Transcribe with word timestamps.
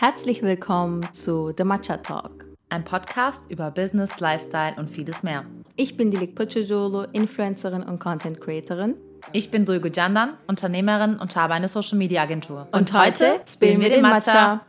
Herzlich 0.00 0.40
willkommen 0.40 1.06
zu 1.12 1.52
The 1.54 1.62
Matcha 1.62 1.98
Talk. 1.98 2.46
Ein 2.70 2.86
Podcast 2.86 3.42
über 3.50 3.70
Business, 3.70 4.18
Lifestyle 4.18 4.72
und 4.78 4.90
vieles 4.90 5.22
mehr. 5.22 5.44
Ich 5.76 5.98
bin 5.98 6.10
Dilik 6.10 6.34
Pucciolo, 6.34 7.02
Influencerin 7.12 7.82
und 7.82 7.98
Content 7.98 8.40
Creatorin. 8.40 8.94
Ich 9.34 9.50
bin 9.50 9.66
Dulgu 9.66 9.88
Jandan, 9.88 10.38
Unternehmerin 10.46 11.16
und 11.16 11.36
habe 11.36 11.52
eine 11.52 11.68
Social 11.68 11.98
Media 11.98 12.22
Agentur. 12.22 12.66
Und, 12.72 12.92
und 12.92 12.92
heute 12.94 13.42
spielen 13.46 13.78
wir 13.82 13.90
den 13.90 14.00
Matcha. 14.00 14.62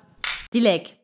Dilek. 0.53 0.97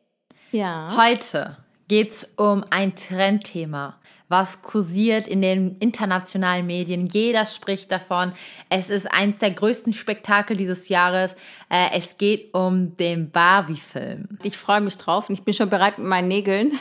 Ja. 0.52 0.94
Heute 0.94 1.56
geht 1.88 2.10
es 2.10 2.24
um 2.36 2.66
ein 2.68 2.94
Trendthema 2.96 3.97
was 4.28 4.62
kursiert 4.62 5.26
in 5.26 5.42
den 5.42 5.76
internationalen 5.78 6.66
Medien. 6.66 7.06
Jeder 7.06 7.46
spricht 7.46 7.90
davon. 7.90 8.32
Es 8.68 8.90
ist 8.90 9.10
eins 9.10 9.38
der 9.38 9.50
größten 9.50 9.92
Spektakel 9.92 10.56
dieses 10.56 10.88
Jahres. 10.88 11.34
Äh, 11.68 11.88
es 11.94 12.18
geht 12.18 12.54
um 12.54 12.96
den 12.96 13.30
Barbie-Film. 13.30 14.38
Ich 14.42 14.56
freue 14.56 14.80
mich 14.80 14.96
drauf 14.96 15.28
und 15.28 15.38
ich 15.38 15.44
bin 15.44 15.54
schon 15.54 15.70
bereit 15.70 15.98
mit 15.98 16.06
meinen 16.06 16.28
Nägeln. 16.28 16.72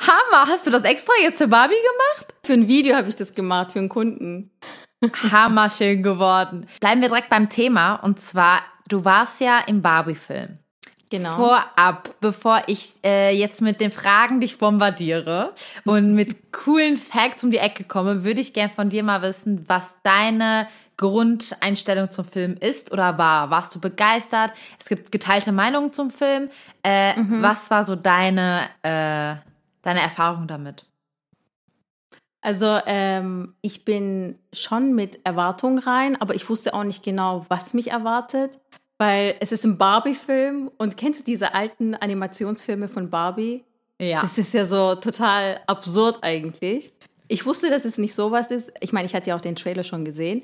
Hammer! 0.00 0.48
Hast 0.48 0.66
du 0.66 0.70
das 0.70 0.84
extra 0.84 1.12
jetzt 1.22 1.38
für 1.38 1.48
Barbie 1.48 1.74
gemacht? 1.74 2.34
Für 2.44 2.52
ein 2.52 2.68
Video 2.68 2.94
habe 2.96 3.08
ich 3.08 3.16
das 3.16 3.32
gemacht, 3.32 3.72
für 3.72 3.78
einen 3.78 3.88
Kunden. 3.88 4.50
Hammer 5.32 5.70
schön 5.70 6.02
geworden. 6.02 6.66
Bleiben 6.80 7.00
wir 7.00 7.08
direkt 7.08 7.30
beim 7.30 7.48
Thema 7.48 7.96
und 7.96 8.20
zwar, 8.20 8.60
du 8.88 9.04
warst 9.04 9.40
ja 9.40 9.60
im 9.66 9.82
Barbie-Film. 9.82 10.58
Genau. 11.12 11.36
Vorab, 11.36 12.08
bevor 12.22 12.62
ich 12.68 12.94
äh, 13.04 13.36
jetzt 13.36 13.60
mit 13.60 13.82
den 13.82 13.90
Fragen 13.90 14.40
dich 14.40 14.56
bombardiere 14.56 15.52
und 15.84 16.14
mit 16.14 16.52
coolen 16.52 16.96
Facts 16.96 17.44
um 17.44 17.50
die 17.50 17.58
Ecke 17.58 17.84
komme, 17.84 18.24
würde 18.24 18.40
ich 18.40 18.54
gern 18.54 18.70
von 18.70 18.88
dir 18.88 19.02
mal 19.02 19.20
wissen, 19.20 19.62
was 19.68 19.94
deine 20.02 20.68
Grundeinstellung 20.96 22.10
zum 22.10 22.24
Film 22.24 22.56
ist 22.58 22.92
oder 22.92 23.18
war. 23.18 23.50
Warst 23.50 23.74
du 23.74 23.78
begeistert? 23.78 24.54
Es 24.80 24.88
gibt 24.88 25.12
geteilte 25.12 25.52
Meinungen 25.52 25.92
zum 25.92 26.10
Film. 26.10 26.48
Äh, 26.82 27.20
mhm. 27.20 27.42
Was 27.42 27.70
war 27.70 27.84
so 27.84 27.94
deine, 27.94 28.62
äh, 28.80 29.36
deine 29.82 30.00
Erfahrung 30.00 30.48
damit? 30.48 30.86
Also 32.40 32.78
ähm, 32.86 33.54
ich 33.60 33.84
bin 33.84 34.38
schon 34.54 34.94
mit 34.94 35.20
Erwartungen 35.26 35.78
rein, 35.78 36.18
aber 36.22 36.34
ich 36.34 36.48
wusste 36.48 36.72
auch 36.72 36.84
nicht 36.84 37.02
genau, 37.02 37.44
was 37.50 37.74
mich 37.74 37.90
erwartet 37.90 38.58
weil 39.02 39.34
es 39.40 39.50
ist 39.50 39.64
ein 39.64 39.78
Barbie-Film 39.78 40.70
und 40.78 40.96
kennst 40.96 41.20
du 41.20 41.24
diese 41.24 41.54
alten 41.54 41.96
Animationsfilme 41.96 42.86
von 42.86 43.10
Barbie? 43.10 43.64
Ja. 44.00 44.20
Das 44.20 44.38
ist 44.38 44.54
ja 44.54 44.64
so 44.64 44.94
total 44.94 45.60
absurd 45.66 46.20
eigentlich. 46.22 46.92
Ich 47.26 47.44
wusste, 47.44 47.68
dass 47.68 47.84
es 47.84 47.98
nicht 47.98 48.14
sowas 48.14 48.52
ist. 48.52 48.72
Ich 48.78 48.92
meine, 48.92 49.06
ich 49.06 49.14
hatte 49.16 49.30
ja 49.30 49.36
auch 49.36 49.40
den 49.40 49.56
Trailer 49.56 49.82
schon 49.82 50.04
gesehen. 50.04 50.42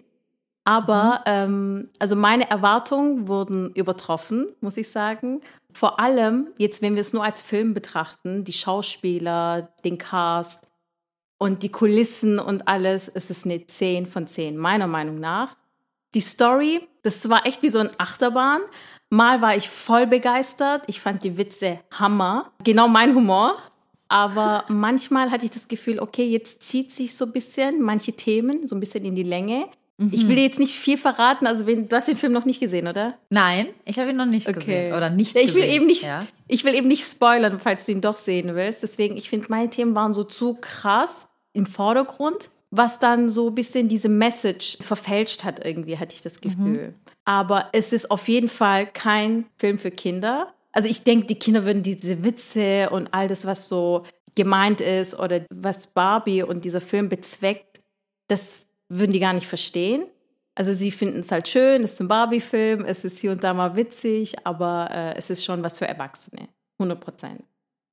Aber 0.65 1.21
mhm. 1.21 1.23
ähm, 1.27 1.89
also 2.01 2.17
meine 2.17 2.51
Erwartungen 2.51 3.29
wurden 3.29 3.71
übertroffen, 3.75 4.49
muss 4.61 4.77
ich 4.77 4.91
sagen. 4.91 5.41
Vor 5.73 6.01
allem 6.01 6.49
jetzt, 6.59 6.83
wenn 6.83 6.97
wir 6.97 7.03
es 7.03 7.13
nur 7.13 7.23
als 7.23 7.43
Film 7.43 7.75
betrachten, 7.75 8.43
die 8.43 8.53
Schauspieler, 8.53 9.73
den 9.85 9.99
Cast 9.99 10.67
und 11.39 11.63
die 11.63 11.71
Kulissen 11.71 12.41
und 12.41 12.67
alles, 12.67 13.09
es 13.09 13.31
ist 13.31 13.45
eine 13.45 13.65
10 13.65 14.07
von 14.07 14.27
10, 14.27 14.57
meiner 14.57 14.89
Meinung 14.89 15.21
nach. 15.21 15.57
Die 16.19 16.23
Story, 16.23 16.81
das 17.05 17.29
war 17.29 17.47
echt 17.47 17.63
wie 17.63 17.69
so 17.69 17.79
ein 17.79 17.91
Achterbahn. 17.97 18.61
Mal 19.09 19.41
war 19.41 19.57
ich 19.57 19.69
voll 19.69 20.09
begeistert. 20.09 20.83
Ich 20.89 20.99
fand 20.99 21.23
die 21.23 21.39
Witze 21.39 21.79
Hammer. 21.93 22.51
Genau 22.65 22.89
mein 22.89 23.15
Humor. 23.15 23.55
Aber 24.09 24.65
manchmal 24.67 25.31
hatte 25.31 25.45
ich 25.45 25.53
das 25.53 25.69
Gefühl, 25.69 26.01
okay, 26.01 26.25
jetzt 26.29 26.61
zieht 26.61 26.91
sich 26.91 27.15
so 27.15 27.27
ein 27.27 27.31
bisschen 27.31 27.83
manche 27.83 28.15
Themen 28.15 28.67
so 28.67 28.75
ein 28.75 28.81
bisschen 28.81 29.05
in 29.05 29.15
die 29.15 29.23
Länge. 29.23 29.67
Mhm. 29.99 30.11
Ich 30.11 30.27
will 30.27 30.35
dir 30.35 30.43
jetzt 30.43 30.59
nicht 30.59 30.75
viel 30.75 30.99
verraten. 30.99 31.47
Also, 31.47 31.69
wenn, 31.69 31.87
du 31.87 31.95
hast 31.95 32.09
den 32.09 32.17
Film 32.17 32.33
noch 32.33 32.47
nicht 32.47 32.59
gesehen, 32.59 32.89
oder? 32.89 33.17
Nein, 33.31 33.69
ich 33.85 34.01
habe 34.01 34.11
ihn 34.11 34.17
noch 34.17 34.27
nicht 34.27 34.49
okay. 34.49 34.59
gesehen. 34.59 34.95
Oder 34.95 35.11
nicht 35.11 35.37
ich 35.37 35.55
will 35.55 35.63
eben 35.63 35.87
nicht, 35.87 36.03
ja? 36.03 36.27
Ich 36.49 36.65
will 36.65 36.75
eben 36.75 36.89
nicht 36.89 37.07
spoilern, 37.09 37.61
falls 37.63 37.87
du 37.87 37.93
ihn 37.93 38.01
doch 38.01 38.17
sehen 38.17 38.57
willst. 38.57 38.83
Deswegen, 38.83 39.17
ich 39.17 39.31
finde, 39.31 39.47
meine 39.51 39.71
Themen 39.71 39.95
waren 39.95 40.13
so 40.13 40.25
zu 40.25 40.55
krass 40.55 41.29
im 41.53 41.67
Vordergrund 41.67 42.51
was 42.71 42.99
dann 42.99 43.29
so 43.29 43.49
ein 43.49 43.55
bisschen 43.55 43.89
diese 43.89 44.09
Message 44.09 44.79
verfälscht 44.81 45.45
hat, 45.45 45.65
irgendwie, 45.65 45.99
hatte 45.99 46.15
ich 46.15 46.23
das 46.23 46.37
mhm. 46.37 46.41
Gefühl. 46.41 46.89
Mhm. 46.89 46.95
Aber 47.25 47.69
es 47.73 47.93
ist 47.93 48.11
auf 48.11 48.29
jeden 48.29 48.49
Fall 48.49 48.87
kein 48.87 49.47
Film 49.57 49.79
für 49.79 49.91
Kinder. 49.91 50.53
Also 50.73 50.89
ich 50.89 51.03
denke, 51.03 51.27
die 51.27 51.39
Kinder 51.39 51.65
würden 51.65 51.83
diese 51.83 52.23
Witze 52.25 52.91
und 52.91 53.13
all 53.13 53.29
das, 53.29 53.47
was 53.47 53.69
so 53.69 54.05
gemeint 54.35 54.81
ist 54.81 55.19
oder 55.19 55.45
was 55.51 55.87
Barbie 55.89 56.43
und 56.43 56.65
dieser 56.65 56.81
Film 56.81 57.09
bezweckt, 57.09 57.81
das 58.29 58.67
würden 58.89 59.13
die 59.13 59.21
gar 59.21 59.33
nicht 59.33 59.47
verstehen. 59.47 60.05
Also 60.55 60.73
sie 60.73 60.91
finden 60.91 61.21
es 61.21 61.31
halt 61.31 61.49
schön, 61.49 61.85
es 61.85 61.95
ist 61.95 62.01
ein 62.01 62.09
Barbie-Film, 62.09 62.85
es 62.85 63.05
ist 63.05 63.19
hier 63.19 63.31
und 63.31 63.45
da 63.45 63.55
mal 63.55 63.77
witzig, 63.77 64.35
aber 64.45 64.89
äh, 64.91 65.15
es 65.17 65.31
ist 65.31 65.45
schon 65.45 65.63
was 65.63 65.79
für 65.79 65.87
Erwachsene, 65.87 66.49
100 66.79 67.01
Prozent. 67.01 67.45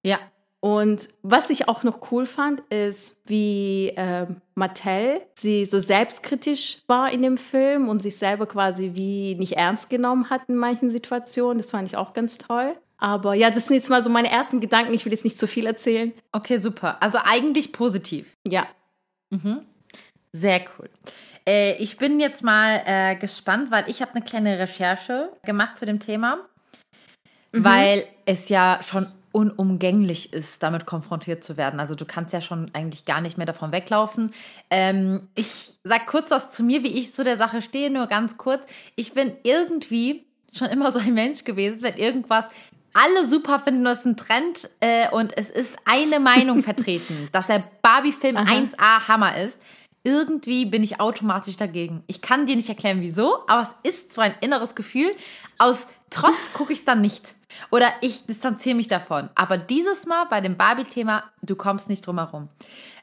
Ja, 0.04 0.20
und 0.66 1.10
was 1.22 1.52
ich 1.52 1.68
auch 1.68 1.84
noch 1.84 2.12
cool 2.12 2.26
fand, 2.26 2.62
ist, 2.72 3.16
wie 3.26 3.90
äh, 3.90 4.26
Mattel 4.56 5.22
sie 5.36 5.64
so 5.68 5.78
selbstkritisch 5.78 6.80
war 6.88 7.12
in 7.12 7.22
dem 7.22 7.38
Film 7.38 7.88
und 7.88 8.02
sich 8.02 8.18
selber 8.18 8.48
quasi 8.48 8.96
wie 8.96 9.36
nicht 9.36 9.58
ernst 9.58 9.92
genommen 9.92 10.32
hat 10.32 10.42
in 10.48 10.56
manchen 10.56 10.90
Situationen. 10.90 11.60
Das 11.60 11.70
fand 11.70 11.88
ich 11.88 11.96
auch 11.96 12.16
ganz 12.16 12.40
toll. 12.40 12.76
Aber 12.98 13.36
ja, 13.36 13.52
das 13.52 13.68
sind 13.68 13.76
jetzt 13.76 13.92
mal 13.92 14.04
so 14.04 14.10
meine 14.10 14.32
ersten 14.32 14.60
Gedanken. 14.60 14.96
Ich 14.96 15.06
will 15.06 15.12
jetzt 15.12 15.24
nicht 15.24 15.38
zu 15.38 15.48
viel 15.48 15.68
erzählen. 15.68 16.12
Okay, 16.32 16.58
super. 16.58 16.98
Also 17.00 17.20
eigentlich 17.24 17.72
positiv. 17.72 18.36
Ja. 18.48 18.66
Mhm. 19.30 19.60
Sehr 20.34 20.62
cool. 20.80 20.90
Äh, 21.48 21.76
ich 21.76 21.98
bin 21.98 22.20
jetzt 22.20 22.42
mal 22.42 22.82
äh, 22.88 23.16
gespannt, 23.18 23.70
weil 23.70 23.88
ich 23.88 24.02
habe 24.02 24.16
eine 24.16 24.24
kleine 24.24 24.58
Recherche 24.58 25.30
gemacht 25.44 25.78
zu 25.78 25.86
dem 25.86 26.00
Thema, 26.00 26.38
mhm. 27.52 27.64
weil 27.64 28.08
es 28.26 28.50
ja 28.50 28.80
schon 28.82 29.12
unumgänglich 29.36 30.32
ist, 30.32 30.64
damit 30.64 30.86
konfrontiert 30.86 31.44
zu 31.44 31.58
werden. 31.58 31.82
Also 31.82 31.94
du 31.94 32.06
kannst 32.06 32.32
ja 32.32 32.40
schon 32.40 32.72
eigentlich 32.74 33.04
gar 33.04 33.20
nicht 33.20 33.38
mehr 33.38 33.46
davon 33.46 33.74
weglaufen. 33.74 34.32
Ähm, 34.70 35.28
ich 35.36 35.74
sag 35.84 36.08
kurz 36.08 36.32
was 36.32 36.52
zu 36.52 36.64
mir, 36.64 36.84
wie 36.84 36.98
ich 36.98 37.14
zu 37.14 37.26
der 37.26 37.36
Sache 37.36 37.62
stehe, 37.62 37.90
nur 37.90 38.08
ganz 38.08 38.38
kurz. 38.38 38.66
Ich 38.96 39.12
bin 39.12 39.34
irgendwie 39.44 40.24
schon 40.54 40.68
immer 40.68 40.90
so 40.90 41.00
ein 41.00 41.14
Mensch 41.14 41.44
gewesen, 41.44 41.84
wenn 41.84 41.98
irgendwas 41.98 42.46
alle 42.94 43.28
super 43.28 43.60
finden, 43.60 43.84
das 43.84 44.00
ist 44.00 44.06
ein 44.06 44.16
Trend 44.16 44.70
äh, 44.80 45.10
und 45.10 45.38
es 45.38 45.50
ist 45.50 45.76
eine 45.84 46.22
Meinung 46.22 46.64
vertreten, 46.64 47.28
dass 47.34 47.48
der 47.48 47.62
Barbie-Film 47.82 48.38
1A 48.38 49.10
Hammer 49.10 49.38
ist. 49.38 49.60
Irgendwie 50.06 50.66
bin 50.66 50.82
ich 50.82 51.02
automatisch 51.02 51.58
dagegen. 51.58 52.04
Ich 52.08 52.22
kann 52.22 52.46
dir 52.46 52.56
nicht 52.56 52.70
erklären, 52.70 53.02
wieso, 53.02 53.40
aber 53.48 53.68
es 53.84 53.92
ist 53.92 54.14
so 54.14 54.22
ein 54.22 54.34
inneres 54.40 54.76
Gefühl. 54.76 55.12
Aus 55.58 55.88
Trotz 56.16 56.54
gucke 56.54 56.72
ich 56.72 56.80
es 56.80 56.86
dann 56.86 57.02
nicht. 57.02 57.36
Oder 57.72 57.92
ich 58.00 58.26
distanziere 58.26 58.76
mich 58.76 58.88
davon. 58.88 59.30
Aber 59.36 59.58
dieses 59.58 60.06
Mal 60.06 60.24
bei 60.30 60.40
dem 60.40 60.56
Barbie-Thema, 60.56 61.26
du 61.42 61.58
kommst 61.58 61.90
nicht 61.90 62.08
drum 62.08 62.20
herum. 62.20 62.48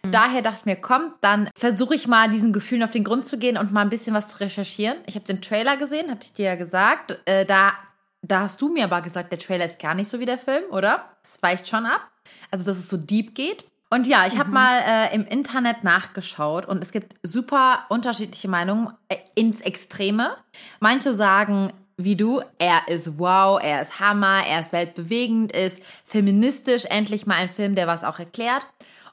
Mhm. 0.03 0.13
Daher 0.13 0.41
dachte 0.41 0.61
ich 0.61 0.65
mir, 0.65 0.77
komm, 0.77 1.13
dann 1.21 1.51
versuche 1.55 1.95
ich 1.95 2.09
mal 2.09 2.31
diesen 2.31 2.55
Gefühlen 2.55 2.83
auf 2.83 2.91
den 2.91 3.05
Grund 3.05 3.27
zu 3.27 3.37
gehen 3.37 3.59
und 3.59 3.71
mal 3.71 3.83
ein 3.83 3.91
bisschen 3.91 4.15
was 4.15 4.29
zu 4.29 4.41
recherchieren. 4.41 4.97
Ich 5.05 5.15
habe 5.15 5.27
den 5.27 5.43
Trailer 5.43 5.77
gesehen, 5.77 6.11
hatte 6.11 6.25
ich 6.25 6.33
dir 6.33 6.47
ja 6.47 6.55
gesagt. 6.55 7.19
Äh, 7.27 7.45
da, 7.45 7.75
da 8.23 8.41
hast 8.41 8.63
du 8.63 8.73
mir 8.73 8.85
aber 8.85 9.03
gesagt, 9.03 9.31
der 9.31 9.39
Trailer 9.39 9.67
ist 9.67 9.79
gar 9.79 9.93
nicht 9.93 10.09
so 10.09 10.19
wie 10.19 10.27
der 10.27 10.39
Film, 10.39 10.65
oder? 10.71 11.05
Es 11.23 11.43
weicht 11.43 11.69
schon 11.69 11.85
ab. 11.85 12.09
Also, 12.51 12.65
dass 12.65 12.79
es 12.79 12.89
so 12.89 12.97
deep 12.97 13.35
geht. 13.35 13.67
Und 13.91 14.07
ja, 14.07 14.27
ich 14.27 14.39
habe 14.39 14.49
mhm. 14.49 14.55
mal 14.55 14.81
äh, 14.87 15.15
im 15.15 15.27
Internet 15.27 15.85
nachgeschaut 15.85 16.65
und 16.65 16.83
es 16.83 16.93
gibt 16.93 17.17
super 17.23 17.85
unterschiedliche 17.91 18.49
Meinungen 18.49 18.89
äh, 19.11 19.17
ins 19.35 19.61
Extreme. 19.61 20.35
Manche 20.81 21.13
sagen, 21.13 21.75
wie 21.97 22.17
du, 22.17 22.43
er 22.59 22.89
ist 22.89 23.19
wow, 23.19 23.61
er 23.63 23.83
ist 23.83 24.01
Hammer, 24.01 24.43
er 24.47 24.61
ist 24.61 24.73
weltbewegend, 24.73 25.53
ist 25.53 25.83
feministisch, 26.05 26.85
endlich 26.87 27.27
mal 27.27 27.37
ein 27.37 27.49
Film, 27.49 27.75
der 27.75 27.87
was 27.87 28.05
auch 28.05 28.19
erklärt. 28.19 28.67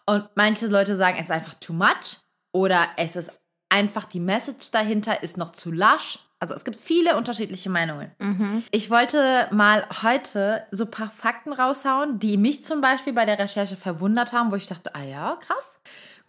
Und 0.05 0.27
manche 0.35 0.67
Leute 0.67 0.95
sagen, 0.95 1.17
es 1.17 1.25
ist 1.25 1.31
einfach 1.31 1.53
too 1.55 1.73
much 1.73 2.19
oder 2.51 2.87
es 2.97 3.15
ist 3.15 3.31
einfach 3.69 4.05
die 4.05 4.19
Message 4.19 4.71
dahinter 4.71 5.21
ist 5.21 5.37
noch 5.37 5.51
zu 5.51 5.71
lasch. 5.71 6.19
Also 6.39 6.55
es 6.55 6.63
gibt 6.63 6.79
viele 6.79 7.17
unterschiedliche 7.17 7.69
Meinungen. 7.69 8.11
Mhm. 8.17 8.63
Ich 8.71 8.89
wollte 8.89 9.47
mal 9.51 9.85
heute 10.01 10.63
so 10.71 10.85
ein 10.85 10.91
paar 10.91 11.11
Fakten 11.11 11.51
raushauen, 11.51 12.17
die 12.17 12.37
mich 12.37 12.63
zum 12.63 12.79
Beispiel 12.79 13.13
bei 13.13 13.25
der 13.25 13.37
Recherche 13.37 13.75
verwundert 13.75 14.31
haben, 14.31 14.49
wo 14.49 14.55
ich 14.55 14.65
dachte, 14.65 14.95
ah 14.95 15.03
ja, 15.03 15.37
krass 15.41 15.79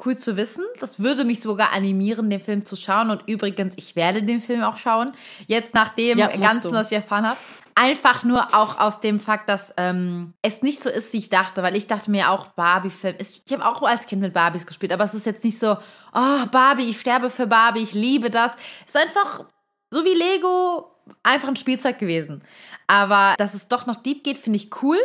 cool 0.05 0.17
zu 0.17 0.37
wissen. 0.37 0.65
Das 0.81 0.99
würde 0.99 1.25
mich 1.25 1.41
sogar 1.41 1.73
animieren, 1.73 2.31
den 2.31 2.41
Film 2.41 2.65
zu 2.65 2.77
schauen. 2.77 3.11
Und 3.11 3.23
übrigens, 3.27 3.75
ich 3.77 3.97
werde 3.97 4.23
den 4.23 4.41
Film 4.41 4.63
auch 4.63 4.77
schauen. 4.77 5.13
Jetzt 5.47 5.75
nach 5.75 5.91
dem 5.91 6.19
ja, 6.19 6.29
Ganzen, 6.37 6.73
was 6.73 6.91
ich 6.91 6.97
erfahren 6.97 7.27
habe. 7.27 7.39
Einfach 7.75 8.25
nur 8.25 8.55
auch 8.55 8.79
aus 8.79 9.01
dem 9.01 9.21
Fakt, 9.21 9.49
dass 9.49 9.73
ähm, 9.77 10.35
es 10.43 10.63
nicht 10.63 10.83
so 10.83 10.91
ist, 10.91 11.13
wie 11.13 11.19
ich 11.19 11.31
dachte. 11.31 11.63
Weil 11.63 11.77
ich 11.77 11.87
dachte 11.87 12.11
mir 12.11 12.31
auch, 12.31 12.49
Barbie-Film 12.49 13.17
ist. 13.19 13.43
Ich 13.47 13.53
habe 13.53 13.65
auch 13.65 13.83
als 13.83 14.07
Kind 14.07 14.23
mit 14.23 14.35
Barbies 14.35 14.67
gespielt, 14.67 14.93
aber 14.93 15.05
es 15.05 15.15
ist 15.15 15.27
jetzt 15.27 15.45
nicht 15.45 15.59
so, 15.59 15.77
oh, 16.15 16.47
Barbie, 16.51 16.91
ich 16.91 17.01
sterbe 17.01 17.31
für 17.31 17.47
Barbie, 17.47 17.83
ich 17.83 17.93
liebe 17.93 18.31
das. 18.31 18.53
Es 18.87 18.95
ist 18.95 18.97
einfach 18.97 19.45
so 19.91 20.05
wie 20.05 20.15
Lego, 20.15 20.91
einfach 21.23 21.49
ein 21.49 21.57
Spielzeug 21.57 21.99
gewesen. 21.99 22.43
Aber 22.87 23.35
dass 23.39 23.55
es 23.55 23.69
doch 23.69 23.87
noch 23.87 23.97
deep 23.97 24.25
geht, 24.25 24.39
finde 24.39 24.59
ich 24.59 24.71
cool. 24.83 24.99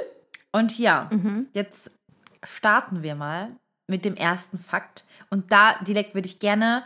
Und 0.52 0.78
ja, 0.78 1.10
mhm. 1.12 1.48
jetzt 1.54 1.92
starten 2.44 3.04
wir 3.04 3.16
mal 3.16 3.50
mit 3.88 4.06
dem 4.06 4.16
ersten 4.16 4.60
Fakt. 4.60 5.04
Und 5.30 5.52
da 5.52 5.76
direkt 5.84 6.16
würde 6.16 6.28
ich 6.28 6.40
gerne 6.40 6.84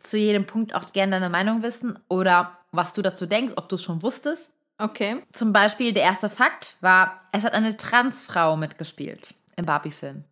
zu 0.00 0.16
jedem 0.16 0.46
Punkt 0.46 0.74
auch 0.74 0.92
gerne 0.92 1.12
deine 1.12 1.28
Meinung 1.28 1.62
wissen 1.62 1.98
oder 2.08 2.58
was 2.70 2.92
du 2.92 3.02
dazu 3.02 3.26
denkst, 3.26 3.54
ob 3.56 3.68
du 3.68 3.76
es 3.76 3.82
schon 3.82 4.02
wusstest. 4.02 4.54
Okay. 4.78 5.22
Zum 5.32 5.52
Beispiel 5.52 5.92
der 5.92 6.04
erste 6.04 6.30
Fakt 6.30 6.76
war, 6.80 7.20
es 7.32 7.44
hat 7.44 7.52
eine 7.52 7.76
Transfrau 7.76 8.56
mitgespielt 8.56 9.34
im 9.56 9.66
Barbie-Film. 9.66 10.24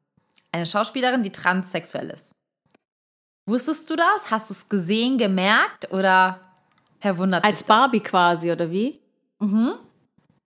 Eine 0.53 0.67
Schauspielerin, 0.67 1.23
die 1.23 1.33
transsexuell 1.33 2.11
ist. 2.11 2.33
Wusstest 3.47 3.91
du 3.91 3.97
das? 3.97 4.31
Hast 4.31 4.51
du 4.51 4.55
es 4.55 4.69
gesehen, 4.69 5.19
gemerkt 5.19 5.93
oder 5.93 6.41
verwundert 7.01 7.45
Als? 7.45 7.65
Barbie 7.65 8.01
quasi, 8.01 8.51
oder 8.51 8.71
wie? 8.71 9.01
Mhm. 9.41 9.75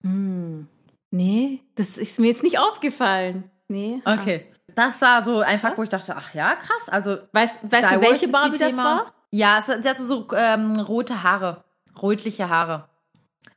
Hm. 0.03 0.67
Nee, 1.11 1.61
das 1.75 1.97
ist 1.97 2.19
mir 2.19 2.27
jetzt 2.27 2.43
nicht 2.43 2.59
aufgefallen. 2.59 3.49
Nee. 3.67 4.01
Okay. 4.05 4.47
Das 4.75 5.01
war 5.01 5.23
so 5.23 5.39
ein 5.41 5.59
Fakt, 5.59 5.77
wo 5.77 5.83
ich 5.83 5.89
dachte, 5.89 6.15
ach 6.17 6.33
ja, 6.33 6.55
krass. 6.55 6.89
Also, 6.89 7.17
Weißt, 7.31 7.59
weißt 7.71 7.93
du, 7.93 8.01
welche 8.01 8.27
Barbie 8.27 8.57
das 8.57 8.75
war? 8.77 9.11
Ja, 9.31 9.59
es, 9.59 9.65
sie 9.65 9.89
hatte 9.89 10.05
so 10.05 10.27
ähm, 10.35 10.79
rote 10.79 11.23
Haare, 11.23 11.63
rötliche 12.01 12.49
Haare. 12.49 12.87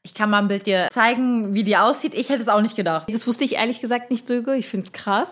Ich 0.03 0.15
kann 0.15 0.31
mal 0.31 0.39
ein 0.39 0.49
Bild 0.49 0.67
dir 0.67 0.89
zeigen, 0.91 1.53
wie 1.53 1.65
die 1.65 1.77
aussieht. 1.77 2.15
Ich 2.15 2.29
hätte 2.29 2.41
es 2.43 2.49
auch 2.49 2.61
nicht 2.61 2.77
gedacht. 2.77 3.07
Das 3.13 3.27
wusste 3.27 3.45
ich 3.45 3.57
ehrlich 3.57 3.81
gesagt 3.81 4.11
nicht, 4.11 4.29
Döge. 4.29 4.55
Ich 4.57 4.69
finde 4.69 4.87
es 4.87 4.93
krass. 4.93 5.29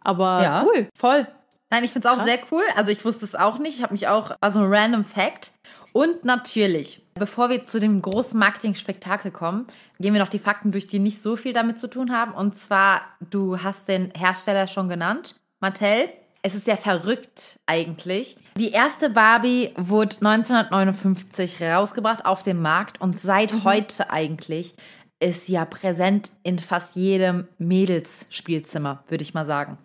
Aber 0.00 0.42
Ja, 0.42 0.64
cool. 0.64 0.88
Voll. 0.94 1.26
Nein, 1.70 1.82
ich 1.84 1.90
finde 1.90 2.08
es 2.08 2.14
auch 2.14 2.24
sehr 2.24 2.38
cool. 2.52 2.62
Also 2.76 2.92
ich 2.92 3.04
wusste 3.04 3.24
es 3.24 3.34
auch 3.34 3.58
nicht. 3.58 3.76
Ich 3.78 3.82
habe 3.82 3.92
mich 3.92 4.06
auch, 4.06 4.36
also 4.40 4.60
ein 4.60 4.72
random 4.72 5.04
Fact. 5.04 5.52
Und 5.92 6.24
natürlich, 6.24 7.02
bevor 7.14 7.48
wir 7.50 7.64
zu 7.64 7.80
dem 7.80 8.02
großen 8.02 8.38
Marketing-Spektakel 8.38 9.30
kommen, 9.30 9.66
gehen 9.98 10.12
wir 10.14 10.20
noch 10.20 10.28
die 10.28 10.38
Fakten 10.38 10.72
durch, 10.72 10.86
die 10.86 10.98
nicht 10.98 11.22
so 11.22 11.36
viel 11.36 11.52
damit 11.52 11.78
zu 11.78 11.88
tun 11.88 12.12
haben. 12.12 12.32
Und 12.32 12.56
zwar, 12.58 13.02
du 13.30 13.62
hast 13.62 13.88
den 13.88 14.12
Hersteller 14.16 14.66
schon 14.66 14.88
genannt, 14.88 15.40
Mattel. 15.60 16.08
Es 16.42 16.54
ist 16.54 16.66
ja 16.66 16.76
verrückt 16.76 17.58
eigentlich. 17.64 18.36
Die 18.58 18.70
erste 18.70 19.08
Barbie 19.08 19.72
wurde 19.78 20.16
1959 20.16 21.62
rausgebracht 21.62 22.26
auf 22.26 22.42
dem 22.42 22.60
Markt 22.60 23.00
und 23.00 23.18
seit 23.18 23.64
heute 23.64 24.10
eigentlich 24.10 24.74
ist 25.20 25.46
sie 25.46 25.52
ja 25.52 25.64
präsent 25.64 26.32
in 26.42 26.58
fast 26.58 26.96
jedem 26.96 27.48
Mädelsspielzimmer, 27.56 29.04
würde 29.08 29.22
ich 29.22 29.32
mal 29.32 29.46
sagen. 29.46 29.78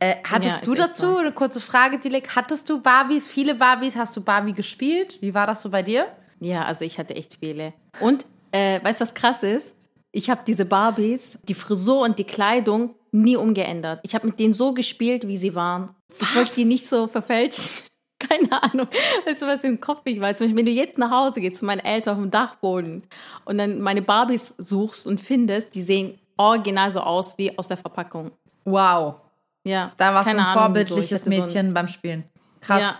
Äh, 0.00 0.16
hattest 0.24 0.60
Ja, 0.60 0.64
du 0.64 0.74
dazu 0.74 1.16
eine 1.16 1.32
kurze 1.32 1.60
Frage, 1.60 1.98
Dilek? 1.98 2.36
Hattest 2.36 2.70
du 2.70 2.80
Barbies, 2.80 3.26
viele 3.26 3.56
Barbies? 3.56 3.96
Hast 3.96 4.16
du 4.16 4.22
Barbie 4.22 4.52
gespielt? 4.52 5.18
Wie 5.20 5.34
war 5.34 5.46
das 5.46 5.60
so 5.60 5.70
bei 5.70 5.82
dir? 5.82 6.06
Ja, 6.40 6.64
also 6.64 6.84
ich 6.84 6.98
hatte 6.98 7.16
echt 7.16 7.36
viele. 7.40 7.72
Und 8.00 8.26
äh, 8.52 8.82
weißt 8.82 9.00
du, 9.00 9.02
was 9.04 9.14
krass 9.14 9.42
ist? 9.42 9.74
Ich 10.12 10.30
habe 10.30 10.42
diese 10.46 10.64
Barbies, 10.64 11.38
die 11.44 11.54
Frisur 11.54 12.00
und 12.02 12.18
die 12.18 12.24
Kleidung 12.24 12.94
nie 13.12 13.36
umgeändert. 13.36 14.00
Ich 14.02 14.14
habe 14.14 14.26
mit 14.26 14.38
denen 14.38 14.54
so 14.54 14.72
gespielt, 14.72 15.26
wie 15.28 15.36
sie 15.36 15.54
waren. 15.54 15.94
Ich 16.20 16.34
wollte 16.34 16.54
die 16.54 16.64
nicht 16.64 16.86
so 16.86 17.06
verfälschen. 17.08 17.70
Keine 18.18 18.50
Ahnung. 18.62 18.88
Weißt 19.26 19.42
du, 19.42 19.46
was 19.46 19.62
im 19.64 19.80
Kopf 19.80 20.00
ich 20.04 20.20
weiß? 20.20 20.38
Zum 20.38 20.46
Beispiel, 20.46 20.56
wenn 20.58 20.66
du 20.66 20.72
jetzt 20.72 20.98
nach 20.98 21.10
Hause 21.10 21.40
gehst 21.40 21.56
zu 21.56 21.64
meinen 21.64 21.80
Eltern 21.80 22.16
auf 22.16 22.22
dem 22.22 22.30
Dachboden 22.30 23.04
und 23.44 23.58
dann 23.58 23.80
meine 23.80 24.02
Barbies 24.02 24.54
suchst 24.58 25.06
und 25.06 25.20
findest, 25.20 25.74
die 25.74 25.82
sehen 25.82 26.18
original 26.36 26.90
so 26.90 27.00
aus 27.00 27.38
wie 27.38 27.56
aus 27.56 27.68
der 27.68 27.76
Verpackung. 27.76 28.32
Wow. 28.64 29.16
Ja. 29.64 29.92
Da 29.98 30.14
warst 30.14 30.26
du 30.26 30.30
ein 30.32 30.40
Ahnung, 30.40 30.62
vorbildliches 30.64 31.04
Ich 31.06 31.12
hatte 31.12 31.30
so 31.30 31.36
ein- 31.36 31.40
Mädchen 31.46 31.74
beim 31.74 31.88
Spielen. 31.88 32.24
Krass. 32.60 32.80
Ja. 32.80 32.96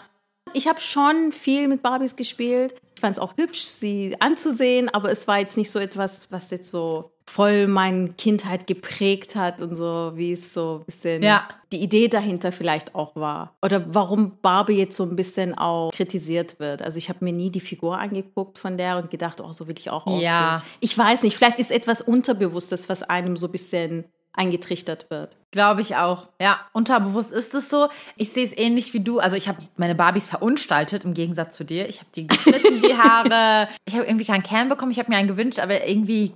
Ich 0.54 0.68
habe 0.68 0.80
schon 0.80 1.32
viel 1.32 1.68
mit 1.68 1.82
Barbies 1.82 2.14
gespielt. 2.16 2.74
Ich 2.98 3.00
fand 3.00 3.16
es 3.16 3.22
auch 3.22 3.36
hübsch, 3.36 3.60
sie 3.60 4.16
anzusehen, 4.18 4.88
aber 4.88 5.08
es 5.12 5.28
war 5.28 5.38
jetzt 5.38 5.56
nicht 5.56 5.70
so 5.70 5.78
etwas, 5.78 6.26
was 6.32 6.50
jetzt 6.50 6.68
so 6.68 7.12
voll 7.26 7.68
meine 7.68 8.08
Kindheit 8.08 8.66
geprägt 8.66 9.36
hat 9.36 9.60
und 9.60 9.76
so, 9.76 10.10
wie 10.16 10.32
es 10.32 10.52
so 10.52 10.80
ein 10.80 10.84
bisschen 10.86 11.22
Ja. 11.22 11.46
die 11.70 11.80
Idee 11.80 12.08
dahinter 12.08 12.50
vielleicht 12.50 12.96
auch 12.96 13.14
war. 13.14 13.54
Oder 13.62 13.94
warum 13.94 14.38
Barbie 14.42 14.78
jetzt 14.78 14.96
so 14.96 15.04
ein 15.04 15.14
bisschen 15.14 15.56
auch 15.56 15.92
kritisiert 15.92 16.58
wird. 16.58 16.82
Also 16.82 16.98
ich 16.98 17.08
habe 17.08 17.24
mir 17.24 17.32
nie 17.32 17.50
die 17.50 17.60
Figur 17.60 18.00
angeguckt 18.00 18.58
von 18.58 18.76
der 18.76 18.96
und 18.98 19.10
gedacht, 19.10 19.40
oh, 19.40 19.52
so 19.52 19.68
will 19.68 19.76
ich 19.78 19.90
auch 19.90 20.06
aussehen. 20.06 20.22
Ja. 20.22 20.64
Ich 20.80 20.98
weiß 20.98 21.22
nicht, 21.22 21.36
vielleicht 21.36 21.60
ist 21.60 21.70
etwas 21.70 22.02
Unterbewusstes, 22.02 22.88
was 22.88 23.04
einem 23.04 23.36
so 23.36 23.46
ein 23.46 23.52
bisschen 23.52 24.06
eingetrichtert 24.38 25.10
wird. 25.10 25.36
Glaube 25.50 25.80
ich 25.80 25.96
auch. 25.96 26.28
Ja, 26.40 26.60
unterbewusst 26.72 27.32
ist 27.32 27.54
es 27.54 27.68
so. 27.68 27.88
Ich 28.16 28.32
sehe 28.32 28.44
es 28.44 28.56
ähnlich 28.56 28.94
wie 28.94 29.00
du. 29.00 29.18
Also 29.18 29.36
ich 29.36 29.48
habe 29.48 29.58
meine 29.76 29.94
Barbies 29.94 30.26
verunstaltet, 30.26 31.04
im 31.04 31.14
Gegensatz 31.14 31.56
zu 31.56 31.64
dir. 31.64 31.88
Ich 31.88 31.98
habe 31.98 32.08
die 32.14 32.26
geschnitten, 32.26 32.80
die 32.80 32.94
Haare. 32.98 33.68
Ich 33.84 33.94
habe 33.94 34.06
irgendwie 34.06 34.24
keinen 34.24 34.42
Kern 34.42 34.68
bekommen. 34.68 34.92
Ich 34.92 34.98
habe 34.98 35.10
mir 35.10 35.18
einen 35.18 35.28
gewünscht, 35.28 35.58
aber 35.58 35.86
irgendwie 35.86 36.34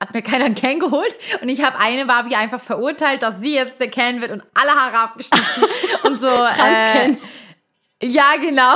hat 0.00 0.12
mir 0.12 0.22
keiner 0.22 0.46
einen 0.46 0.54
Kern 0.54 0.80
geholt. 0.80 1.14
Und 1.40 1.48
ich 1.48 1.62
habe 1.62 1.78
eine 1.78 2.06
Barbie 2.06 2.34
einfach 2.34 2.60
verurteilt, 2.60 3.22
dass 3.22 3.40
sie 3.40 3.54
jetzt 3.54 3.80
der 3.80 3.88
Kern 3.88 4.20
wird 4.20 4.32
und 4.32 4.42
alle 4.54 4.72
Haare 4.72 4.98
abgeschnitten. 4.98 5.44
und 6.04 6.20
so. 6.20 6.28
Trans-Ken. 6.28 7.16
Äh, 8.00 8.06
ja, 8.06 8.32
genau. 8.40 8.74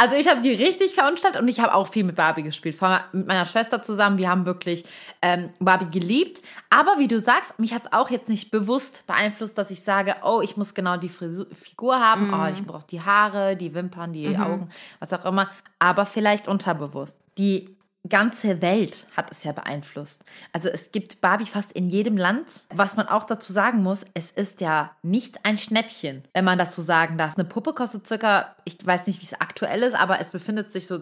Also 0.00 0.14
ich 0.14 0.28
habe 0.28 0.40
die 0.42 0.52
richtig 0.52 0.94
verunstaltet 0.94 1.42
und 1.42 1.48
ich 1.48 1.58
habe 1.58 1.74
auch 1.74 1.88
viel 1.88 2.04
mit 2.04 2.14
Barbie 2.14 2.44
gespielt. 2.44 2.76
Vor 2.76 2.86
allem 2.86 3.02
mit 3.12 3.26
meiner 3.26 3.46
Schwester 3.46 3.82
zusammen. 3.82 4.16
Wir 4.16 4.28
haben 4.28 4.46
wirklich 4.46 4.84
ähm, 5.22 5.50
Barbie 5.58 5.90
geliebt. 5.90 6.40
Aber 6.70 6.98
wie 6.98 7.08
du 7.08 7.18
sagst, 7.18 7.58
mich 7.58 7.74
hat 7.74 7.86
es 7.86 7.92
auch 7.92 8.08
jetzt 8.08 8.28
nicht 8.28 8.52
bewusst 8.52 9.04
beeinflusst, 9.08 9.58
dass 9.58 9.72
ich 9.72 9.82
sage, 9.82 10.14
oh, 10.22 10.40
ich 10.40 10.56
muss 10.56 10.74
genau 10.74 10.96
die 10.98 11.08
Frisur, 11.08 11.46
Figur 11.52 11.98
haben. 11.98 12.32
Oh, 12.32 12.46
ich 12.48 12.64
brauche 12.64 12.86
die 12.86 13.00
Haare, 13.00 13.56
die 13.56 13.74
Wimpern, 13.74 14.12
die 14.12 14.38
Augen, 14.38 14.68
was 15.00 15.12
auch 15.12 15.24
immer. 15.24 15.50
Aber 15.80 16.06
vielleicht 16.06 16.46
unterbewusst. 16.46 17.16
Die 17.36 17.76
ganze 18.08 18.62
Welt 18.62 19.06
hat 19.16 19.30
es 19.30 19.44
ja 19.44 19.52
beeinflusst. 19.52 20.22
Also 20.52 20.68
es 20.68 20.92
gibt 20.92 21.20
Barbie 21.20 21.46
fast 21.46 21.72
in 21.72 21.86
jedem 21.86 22.16
Land. 22.16 22.64
Was 22.74 22.96
man 22.96 23.08
auch 23.08 23.24
dazu 23.24 23.52
sagen 23.52 23.82
muss, 23.82 24.04
es 24.14 24.30
ist 24.30 24.60
ja 24.60 24.92
nicht 25.02 25.44
ein 25.44 25.58
Schnäppchen, 25.58 26.24
wenn 26.34 26.44
man 26.44 26.58
das 26.58 26.74
so 26.74 26.82
sagen 26.82 27.18
darf. 27.18 27.36
Eine 27.36 27.48
Puppe 27.48 27.72
kostet 27.72 28.06
circa, 28.06 28.54
ich 28.64 28.84
weiß 28.84 29.06
nicht, 29.06 29.20
wie 29.20 29.26
es 29.26 29.40
aktuell 29.40 29.82
ist, 29.82 29.94
aber 29.94 30.20
es 30.20 30.30
befindet 30.30 30.72
sich 30.72 30.86
so 30.86 31.00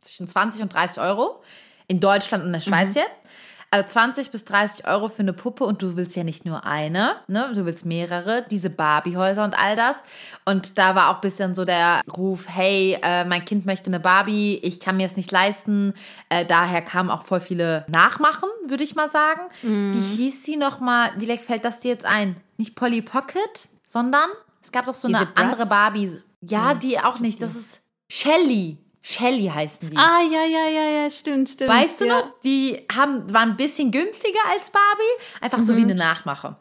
zwischen 0.00 0.28
20 0.28 0.62
und 0.62 0.72
30 0.72 1.02
Euro. 1.02 1.42
In 1.88 2.00
Deutschland 2.00 2.44
und 2.44 2.52
der 2.52 2.60
Schweiz 2.60 2.96
jetzt. 2.96 3.22
Also 3.70 3.88
20 3.88 4.30
bis 4.30 4.44
30 4.44 4.86
Euro 4.86 5.08
für 5.08 5.20
eine 5.20 5.32
Puppe 5.32 5.64
und 5.64 5.82
du 5.82 5.96
willst 5.96 6.14
ja 6.16 6.24
nicht 6.24 6.44
nur 6.44 6.64
eine, 6.64 7.16
ne? 7.26 7.50
Du 7.54 7.66
willst 7.66 7.84
mehrere, 7.84 8.44
diese 8.50 8.70
Barbie-Häuser 8.70 9.44
und 9.44 9.58
all 9.58 9.74
das. 9.76 9.96
Und 10.44 10.78
da 10.78 10.94
war 10.94 11.10
auch 11.10 11.16
ein 11.16 11.20
bisschen 11.20 11.54
so 11.54 11.64
der 11.64 12.00
Ruf, 12.16 12.46
hey, 12.48 12.98
äh, 13.02 13.24
mein 13.24 13.44
Kind 13.44 13.66
möchte 13.66 13.88
eine 13.88 13.98
Barbie, 14.00 14.58
ich 14.62 14.78
kann 14.78 14.96
mir 14.96 15.06
es 15.06 15.16
nicht 15.16 15.32
leisten. 15.32 15.94
Äh, 16.28 16.46
daher 16.46 16.80
kamen 16.80 17.10
auch 17.10 17.24
voll 17.24 17.40
viele 17.40 17.84
Nachmachen, 17.88 18.48
würde 18.66 18.84
ich 18.84 18.94
mal 18.94 19.10
sagen. 19.10 19.42
Wie 19.62 20.00
hieß 20.00 20.44
sie 20.44 20.56
nochmal? 20.56 21.10
Dilek, 21.16 21.42
fällt 21.42 21.64
das 21.64 21.80
dir 21.80 21.90
jetzt 21.90 22.06
ein? 22.06 22.36
Nicht 22.58 22.76
Polly 22.76 23.02
Pocket, 23.02 23.68
sondern 23.88 24.28
es 24.62 24.72
gab 24.72 24.86
doch 24.86 24.94
so 24.94 25.08
Diese 25.08 25.20
eine 25.20 25.36
andere 25.36 25.62
Bratz? 25.62 25.68
Barbie. 25.68 26.22
Ja, 26.40 26.74
die 26.74 26.98
auch 26.98 27.18
nicht. 27.18 27.42
Das 27.42 27.56
ist 27.56 27.80
Shelly. 28.08 28.78
Shelly 29.08 29.46
heißen 29.46 29.88
die. 29.88 29.96
Ah, 29.96 30.20
ja, 30.20 30.44
ja, 30.44 30.68
ja, 30.68 31.02
ja, 31.02 31.10
stimmt, 31.10 31.48
stimmt. 31.48 31.70
Weißt 31.70 32.00
du 32.00 32.06
ja. 32.06 32.18
noch, 32.18 32.40
die 32.40 32.84
haben, 32.92 33.32
waren 33.32 33.50
ein 33.50 33.56
bisschen 33.56 33.92
günstiger 33.92 34.40
als 34.50 34.70
Barbie, 34.70 35.40
einfach 35.40 35.58
so 35.58 35.76
wie 35.76 35.82
eine 35.82 35.94
Nachmache. 35.94 36.56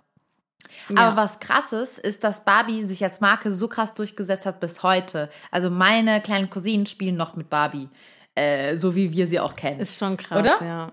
Mhm. 0.90 0.96
Ja. 0.96 1.08
Aber 1.08 1.24
was 1.24 1.40
krasses 1.40 1.98
ist, 1.98 2.24
dass 2.24 2.46
Barbie 2.46 2.84
sich 2.84 3.04
als 3.04 3.20
Marke 3.20 3.52
so 3.52 3.68
krass 3.68 3.96
durchgesetzt 3.96 4.46
hat 4.46 4.60
bis 4.60 4.84
heute. 4.84 5.30
Also 5.50 5.72
meine 5.72 6.22
kleinen 6.22 6.52
Cousinen 6.52 6.86
spielen 6.86 7.16
noch 7.16 7.36
mit 7.36 7.50
Barbie, 7.50 7.90
äh, 8.36 8.78
so 8.78 8.94
wie 8.94 9.12
wir 9.12 9.26
sie 9.26 9.40
auch 9.40 9.56
kennen. 9.56 9.80
Ist 9.80 9.98
schon 9.98 10.16
krass, 10.16 10.40
Oder? 10.40 10.64
ja. 10.64 10.90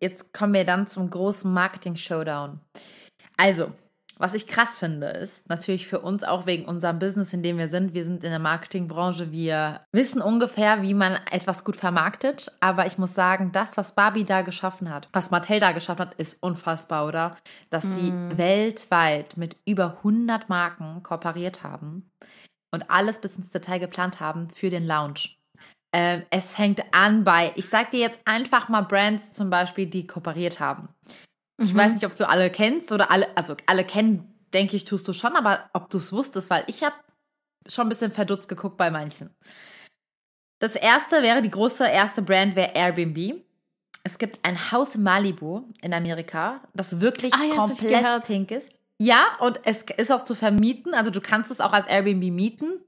Jetzt 0.00 0.32
kommen 0.32 0.54
wir 0.54 0.64
dann 0.64 0.86
zum 0.86 1.10
großen 1.10 1.52
Marketing-Showdown. 1.52 2.60
Also, 3.36 3.72
was 4.18 4.34
ich 4.34 4.46
krass 4.46 4.78
finde, 4.78 5.08
ist 5.08 5.48
natürlich 5.48 5.86
für 5.86 6.00
uns 6.00 6.24
auch 6.24 6.46
wegen 6.46 6.64
unserem 6.64 6.98
Business, 6.98 7.32
in 7.32 7.42
dem 7.42 7.58
wir 7.58 7.68
sind. 7.68 7.92
Wir 7.92 8.04
sind 8.04 8.24
in 8.24 8.30
der 8.30 8.38
Marketingbranche. 8.38 9.30
Wir 9.30 9.82
wissen 9.92 10.22
ungefähr, 10.22 10.82
wie 10.82 10.94
man 10.94 11.18
etwas 11.30 11.64
gut 11.64 11.76
vermarktet. 11.76 12.50
Aber 12.60 12.86
ich 12.86 12.96
muss 12.96 13.14
sagen, 13.14 13.52
das, 13.52 13.76
was 13.76 13.94
Barbie 13.94 14.24
da 14.24 14.42
geschaffen 14.42 14.92
hat, 14.92 15.08
was 15.12 15.30
Mattel 15.30 15.60
da 15.60 15.72
geschaffen 15.72 16.06
hat, 16.06 16.14
ist 16.14 16.42
unfassbar, 16.42 17.06
oder? 17.06 17.36
Dass 17.70 17.84
sie 17.84 18.12
weltweit 18.36 19.36
mit 19.36 19.56
über 19.66 19.98
100 19.98 20.48
Marken 20.48 21.02
kooperiert 21.02 21.62
haben 21.62 22.10
und 22.72 22.90
alles 22.90 23.20
bis 23.20 23.36
ins 23.36 23.50
Detail 23.50 23.78
geplant 23.78 24.20
haben 24.20 24.48
für 24.50 24.70
den 24.70 24.86
Lounge. 24.86 25.28
Ähm, 25.94 26.22
es 26.30 26.54
fängt 26.54 26.82
an 26.92 27.24
bei, 27.24 27.52
ich 27.54 27.68
sag 27.68 27.90
dir 27.90 28.00
jetzt 28.00 28.20
einfach 28.26 28.68
mal 28.68 28.82
Brands 28.82 29.32
zum 29.32 29.50
Beispiel, 29.50 29.86
die 29.86 30.06
kooperiert 30.06 30.60
haben. 30.60 30.88
Ich 31.58 31.74
weiß 31.74 31.94
nicht, 31.94 32.04
ob 32.04 32.16
du 32.16 32.28
alle 32.28 32.50
kennst 32.50 32.92
oder 32.92 33.10
alle, 33.10 33.34
also 33.36 33.56
alle 33.66 33.84
kennen, 33.84 34.34
denke 34.52 34.76
ich, 34.76 34.84
tust 34.84 35.08
du 35.08 35.12
schon, 35.12 35.36
aber 35.36 35.70
ob 35.72 35.88
du 35.90 35.98
es 35.98 36.12
wusstest, 36.12 36.50
weil 36.50 36.64
ich 36.66 36.82
habe 36.82 36.94
schon 37.66 37.86
ein 37.86 37.88
bisschen 37.88 38.12
verdutzt 38.12 38.48
geguckt 38.48 38.76
bei 38.76 38.90
manchen. 38.90 39.30
Das 40.58 40.76
erste 40.76 41.22
wäre, 41.22 41.42
die 41.42 41.50
große 41.50 41.86
erste 41.86 42.22
Brand 42.22 42.56
wäre 42.56 42.72
Airbnb. 42.74 43.42
Es 44.04 44.18
gibt 44.18 44.38
ein 44.44 44.70
Haus 44.70 44.94
in 44.94 45.02
Malibu 45.02 45.64
in 45.82 45.92
Amerika, 45.92 46.60
das 46.74 47.00
wirklich 47.00 47.34
Ah 47.34 47.44
ja, 47.44 47.54
komplett 47.54 48.24
pink 48.24 48.50
ist. 48.50 48.70
Ja, 48.98 49.36
und 49.40 49.60
es 49.64 49.82
ist 49.96 50.12
auch 50.12 50.24
zu 50.24 50.34
vermieten, 50.34 50.94
also 50.94 51.10
du 51.10 51.20
kannst 51.20 51.50
es 51.50 51.60
auch 51.60 51.72
als 51.72 51.86
Airbnb 51.86 52.32
mieten. 52.32 52.80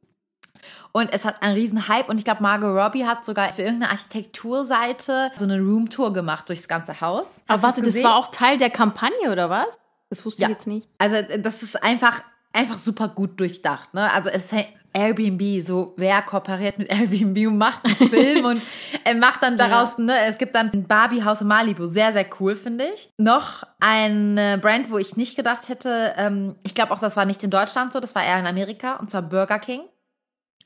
Und 0.92 1.12
es 1.12 1.24
hat 1.24 1.42
einen 1.42 1.54
riesen 1.54 1.88
Hype 1.88 2.08
und 2.08 2.18
ich 2.18 2.24
glaube, 2.24 2.42
Margot 2.42 2.70
Robbie 2.74 3.04
hat 3.04 3.24
sogar 3.24 3.52
für 3.52 3.62
irgendeine 3.62 3.92
Architekturseite 3.92 5.30
so 5.36 5.44
eine 5.44 5.58
Roomtour 5.60 6.12
gemacht 6.12 6.48
durchs 6.48 6.68
ganze 6.68 7.00
Haus. 7.00 7.40
Aber 7.46 7.56
Hast 7.56 7.62
warte, 7.62 7.82
du's 7.82 7.94
das 7.94 8.02
war 8.02 8.16
auch 8.16 8.28
Teil 8.28 8.58
der 8.58 8.70
Kampagne, 8.70 9.30
oder 9.30 9.50
was? 9.50 9.66
Das 10.10 10.24
wusste 10.24 10.42
Ja. 10.42 10.48
ich 10.48 10.54
jetzt 10.54 10.66
nicht. 10.66 10.88
Also 10.98 11.16
äh, 11.16 11.40
das 11.40 11.62
ist 11.62 11.82
einfach 11.82 12.22
einfach 12.52 12.78
super 12.78 13.08
gut 13.08 13.38
durchdacht. 13.38 13.92
Ne? 13.94 14.10
Also 14.10 14.30
es 14.30 14.50
ist 14.52 14.64
Airbnb, 14.94 15.62
so 15.64 15.92
wer 15.98 16.22
kooperiert 16.22 16.78
mit 16.78 16.90
Airbnb 16.90 17.46
und 17.46 17.58
macht 17.58 17.84
einen 17.84 17.94
Film 18.10 18.44
und 18.46 18.62
er 19.04 19.14
macht 19.14 19.42
dann 19.42 19.58
daraus, 19.58 19.90
ja. 19.98 20.04
ne, 20.04 20.18
es 20.26 20.38
gibt 20.38 20.54
dann 20.54 20.70
ein 20.72 20.86
Barbie-Haus 20.86 21.42
in 21.42 21.46
Malibu, 21.46 21.86
sehr, 21.86 22.12
sehr 22.14 22.24
cool, 22.40 22.56
finde 22.56 22.86
ich. 22.94 23.12
Noch 23.18 23.64
eine 23.80 24.58
Brand, 24.58 24.90
wo 24.90 24.96
ich 24.96 25.14
nicht 25.16 25.36
gedacht 25.36 25.68
hätte, 25.68 26.14
ähm, 26.16 26.56
ich 26.62 26.74
glaube 26.74 26.92
auch, 26.94 26.98
das 27.00 27.16
war 27.16 27.26
nicht 27.26 27.44
in 27.44 27.50
Deutschland 27.50 27.92
so, 27.92 28.00
das 28.00 28.14
war 28.14 28.24
eher 28.24 28.38
in 28.38 28.46
Amerika, 28.46 28.96
und 28.96 29.10
zwar 29.10 29.22
Burger 29.22 29.58
King. 29.58 29.82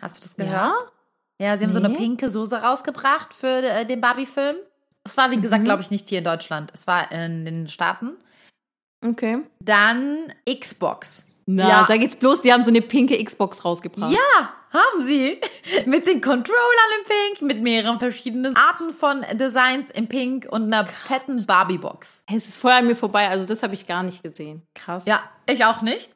Hast 0.02 0.16
du 0.16 0.20
das 0.20 0.36
gehört? 0.36 0.52
Ja, 0.52 0.74
ja 1.38 1.56
sie 1.56 1.64
haben 1.64 1.72
nee. 1.72 1.78
so 1.78 1.84
eine 1.84 1.94
pinke 1.94 2.28
Soße 2.28 2.56
rausgebracht 2.56 3.32
für 3.32 3.62
äh, 3.62 3.86
den 3.86 4.00
Barbie-Film. 4.00 4.56
Es 5.04 5.16
war, 5.16 5.30
wie 5.30 5.40
gesagt, 5.40 5.62
mhm. 5.62 5.66
glaube 5.66 5.82
ich, 5.82 5.90
nicht 5.90 6.08
hier 6.08 6.18
in 6.18 6.24
Deutschland. 6.24 6.70
Es 6.74 6.86
war 6.86 7.10
in 7.12 7.44
den 7.44 7.68
Staaten. 7.68 8.12
Okay. 9.04 9.38
Dann 9.60 10.32
Xbox. 10.46 11.26
Na, 11.46 11.68
ja. 11.68 11.84
sag 11.86 12.00
jetzt 12.00 12.20
bloß, 12.20 12.40
die 12.42 12.52
haben 12.52 12.62
so 12.62 12.70
eine 12.70 12.82
pinke 12.82 13.22
Xbox 13.22 13.64
rausgebracht. 13.64 14.12
Ja, 14.12 14.54
haben 14.72 15.02
sie. 15.02 15.40
mit 15.86 16.06
den 16.06 16.20
Controllern 16.20 16.90
in 17.00 17.06
Pink, 17.06 17.42
mit 17.42 17.62
mehreren 17.62 17.98
verschiedenen 17.98 18.56
Arten 18.56 18.92
von 18.92 19.24
Designs 19.34 19.90
in 19.90 20.08
Pink 20.08 20.46
und 20.50 20.64
einer 20.64 20.86
fetten 20.86 21.46
Barbie-Box. 21.46 22.24
Es 22.32 22.48
ist 22.48 22.58
voll 22.58 22.72
an 22.72 22.86
mir 22.86 22.96
vorbei, 22.96 23.28
also 23.28 23.44
das 23.44 23.62
habe 23.62 23.74
ich 23.74 23.86
gar 23.86 24.02
nicht 24.02 24.22
gesehen. 24.22 24.62
Krass. 24.74 25.04
Ja, 25.06 25.22
ich 25.46 25.64
auch 25.64 25.82
nicht. 25.82 26.12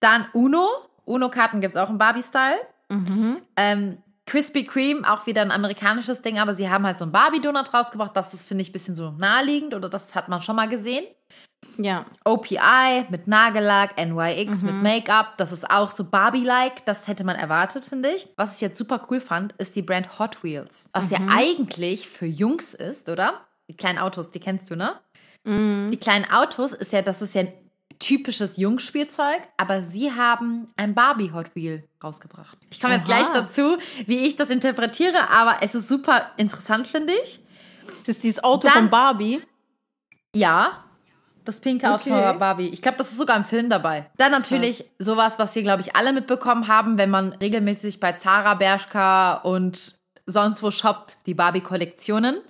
Dann 0.00 0.26
Uno. 0.32 0.68
Uno-Karten 1.04 1.60
gibt 1.60 1.74
es 1.74 1.76
auch 1.76 1.90
im 1.90 1.98
Barbie-Style. 1.98 2.60
Mhm. 2.92 3.38
Ähm, 3.56 3.98
Krispy 4.26 4.64
Kreme, 4.64 5.10
auch 5.10 5.26
wieder 5.26 5.42
ein 5.42 5.50
amerikanisches 5.50 6.22
Ding, 6.22 6.38
aber 6.38 6.54
sie 6.54 6.70
haben 6.70 6.86
halt 6.86 6.98
so 6.98 7.04
einen 7.04 7.12
Barbie-Donut 7.12 7.74
rausgebracht. 7.74 8.16
Das 8.16 8.32
ist, 8.32 8.46
finde 8.46 8.62
ich, 8.62 8.70
ein 8.70 8.72
bisschen 8.72 8.94
so 8.94 9.10
naheliegend 9.10 9.74
oder 9.74 9.88
das 9.88 10.14
hat 10.14 10.28
man 10.28 10.42
schon 10.42 10.56
mal 10.56 10.68
gesehen. 10.68 11.04
Ja. 11.78 12.06
OPI 12.24 13.06
mit 13.08 13.26
Nagellack, 13.26 13.96
NYX 13.96 14.62
mhm. 14.62 14.66
mit 14.66 14.82
Make-up, 14.82 15.36
das 15.38 15.52
ist 15.52 15.70
auch 15.70 15.90
so 15.90 16.04
Barbie-like, 16.04 16.84
das 16.86 17.08
hätte 17.08 17.24
man 17.24 17.36
erwartet, 17.36 17.84
finde 17.84 18.10
ich. 18.10 18.28
Was 18.36 18.56
ich 18.56 18.60
jetzt 18.60 18.78
super 18.78 19.06
cool 19.10 19.20
fand, 19.20 19.52
ist 19.58 19.76
die 19.76 19.82
Brand 19.82 20.18
Hot 20.18 20.42
Wheels, 20.42 20.88
was 20.92 21.06
mhm. 21.06 21.10
ja 21.12 21.18
eigentlich 21.36 22.08
für 22.08 22.26
Jungs 22.26 22.74
ist, 22.74 23.08
oder? 23.08 23.46
Die 23.70 23.76
kleinen 23.76 23.98
Autos, 23.98 24.30
die 24.30 24.40
kennst 24.40 24.70
du, 24.70 24.76
ne? 24.76 24.94
Mhm. 25.44 25.90
Die 25.90 25.98
kleinen 25.98 26.30
Autos 26.30 26.72
ist 26.72 26.92
ja, 26.92 27.02
das 27.02 27.22
ist 27.22 27.34
ja 27.34 27.42
ein 27.42 27.52
typisches 28.02 28.56
Jungspielzeug, 28.56 29.42
aber 29.56 29.82
sie 29.82 30.12
haben 30.12 30.68
ein 30.76 30.94
Barbie 30.94 31.32
Hot 31.32 31.54
Wheel 31.54 31.84
rausgebracht. 32.02 32.58
Ich 32.70 32.80
komme 32.80 32.94
jetzt 32.94 33.06
gleich 33.06 33.28
dazu, 33.28 33.78
wie 34.06 34.26
ich 34.26 34.36
das 34.36 34.50
interpretiere, 34.50 35.30
aber 35.30 35.56
es 35.60 35.74
ist 35.74 35.88
super 35.88 36.32
interessant, 36.36 36.88
finde 36.88 37.12
ich. 37.22 37.40
Das 38.00 38.16
ist 38.16 38.24
dieses 38.24 38.42
Auto 38.42 38.66
Dann, 38.66 38.74
von 38.74 38.90
Barbie. 38.90 39.40
Ja, 40.34 40.84
das 41.44 41.60
pinke 41.60 41.86
okay. 41.86 42.10
Auto 42.10 42.28
von 42.30 42.38
Barbie. 42.38 42.68
Ich 42.68 42.82
glaube, 42.82 42.98
das 42.98 43.12
ist 43.12 43.18
sogar 43.18 43.36
im 43.36 43.44
Film 43.44 43.70
dabei. 43.70 44.10
Dann 44.16 44.32
natürlich 44.32 44.80
ja. 44.80 44.84
sowas, 44.98 45.38
was 45.38 45.54
wir, 45.54 45.62
glaube 45.62 45.82
ich, 45.82 45.94
alle 45.94 46.12
mitbekommen 46.12 46.66
haben, 46.66 46.98
wenn 46.98 47.10
man 47.10 47.32
regelmäßig 47.34 48.00
bei 48.00 48.12
Zara, 48.12 48.54
Bershka 48.54 49.34
und 49.36 49.98
sonst 50.26 50.62
wo 50.62 50.70
shoppt, 50.70 51.18
die 51.26 51.34
Barbie-Kollektionen, 51.34 52.40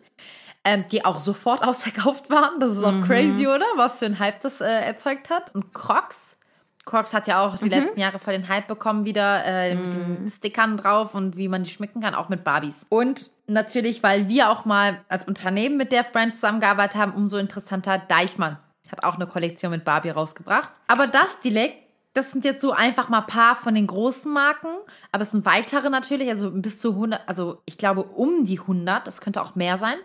ähm, 0.64 0.84
die 0.90 1.04
auch 1.04 1.18
sofort 1.18 1.62
ausverkauft 1.66 2.30
waren. 2.30 2.60
Das 2.60 2.72
ist 2.72 2.84
auch 2.84 2.92
mhm. 2.92 3.04
crazy, 3.04 3.46
oder? 3.46 3.66
Was 3.76 3.98
für 3.98 4.06
ein 4.06 4.18
Hype 4.18 4.40
das 4.40 4.60
äh, 4.60 4.66
erzeugt 4.66 5.30
hat. 5.30 5.54
Und 5.54 5.72
Crocs. 5.74 6.36
Crocs 6.84 7.14
hat 7.14 7.28
ja 7.28 7.44
auch 7.44 7.56
die 7.56 7.66
mhm. 7.66 7.70
letzten 7.70 8.00
Jahre 8.00 8.18
voll 8.18 8.32
den 8.32 8.48
Hype 8.48 8.66
bekommen 8.66 9.04
wieder 9.04 9.44
äh, 9.44 9.74
mhm. 9.74 9.82
mit 9.82 9.94
den 9.94 10.30
Stickern 10.30 10.76
drauf 10.76 11.14
und 11.14 11.36
wie 11.36 11.48
man 11.48 11.62
die 11.62 11.70
schmücken 11.70 12.00
kann, 12.00 12.14
auch 12.14 12.28
mit 12.28 12.42
Barbies. 12.42 12.86
Und 12.88 13.30
natürlich, 13.46 14.02
weil 14.02 14.28
wir 14.28 14.50
auch 14.50 14.64
mal 14.64 15.00
als 15.08 15.26
Unternehmen 15.28 15.76
mit 15.76 15.92
der 15.92 16.02
Brand 16.02 16.34
zusammengearbeitet 16.34 17.00
haben, 17.00 17.12
umso 17.14 17.36
interessanter 17.36 17.98
Deichmann 17.98 18.58
hat 18.90 19.04
auch 19.04 19.14
eine 19.14 19.26
Kollektion 19.26 19.70
mit 19.70 19.84
Barbie 19.84 20.10
rausgebracht. 20.10 20.72
Aber 20.86 21.06
das 21.06 21.40
Dilek, 21.40 21.74
das 22.14 22.30
sind 22.30 22.44
jetzt 22.44 22.60
so 22.60 22.72
einfach 22.72 23.08
mal 23.08 23.20
ein 23.20 23.26
paar 23.26 23.56
von 23.56 23.74
den 23.74 23.86
großen 23.86 24.30
Marken, 24.30 24.68
aber 25.10 25.22
es 25.22 25.30
sind 25.30 25.46
weitere 25.46 25.88
natürlich, 25.88 26.28
also 26.28 26.50
bis 26.50 26.78
zu 26.78 26.90
100, 26.90 27.26
also 27.26 27.62
ich 27.64 27.78
glaube 27.78 28.02
um 28.02 28.44
die 28.44 28.60
100, 28.60 29.06
das 29.06 29.22
könnte 29.22 29.40
auch 29.40 29.54
mehr 29.54 29.78
sein, 29.78 29.96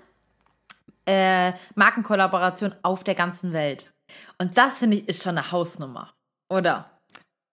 äh, 1.07 1.53
Markenkollaboration 1.75 2.75
auf 2.83 3.03
der 3.03 3.15
ganzen 3.15 3.53
Welt. 3.53 3.91
Und 4.37 4.57
das 4.57 4.77
finde 4.79 4.97
ich 4.97 5.09
ist 5.09 5.23
schon 5.23 5.37
eine 5.37 5.51
Hausnummer, 5.51 6.13
oder? 6.51 6.85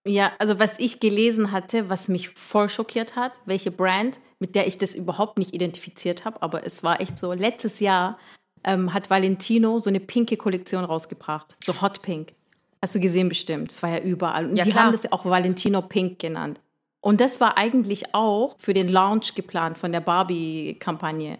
Ja, 0.06 0.32
also 0.38 0.58
was 0.58 0.78
ich 0.78 1.00
gelesen 1.00 1.50
hatte, 1.50 1.88
was 1.88 2.08
mich 2.08 2.28
voll 2.28 2.68
schockiert 2.68 3.16
hat, 3.16 3.40
welche 3.46 3.70
Brand, 3.70 4.20
mit 4.38 4.54
der 4.54 4.66
ich 4.66 4.76
das 4.76 4.94
überhaupt 4.94 5.38
nicht 5.38 5.54
identifiziert 5.54 6.26
habe, 6.26 6.42
aber 6.42 6.66
es 6.66 6.82
war 6.82 7.00
echt 7.00 7.16
so, 7.16 7.32
letztes 7.32 7.80
Jahr 7.80 8.18
ähm, 8.64 8.92
hat 8.92 9.08
Valentino 9.08 9.78
so 9.78 9.88
eine 9.88 10.00
pinke 10.00 10.36
Kollektion 10.36 10.84
rausgebracht. 10.84 11.56
So 11.62 11.80
Hot 11.80 12.02
Pink. 12.02 12.34
Hast 12.82 12.94
du 12.94 13.00
gesehen 13.00 13.30
bestimmt. 13.30 13.70
Das 13.70 13.82
war 13.82 13.90
ja 13.90 14.00
überall. 14.00 14.46
Und 14.46 14.56
ja, 14.56 14.64
die 14.64 14.72
klar. 14.72 14.84
haben 14.84 14.92
das 14.92 15.04
ja 15.04 15.12
auch 15.12 15.24
Valentino 15.24 15.80
Pink 15.80 16.18
genannt. 16.18 16.60
Und 17.00 17.20
das 17.20 17.40
war 17.40 17.56
eigentlich 17.56 18.14
auch 18.14 18.56
für 18.58 18.74
den 18.74 18.88
Launch 18.88 19.34
geplant 19.34 19.78
von 19.78 19.92
der 19.92 20.00
Barbie-Kampagne. 20.00 21.38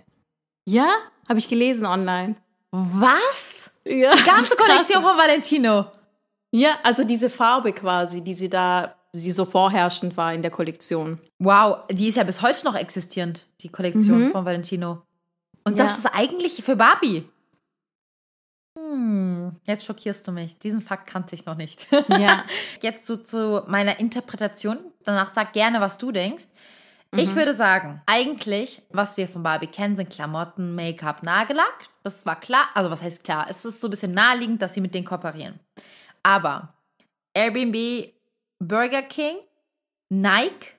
Ja, 0.66 0.94
habe 1.28 1.38
ich 1.38 1.48
gelesen 1.48 1.86
online. 1.86 2.36
Was? 2.70 3.70
Ja. 3.84 4.14
Die 4.14 4.22
ganze 4.24 4.56
Kollektion 4.56 5.02
von 5.02 5.16
Valentino. 5.16 5.86
Ja, 6.50 6.78
also 6.82 7.04
diese 7.04 7.30
Farbe 7.30 7.72
quasi, 7.72 8.22
die 8.22 8.34
sie 8.34 8.48
da, 8.48 8.94
sie 9.12 9.32
so 9.32 9.44
vorherrschend 9.44 10.16
war 10.16 10.32
in 10.32 10.42
der 10.42 10.50
Kollektion. 10.50 11.20
Wow, 11.38 11.86
die 11.90 12.08
ist 12.08 12.16
ja 12.16 12.24
bis 12.24 12.42
heute 12.42 12.64
noch 12.64 12.76
existierend, 12.76 13.46
die 13.60 13.68
Kollektion 13.68 14.26
mhm. 14.26 14.30
von 14.32 14.44
Valentino. 14.44 15.02
Und 15.64 15.78
ja. 15.78 15.84
das 15.84 15.98
ist 15.98 16.06
eigentlich 16.06 16.62
für 16.62 16.76
Barbie. 16.76 17.28
Hm, 18.78 19.56
jetzt 19.64 19.84
schockierst 19.84 20.26
du 20.26 20.32
mich. 20.32 20.58
Diesen 20.58 20.82
Fakt 20.82 21.06
kannte 21.06 21.34
ich 21.34 21.46
noch 21.46 21.56
nicht. 21.56 21.86
Ja. 22.08 22.44
Jetzt 22.82 23.06
so 23.06 23.16
zu 23.16 23.62
meiner 23.68 24.00
Interpretation. 24.00 24.78
Danach 25.04 25.32
sag 25.32 25.52
gerne, 25.52 25.80
was 25.80 25.96
du 25.96 26.10
denkst. 26.10 26.46
Mhm. 27.14 27.20
Ich 27.20 27.34
würde 27.34 27.54
sagen, 27.54 28.02
eigentlich, 28.06 28.82
was 28.90 29.16
wir 29.16 29.28
von 29.28 29.42
Barbie 29.42 29.66
kennen, 29.66 29.96
sind 29.96 30.10
Klamotten, 30.10 30.74
Make-up, 30.74 31.22
Nagellack. 31.22 31.88
Das 32.02 32.26
war 32.26 32.38
klar. 32.38 32.68
Also, 32.74 32.90
was 32.90 33.02
heißt 33.02 33.24
klar? 33.24 33.46
Es 33.48 33.64
ist 33.64 33.80
so 33.80 33.88
ein 33.88 33.90
bisschen 33.90 34.12
naheliegend, 34.12 34.60
dass 34.60 34.74
sie 34.74 34.80
mit 34.80 34.94
denen 34.94 35.06
kooperieren. 35.06 35.60
Aber 36.22 36.74
Airbnb, 37.34 38.12
Burger 38.58 39.02
King, 39.02 39.36
Nike, 40.08 40.72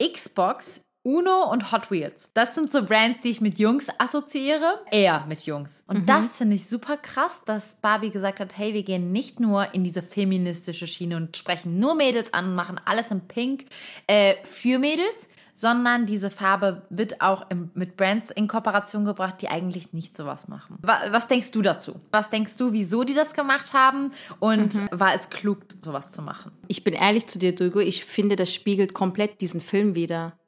Xbox 0.00 0.80
Uno 1.08 1.50
und 1.50 1.72
Hot 1.72 1.90
Wheels. 1.90 2.30
Das 2.34 2.54
sind 2.54 2.70
so 2.70 2.84
Brands, 2.84 3.20
die 3.22 3.30
ich 3.30 3.40
mit 3.40 3.58
Jungs 3.58 3.86
assoziiere. 3.98 4.84
Eher 4.90 5.24
mit 5.26 5.46
Jungs. 5.46 5.82
Und 5.86 6.02
mhm. 6.02 6.06
das 6.06 6.36
finde 6.36 6.56
ich 6.56 6.66
super 6.66 6.96
krass, 6.98 7.42
dass 7.46 7.76
Barbie 7.76 8.10
gesagt 8.10 8.40
hat, 8.40 8.58
hey, 8.58 8.74
wir 8.74 8.82
gehen 8.82 9.10
nicht 9.10 9.40
nur 9.40 9.74
in 9.74 9.84
diese 9.84 10.02
feministische 10.02 10.86
Schiene 10.86 11.16
und 11.16 11.36
sprechen 11.36 11.78
nur 11.78 11.94
Mädels 11.94 12.34
an 12.34 12.46
und 12.46 12.54
machen 12.54 12.80
alles 12.84 13.10
in 13.10 13.26
Pink 13.26 13.64
äh, 14.06 14.34
für 14.44 14.78
Mädels, 14.78 15.28
sondern 15.58 16.06
diese 16.06 16.30
Farbe 16.30 16.82
wird 16.88 17.20
auch 17.20 17.50
im, 17.50 17.72
mit 17.74 17.96
Brands 17.96 18.30
in 18.30 18.46
Kooperation 18.46 19.04
gebracht, 19.04 19.42
die 19.42 19.48
eigentlich 19.48 19.92
nicht 19.92 20.16
sowas 20.16 20.46
machen. 20.46 20.78
Was, 20.82 21.10
was, 21.10 21.26
denkst 21.26 21.50
du 21.50 21.62
dazu? 21.62 21.96
Was 22.12 22.30
denkst 22.30 22.56
du, 22.58 22.72
wieso 22.72 23.02
die 23.02 23.14
das 23.14 23.34
gemacht 23.34 23.72
haben? 23.72 24.12
Und 24.38 24.76
mhm. 24.76 24.88
war 24.92 25.16
es 25.16 25.30
klug, 25.30 25.62
sowas 25.80 26.12
zu 26.12 26.22
machen? 26.22 26.52
Ich 26.68 26.84
bin 26.84 26.94
ehrlich 26.94 27.26
zu 27.26 27.40
dir, 27.40 27.56
Dugo, 27.56 27.80
ich 27.80 28.04
finde, 28.04 28.36
das 28.36 28.54
spiegelt 28.54 28.94
komplett 28.94 29.40
diesen 29.40 29.60
Film 29.60 29.96
wieder. 29.96 30.38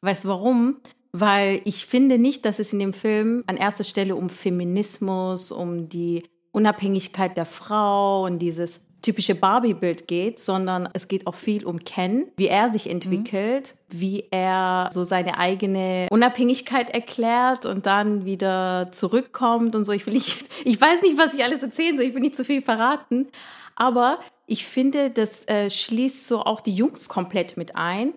Weißt 0.00 0.24
du 0.24 0.28
warum? 0.28 0.78
Weil 1.12 1.60
ich 1.64 1.84
finde 1.84 2.16
nicht, 2.16 2.46
dass 2.46 2.58
es 2.58 2.72
in 2.72 2.78
dem 2.78 2.94
Film 2.94 3.44
an 3.46 3.58
erster 3.58 3.84
Stelle 3.84 4.16
um 4.16 4.30
Feminismus, 4.30 5.52
um 5.52 5.90
die 5.90 6.22
Unabhängigkeit 6.52 7.36
der 7.36 7.44
Frau 7.44 8.24
und 8.24 8.38
dieses 8.38 8.80
typische 9.06 9.36
Barbie-Bild 9.36 10.08
geht, 10.08 10.40
sondern 10.40 10.88
es 10.92 11.06
geht 11.06 11.28
auch 11.28 11.36
viel 11.36 11.64
um 11.64 11.84
Ken, 11.84 12.26
wie 12.36 12.48
er 12.48 12.70
sich 12.70 12.90
entwickelt, 12.90 13.76
mhm. 13.88 14.00
wie 14.00 14.24
er 14.32 14.90
so 14.92 15.04
seine 15.04 15.38
eigene 15.38 16.08
Unabhängigkeit 16.10 16.90
erklärt 16.90 17.66
und 17.66 17.86
dann 17.86 18.24
wieder 18.24 18.88
zurückkommt 18.90 19.76
und 19.76 19.84
so. 19.84 19.92
Ich 19.92 20.06
will 20.06 20.14
nicht, 20.14 20.46
ich 20.64 20.80
weiß 20.80 21.02
nicht, 21.02 21.16
was 21.18 21.34
ich 21.34 21.44
alles 21.44 21.62
erzählen 21.62 21.96
soll, 21.96 22.06
ich 22.06 22.14
will 22.14 22.20
nicht 22.20 22.36
zu 22.36 22.44
viel 22.44 22.62
verraten, 22.62 23.28
aber 23.76 24.18
ich 24.46 24.66
finde, 24.66 25.10
das 25.10 25.46
äh, 25.46 25.70
schließt 25.70 26.26
so 26.26 26.40
auch 26.40 26.60
die 26.60 26.74
Jungs 26.74 27.08
komplett 27.08 27.56
mit 27.56 27.76
ein. 27.76 28.12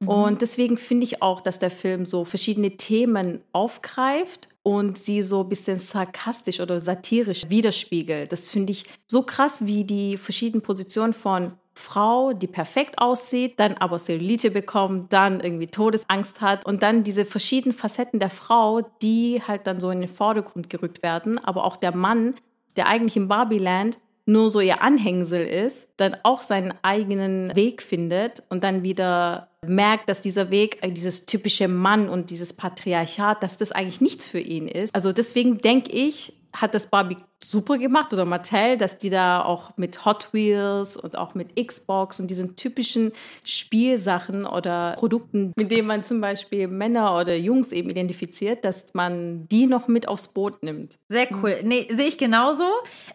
Mhm. 0.00 0.08
Und 0.08 0.42
deswegen 0.42 0.76
finde 0.76 1.04
ich 1.04 1.22
auch, 1.22 1.40
dass 1.40 1.58
der 1.58 1.70
Film 1.70 2.04
so 2.04 2.26
verschiedene 2.26 2.72
Themen 2.76 3.40
aufgreift 3.52 4.48
und 4.64 4.98
sie 4.98 5.22
so 5.22 5.42
ein 5.42 5.48
bisschen 5.48 5.78
sarkastisch 5.78 6.58
oder 6.58 6.80
satirisch 6.80 7.48
widerspiegelt. 7.48 8.32
Das 8.32 8.48
finde 8.48 8.72
ich 8.72 8.86
so 9.06 9.22
krass, 9.22 9.66
wie 9.66 9.84
die 9.84 10.16
verschiedenen 10.16 10.62
Positionen 10.62 11.12
von 11.12 11.52
Frau, 11.74 12.32
die 12.32 12.46
perfekt 12.46 12.98
aussieht, 12.98 13.60
dann 13.60 13.74
aber 13.74 13.98
Cellulite 13.98 14.50
bekommt, 14.50 15.12
dann 15.12 15.40
irgendwie 15.40 15.66
Todesangst 15.66 16.40
hat 16.40 16.64
und 16.66 16.82
dann 16.82 17.04
diese 17.04 17.26
verschiedenen 17.26 17.76
Facetten 17.76 18.20
der 18.20 18.30
Frau, 18.30 18.80
die 19.02 19.42
halt 19.46 19.66
dann 19.66 19.80
so 19.80 19.90
in 19.90 20.00
den 20.00 20.08
Vordergrund 20.08 20.70
gerückt 20.70 21.02
werden, 21.02 21.38
aber 21.38 21.64
auch 21.64 21.76
der 21.76 21.94
Mann, 21.94 22.34
der 22.76 22.86
eigentlich 22.86 23.16
im 23.16 23.28
Barbieland 23.28 23.98
nur 24.26 24.50
so 24.50 24.60
ihr 24.60 24.82
Anhängsel 24.82 25.46
ist, 25.46 25.86
dann 25.96 26.16
auch 26.22 26.42
seinen 26.42 26.72
eigenen 26.82 27.54
Weg 27.54 27.82
findet 27.82 28.42
und 28.48 28.64
dann 28.64 28.82
wieder 28.82 29.48
merkt, 29.66 30.08
dass 30.08 30.20
dieser 30.20 30.50
Weg, 30.50 30.78
äh, 30.82 30.90
dieses 30.90 31.26
typische 31.26 31.68
Mann 31.68 32.08
und 32.08 32.30
dieses 32.30 32.52
Patriarchat, 32.52 33.42
dass 33.42 33.58
das 33.58 33.72
eigentlich 33.72 34.00
nichts 34.00 34.26
für 34.26 34.40
ihn 34.40 34.68
ist. 34.68 34.94
Also 34.94 35.12
deswegen 35.12 35.58
denke 35.58 35.92
ich, 35.92 36.34
hat 36.54 36.74
das 36.74 36.86
Barbie 36.86 37.16
super 37.42 37.78
gemacht 37.78 38.12
oder 38.12 38.24
Mattel, 38.24 38.78
dass 38.78 38.96
die 38.96 39.10
da 39.10 39.42
auch 39.42 39.76
mit 39.76 40.04
Hot 40.04 40.28
Wheels 40.32 40.96
und 40.96 41.18
auch 41.18 41.34
mit 41.34 41.56
Xbox 41.56 42.20
und 42.20 42.28
diesen 42.28 42.56
typischen 42.56 43.12
Spielsachen 43.42 44.46
oder 44.46 44.94
Produkten, 44.96 45.52
mit 45.56 45.70
denen 45.70 45.88
man 45.88 46.02
zum 46.02 46.20
Beispiel 46.20 46.68
Männer 46.68 47.18
oder 47.18 47.36
Jungs 47.36 47.72
eben 47.72 47.90
identifiziert, 47.90 48.64
dass 48.64 48.94
man 48.94 49.48
die 49.48 49.66
noch 49.66 49.88
mit 49.88 50.08
aufs 50.08 50.28
Boot 50.28 50.62
nimmt. 50.62 50.96
Sehr 51.08 51.28
cool. 51.42 51.60
Nee, 51.64 51.88
sehe 51.90 52.06
ich 52.06 52.18
genauso. 52.18 52.64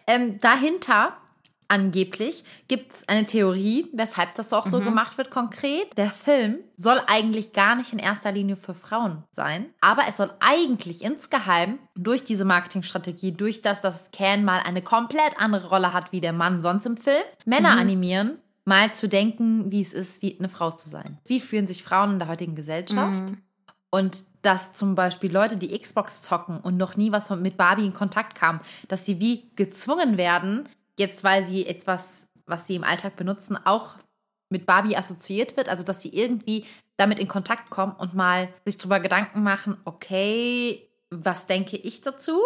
Ähm, 0.06 0.38
dahinter 0.40 1.16
angeblich 1.70 2.44
gibt 2.68 2.92
es 2.92 3.08
eine 3.08 3.24
Theorie, 3.24 3.88
weshalb 3.92 4.34
das 4.34 4.52
auch 4.52 4.66
so 4.66 4.80
mhm. 4.80 4.84
gemacht 4.84 5.16
wird 5.16 5.30
konkret. 5.30 5.96
Der 5.96 6.10
Film 6.10 6.58
soll 6.76 7.00
eigentlich 7.06 7.52
gar 7.52 7.76
nicht 7.76 7.92
in 7.92 7.98
erster 7.98 8.32
Linie 8.32 8.56
für 8.56 8.74
Frauen 8.74 9.24
sein, 9.30 9.66
aber 9.80 10.02
es 10.08 10.16
soll 10.16 10.30
eigentlich 10.40 11.02
insgeheim 11.02 11.78
durch 11.94 12.24
diese 12.24 12.44
Marketingstrategie, 12.44 13.32
durch 13.32 13.62
das, 13.62 13.80
dass 13.80 14.10
Ken 14.10 14.44
mal 14.44 14.60
eine 14.64 14.82
komplett 14.82 15.38
andere 15.38 15.68
Rolle 15.68 15.92
hat 15.92 16.12
wie 16.12 16.20
der 16.20 16.32
Mann 16.32 16.60
sonst 16.60 16.86
im 16.86 16.96
Film, 16.96 17.22
Männer 17.44 17.74
mhm. 17.74 17.80
animieren, 17.80 18.38
mal 18.64 18.92
zu 18.92 19.08
denken, 19.08 19.70
wie 19.70 19.80
es 19.80 19.92
ist, 19.92 20.22
wie 20.22 20.38
eine 20.38 20.48
Frau 20.48 20.72
zu 20.72 20.88
sein. 20.88 21.18
Wie 21.24 21.40
fühlen 21.40 21.66
sich 21.66 21.82
Frauen 21.82 22.12
in 22.12 22.18
der 22.18 22.28
heutigen 22.28 22.54
Gesellschaft? 22.54 23.30
Mhm. 23.30 23.42
Und 23.90 24.22
dass 24.42 24.72
zum 24.72 24.94
Beispiel 24.94 25.32
Leute, 25.32 25.56
die 25.56 25.76
Xbox 25.76 26.22
zocken 26.22 26.60
und 26.60 26.76
noch 26.76 26.96
nie 26.96 27.12
was 27.12 27.28
mit 27.30 27.56
Barbie 27.56 27.86
in 27.86 27.92
Kontakt 27.92 28.36
kamen, 28.36 28.60
dass 28.88 29.04
sie 29.04 29.20
wie 29.20 29.50
gezwungen 29.56 30.16
werden, 30.16 30.68
jetzt 31.00 31.24
weil 31.24 31.44
sie 31.44 31.66
etwas, 31.66 32.26
was 32.46 32.66
sie 32.66 32.76
im 32.76 32.84
Alltag 32.84 33.16
benutzen, 33.16 33.58
auch 33.64 33.96
mit 34.50 34.66
Barbie 34.66 34.96
assoziiert 34.96 35.56
wird, 35.56 35.68
also 35.68 35.82
dass 35.82 36.02
sie 36.02 36.14
irgendwie 36.14 36.64
damit 36.96 37.18
in 37.18 37.28
Kontakt 37.28 37.70
kommen 37.70 37.94
und 37.98 38.14
mal 38.14 38.48
sich 38.64 38.76
darüber 38.76 39.00
Gedanken 39.00 39.42
machen, 39.42 39.78
okay, 39.84 40.86
was 41.10 41.46
denke 41.46 41.76
ich 41.76 42.02
dazu? 42.02 42.38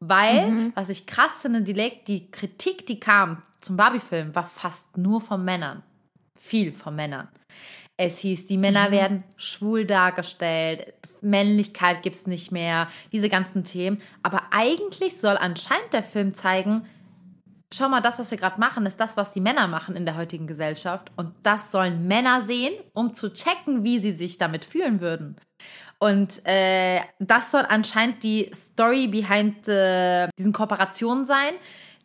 Weil, 0.00 0.50
mhm. 0.50 0.72
was 0.74 0.88
ich 0.88 1.06
krass 1.06 1.32
finde, 1.42 1.62
die, 1.62 1.92
die 2.06 2.30
Kritik, 2.30 2.86
die 2.86 2.98
kam 2.98 3.42
zum 3.60 3.76
Barbie-Film, 3.76 4.34
war 4.34 4.46
fast 4.46 4.96
nur 4.96 5.20
von 5.20 5.44
Männern. 5.44 5.82
Viel 6.38 6.72
von 6.72 6.96
Männern. 6.96 7.28
Es 7.96 8.18
hieß, 8.18 8.46
die 8.46 8.58
Männer 8.58 8.88
mhm. 8.88 8.92
werden 8.92 9.24
schwul 9.36 9.84
dargestellt, 9.84 10.94
Männlichkeit 11.20 12.02
gibt 12.02 12.16
es 12.16 12.26
nicht 12.26 12.52
mehr, 12.52 12.88
diese 13.12 13.28
ganzen 13.28 13.64
Themen. 13.64 14.00
Aber 14.22 14.42
eigentlich 14.52 15.18
soll 15.18 15.36
anscheinend 15.36 15.92
der 15.92 16.04
Film 16.04 16.32
zeigen, 16.32 16.86
schau 17.72 17.88
mal, 17.88 18.00
das, 18.00 18.18
was 18.18 18.30
wir 18.30 18.38
gerade 18.38 18.60
machen, 18.60 18.86
ist 18.86 18.98
das, 18.98 19.16
was 19.16 19.32
die 19.32 19.40
Männer 19.40 19.66
machen 19.66 19.96
in 19.96 20.04
der 20.06 20.16
heutigen 20.16 20.46
Gesellschaft. 20.46 21.10
Und 21.16 21.34
das 21.42 21.70
sollen 21.70 22.06
Männer 22.06 22.40
sehen, 22.40 22.74
um 22.92 23.14
zu 23.14 23.32
checken, 23.32 23.84
wie 23.84 24.00
sie 24.00 24.12
sich 24.12 24.38
damit 24.38 24.64
fühlen 24.64 25.00
würden. 25.00 25.36
Und 25.98 26.46
äh, 26.46 27.00
das 27.18 27.50
soll 27.50 27.64
anscheinend 27.68 28.22
die 28.22 28.50
Story 28.54 29.08
behind 29.08 29.66
the, 29.66 30.28
diesen 30.38 30.52
Kooperationen 30.52 31.26
sein, 31.26 31.54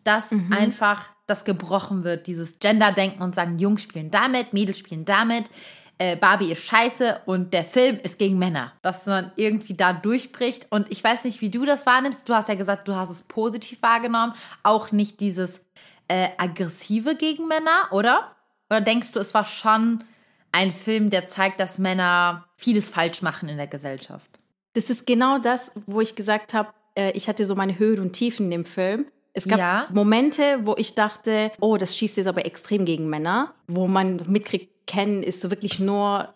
dass 0.03 0.31
mhm. 0.31 0.51
einfach 0.51 1.09
das 1.27 1.45
gebrochen 1.45 2.03
wird, 2.03 2.27
dieses 2.27 2.59
Gender-Denken 2.59 3.21
und 3.21 3.35
sagen, 3.35 3.59
Jungs 3.59 3.83
spielen 3.83 4.11
damit, 4.11 4.51
Mädels 4.51 4.79
spielen 4.79 5.05
damit 5.05 5.49
äh, 5.97 6.15
Barbie 6.15 6.51
ist 6.51 6.63
scheiße 6.63 7.21
und 7.25 7.53
der 7.53 7.63
Film 7.63 7.99
ist 8.01 8.17
gegen 8.19 8.37
Männer. 8.39 8.73
Dass 8.81 9.05
man 9.05 9.31
irgendwie 9.35 9.75
da 9.75 9.93
durchbricht. 9.93 10.67
Und 10.69 10.91
ich 10.91 11.03
weiß 11.03 11.23
nicht, 11.23 11.41
wie 11.41 11.49
du 11.49 11.65
das 11.65 11.85
wahrnimmst. 11.85 12.27
Du 12.27 12.33
hast 12.33 12.49
ja 12.49 12.55
gesagt, 12.55 12.87
du 12.87 12.95
hast 12.95 13.09
es 13.09 13.23
positiv 13.23 13.81
wahrgenommen. 13.81 14.33
Auch 14.63 14.91
nicht 14.91 15.19
dieses 15.19 15.61
äh, 16.07 16.29
aggressive 16.37 17.15
gegen 17.15 17.47
Männer, 17.47 17.89
oder? 17.91 18.35
Oder 18.69 18.81
denkst 18.81 19.11
du, 19.11 19.19
es 19.19 19.33
war 19.33 19.45
schon 19.45 20.03
ein 20.51 20.71
Film, 20.71 21.09
der 21.09 21.27
zeigt, 21.27 21.59
dass 21.59 21.79
Männer 21.79 22.45
vieles 22.57 22.89
falsch 22.89 23.21
machen 23.21 23.49
in 23.49 23.57
der 23.57 23.67
Gesellschaft? 23.67 24.29
Das 24.73 24.89
ist 24.89 25.05
genau 25.05 25.37
das, 25.37 25.71
wo 25.85 26.01
ich 26.01 26.15
gesagt 26.15 26.53
habe, 26.53 26.73
äh, 26.95 27.11
ich 27.11 27.27
hatte 27.27 27.45
so 27.45 27.55
meine 27.55 27.77
Höhen 27.77 27.99
und 27.99 28.13
Tiefen 28.13 28.45
in 28.45 28.51
dem 28.51 28.65
Film. 28.65 29.05
Es 29.33 29.47
gab 29.47 29.59
ja. 29.59 29.87
Momente, 29.91 30.59
wo 30.63 30.75
ich 30.77 30.93
dachte, 30.93 31.51
oh, 31.59 31.77
das 31.77 31.97
schießt 31.97 32.17
jetzt 32.17 32.27
aber 32.27 32.45
extrem 32.45 32.85
gegen 32.85 33.09
Männer, 33.09 33.53
wo 33.67 33.87
man 33.87 34.21
mitkriegt, 34.27 34.69
kennen, 34.85 35.23
ist 35.23 35.41
so 35.41 35.49
wirklich 35.49 35.79
nur, 35.79 36.29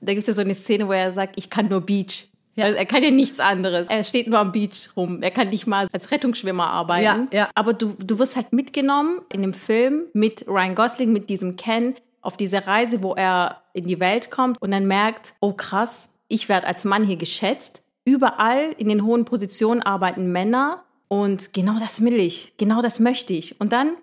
da 0.00 0.12
gibt 0.12 0.18
es 0.18 0.26
ja 0.26 0.32
so 0.32 0.40
eine 0.40 0.54
Szene, 0.54 0.88
wo 0.88 0.92
er 0.92 1.12
sagt, 1.12 1.38
ich 1.38 1.50
kann 1.50 1.68
nur 1.68 1.82
Beach. 1.82 2.28
Ja. 2.54 2.66
Also 2.66 2.76
er 2.76 2.86
kann 2.86 3.02
ja 3.02 3.10
nichts 3.10 3.40
anderes. 3.40 3.88
Er 3.88 4.04
steht 4.04 4.26
nur 4.28 4.38
am 4.38 4.52
Beach 4.52 4.90
rum. 4.96 5.22
Er 5.22 5.30
kann 5.30 5.48
nicht 5.48 5.66
mal 5.66 5.88
als 5.90 6.10
Rettungsschwimmer 6.10 6.66
arbeiten. 6.66 7.28
Ja, 7.30 7.38
ja. 7.38 7.48
Aber 7.54 7.72
du, 7.72 7.94
du 7.98 8.18
wirst 8.18 8.36
halt 8.36 8.52
mitgenommen 8.52 9.20
in 9.32 9.42
dem 9.42 9.54
Film 9.54 10.04
mit 10.12 10.46
Ryan 10.46 10.74
Gosling, 10.74 11.12
mit 11.12 11.30
diesem 11.30 11.56
Ken, 11.56 11.94
auf 12.20 12.36
diese 12.36 12.66
Reise, 12.66 13.02
wo 13.02 13.14
er 13.14 13.62
in 13.72 13.86
die 13.86 14.00
Welt 14.00 14.30
kommt 14.30 14.60
und 14.60 14.70
dann 14.70 14.86
merkt, 14.86 15.34
oh 15.40 15.52
krass, 15.52 16.08
ich 16.28 16.48
werde 16.48 16.66
als 16.66 16.84
Mann 16.84 17.04
hier 17.04 17.16
geschätzt. 17.16 17.82
Überall 18.04 18.72
in 18.78 18.88
den 18.88 19.04
hohen 19.04 19.24
Positionen 19.24 19.82
arbeiten 19.82 20.30
Männer 20.30 20.84
und 21.12 21.52
genau 21.52 21.78
das 21.78 22.02
will 22.02 22.14
ich, 22.14 22.54
genau 22.56 22.80
das 22.80 22.98
möchte 22.98 23.34
ich. 23.34 23.60
Und 23.60 23.74
dann 23.74 23.98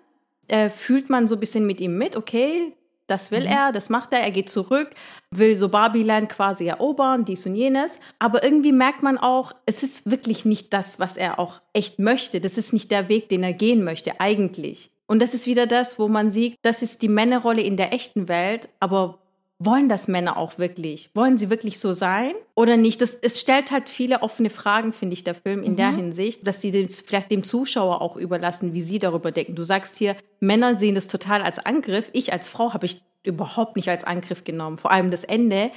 äh, 0.46 0.70
fühlt 0.70 1.10
man 1.10 1.26
so 1.26 1.34
ein 1.34 1.40
bisschen 1.40 1.66
mit 1.66 1.80
ihm 1.80 1.98
mit, 1.98 2.14
okay, 2.14 2.72
das 3.08 3.32
will 3.32 3.40
mhm. 3.40 3.52
er, 3.52 3.72
das 3.72 3.88
macht 3.88 4.12
er, 4.12 4.20
er 4.20 4.30
geht 4.30 4.48
zurück, 4.48 4.90
will 5.32 5.56
so 5.56 5.70
Barbieland 5.70 6.28
quasi 6.28 6.66
erobern, 6.66 7.24
dies 7.24 7.44
und 7.46 7.56
jenes. 7.56 7.98
Aber 8.20 8.44
irgendwie 8.44 8.70
merkt 8.70 9.02
man 9.02 9.18
auch, 9.18 9.50
es 9.66 9.82
ist 9.82 10.08
wirklich 10.08 10.44
nicht 10.44 10.72
das, 10.72 11.00
was 11.00 11.16
er 11.16 11.40
auch 11.40 11.60
echt 11.72 11.98
möchte. 11.98 12.40
Das 12.40 12.56
ist 12.56 12.72
nicht 12.72 12.92
der 12.92 13.08
Weg, 13.08 13.28
den 13.28 13.42
er 13.42 13.54
gehen 13.54 13.82
möchte, 13.82 14.20
eigentlich. 14.20 14.92
Und 15.08 15.20
das 15.20 15.34
ist 15.34 15.46
wieder 15.48 15.66
das, 15.66 15.98
wo 15.98 16.06
man 16.06 16.30
sieht, 16.30 16.54
das 16.62 16.80
ist 16.80 17.02
die 17.02 17.08
Männerrolle 17.08 17.62
in 17.62 17.76
der 17.76 17.92
echten 17.92 18.28
Welt, 18.28 18.68
aber 18.78 19.18
wollen 19.62 19.90
das 19.90 20.08
Männer 20.08 20.38
auch 20.38 20.58
wirklich? 20.58 21.10
Wollen 21.14 21.36
sie 21.36 21.50
wirklich 21.50 21.78
so 21.78 21.92
sein 21.92 22.32
oder 22.54 22.78
nicht? 22.78 23.02
Das, 23.02 23.14
es 23.14 23.38
stellt 23.38 23.70
halt 23.70 23.90
viele 23.90 24.22
offene 24.22 24.48
Fragen, 24.48 24.94
finde 24.94 25.12
ich, 25.12 25.22
der 25.22 25.34
Film 25.34 25.62
in 25.62 25.72
mhm. 25.72 25.76
der 25.76 25.90
Hinsicht, 25.90 26.46
dass 26.46 26.62
sie 26.62 26.70
dem, 26.70 26.88
vielleicht 26.88 27.30
dem 27.30 27.44
Zuschauer 27.44 28.00
auch 28.00 28.16
überlassen, 28.16 28.72
wie 28.72 28.80
sie 28.80 28.98
darüber 28.98 29.30
denken. 29.30 29.54
Du 29.54 29.62
sagst 29.62 29.96
hier, 29.96 30.16
Männer 30.40 30.74
sehen 30.76 30.94
das 30.94 31.08
total 31.08 31.42
als 31.42 31.58
Angriff. 31.58 32.08
Ich 32.14 32.32
als 32.32 32.48
Frau 32.48 32.72
habe 32.72 32.86
ich 32.86 33.02
überhaupt 33.22 33.76
nicht 33.76 33.90
als 33.90 34.02
Angriff 34.02 34.44
genommen. 34.44 34.78
Vor 34.78 34.90
allem 34.90 35.10
das 35.10 35.24
Ende, 35.24 35.70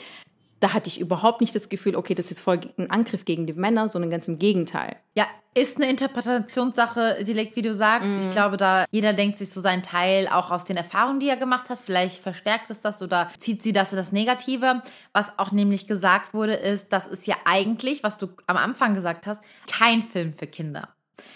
da 0.64 0.74
hatte 0.74 0.88
ich 0.88 1.02
überhaupt 1.02 1.42
nicht 1.42 1.54
das 1.54 1.68
Gefühl, 1.68 1.98
okay, 1.98 2.16
das 2.16 2.32
ist 2.32 2.40
voll 2.40 2.62
ein 2.78 2.90
Angriff 2.90 3.26
gegen 3.26 3.46
die 3.46 3.54
Männer, 3.54 3.90
sondern 3.90 4.10
ganz 4.10 4.30
im 4.30 4.40
Gegenteil. 4.40 4.96
Ja, 5.14 5.28
ist 5.54 5.76
eine 5.76 5.90
Interpretationssache, 5.90 7.26
Dilek, 7.26 7.58
wie 7.58 7.62
du 7.62 7.74
sagst. 7.74 8.10
Mhm. 8.10 8.20
Ich 8.22 8.32
glaube, 8.32 8.56
da 8.56 8.86
jeder 8.90 9.12
denkt 9.12 9.40
sich 9.40 9.50
so 9.50 9.60
seinen 9.60 9.84
Teil 9.84 10.30
auch 10.30 10.52
aus 10.52 10.64
den 10.64 10.78
Erfahrungen, 10.78 11.20
die 11.20 11.28
er 11.28 11.36
gemacht 11.36 11.70
hat. 11.70 11.80
Vielleicht 11.86 12.24
verstärkt 12.24 12.70
es 12.70 12.80
das 12.80 13.02
oder 13.02 13.30
zieht 13.40 13.62
sie 13.62 13.74
das 13.74 13.92
in 13.92 13.98
das 13.98 14.14
Negative. 14.14 14.82
Was 15.12 15.38
auch 15.38 15.52
nämlich 15.52 15.86
gesagt 15.86 16.34
wurde, 16.34 16.54
ist, 16.54 16.94
das 16.94 17.08
ist 17.08 17.28
ja 17.28 17.36
eigentlich, 17.44 18.02
was 18.02 18.18
du 18.18 18.30
am 18.48 18.56
Anfang 18.56 18.94
gesagt 18.94 19.28
hast, 19.28 19.42
kein 19.68 20.04
Film 20.04 20.34
für 20.34 20.48
Kinder. 20.48 20.88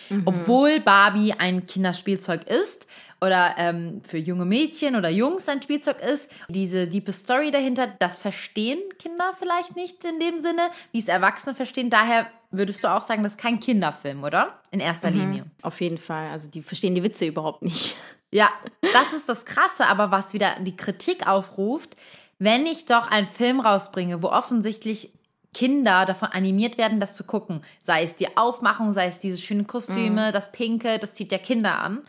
Mhm. 0.09 0.23
Obwohl 0.25 0.79
Barbie 0.79 1.33
ein 1.33 1.65
Kinderspielzeug 1.65 2.47
ist 2.47 2.87
oder 3.19 3.55
ähm, 3.57 4.01
für 4.07 4.17
junge 4.17 4.45
Mädchen 4.45 4.95
oder 4.95 5.09
Jungs 5.09 5.49
ein 5.49 5.61
Spielzeug 5.61 6.01
ist, 6.01 6.29
diese 6.49 6.87
diepe 6.87 7.11
Story 7.11 7.51
dahinter, 7.51 7.87
das 7.99 8.19
verstehen 8.19 8.79
Kinder 8.99 9.33
vielleicht 9.39 9.75
nicht 9.75 10.03
in 10.05 10.19
dem 10.19 10.41
Sinne, 10.41 10.61
wie 10.91 10.99
es 10.99 11.07
Erwachsene 11.07 11.55
verstehen. 11.55 11.89
Daher 11.89 12.27
würdest 12.51 12.83
du 12.83 12.91
auch 12.91 13.01
sagen, 13.01 13.23
das 13.23 13.33
ist 13.33 13.41
kein 13.41 13.59
Kinderfilm, 13.59 14.23
oder? 14.23 14.59
In 14.71 14.79
erster 14.79 15.11
mhm. 15.11 15.17
Linie. 15.19 15.45
Auf 15.61 15.81
jeden 15.81 15.97
Fall. 15.97 16.29
Also 16.29 16.49
die 16.49 16.61
verstehen 16.61 16.95
die 16.95 17.03
Witze 17.03 17.25
überhaupt 17.25 17.63
nicht. 17.63 17.95
Ja, 18.31 18.49
das 18.93 19.13
ist 19.13 19.29
das 19.29 19.45
Krasse, 19.45 19.87
aber 19.87 20.11
was 20.11 20.33
wieder 20.33 20.57
die 20.59 20.75
Kritik 20.75 21.27
aufruft, 21.27 21.95
wenn 22.39 22.65
ich 22.65 22.85
doch 22.85 23.07
einen 23.09 23.27
Film 23.27 23.59
rausbringe, 23.59 24.21
wo 24.21 24.27
offensichtlich 24.27 25.11
Kinder 25.53 26.05
davon 26.05 26.29
animiert 26.29 26.77
werden, 26.77 26.99
das 26.99 27.15
zu 27.15 27.23
gucken. 27.23 27.61
Sei 27.81 28.03
es 28.03 28.15
die 28.15 28.37
Aufmachung, 28.37 28.93
sei 28.93 29.07
es 29.07 29.19
diese 29.19 29.41
schönen 29.41 29.67
Kostüme, 29.67 30.29
mm. 30.29 30.33
das 30.33 30.51
Pinke, 30.51 30.99
das 30.99 31.13
zieht 31.13 31.31
ja 31.31 31.37
Kinder 31.37 31.79
an. 31.79 32.05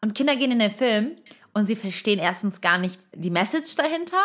Und 0.00 0.14
Kinder 0.14 0.36
gehen 0.36 0.50
in 0.50 0.58
den 0.58 0.70
Film 0.70 1.16
und 1.52 1.66
sie 1.66 1.76
verstehen 1.76 2.18
erstens 2.18 2.60
gar 2.60 2.78
nicht 2.78 3.00
die 3.14 3.30
Message 3.30 3.76
dahinter 3.76 4.22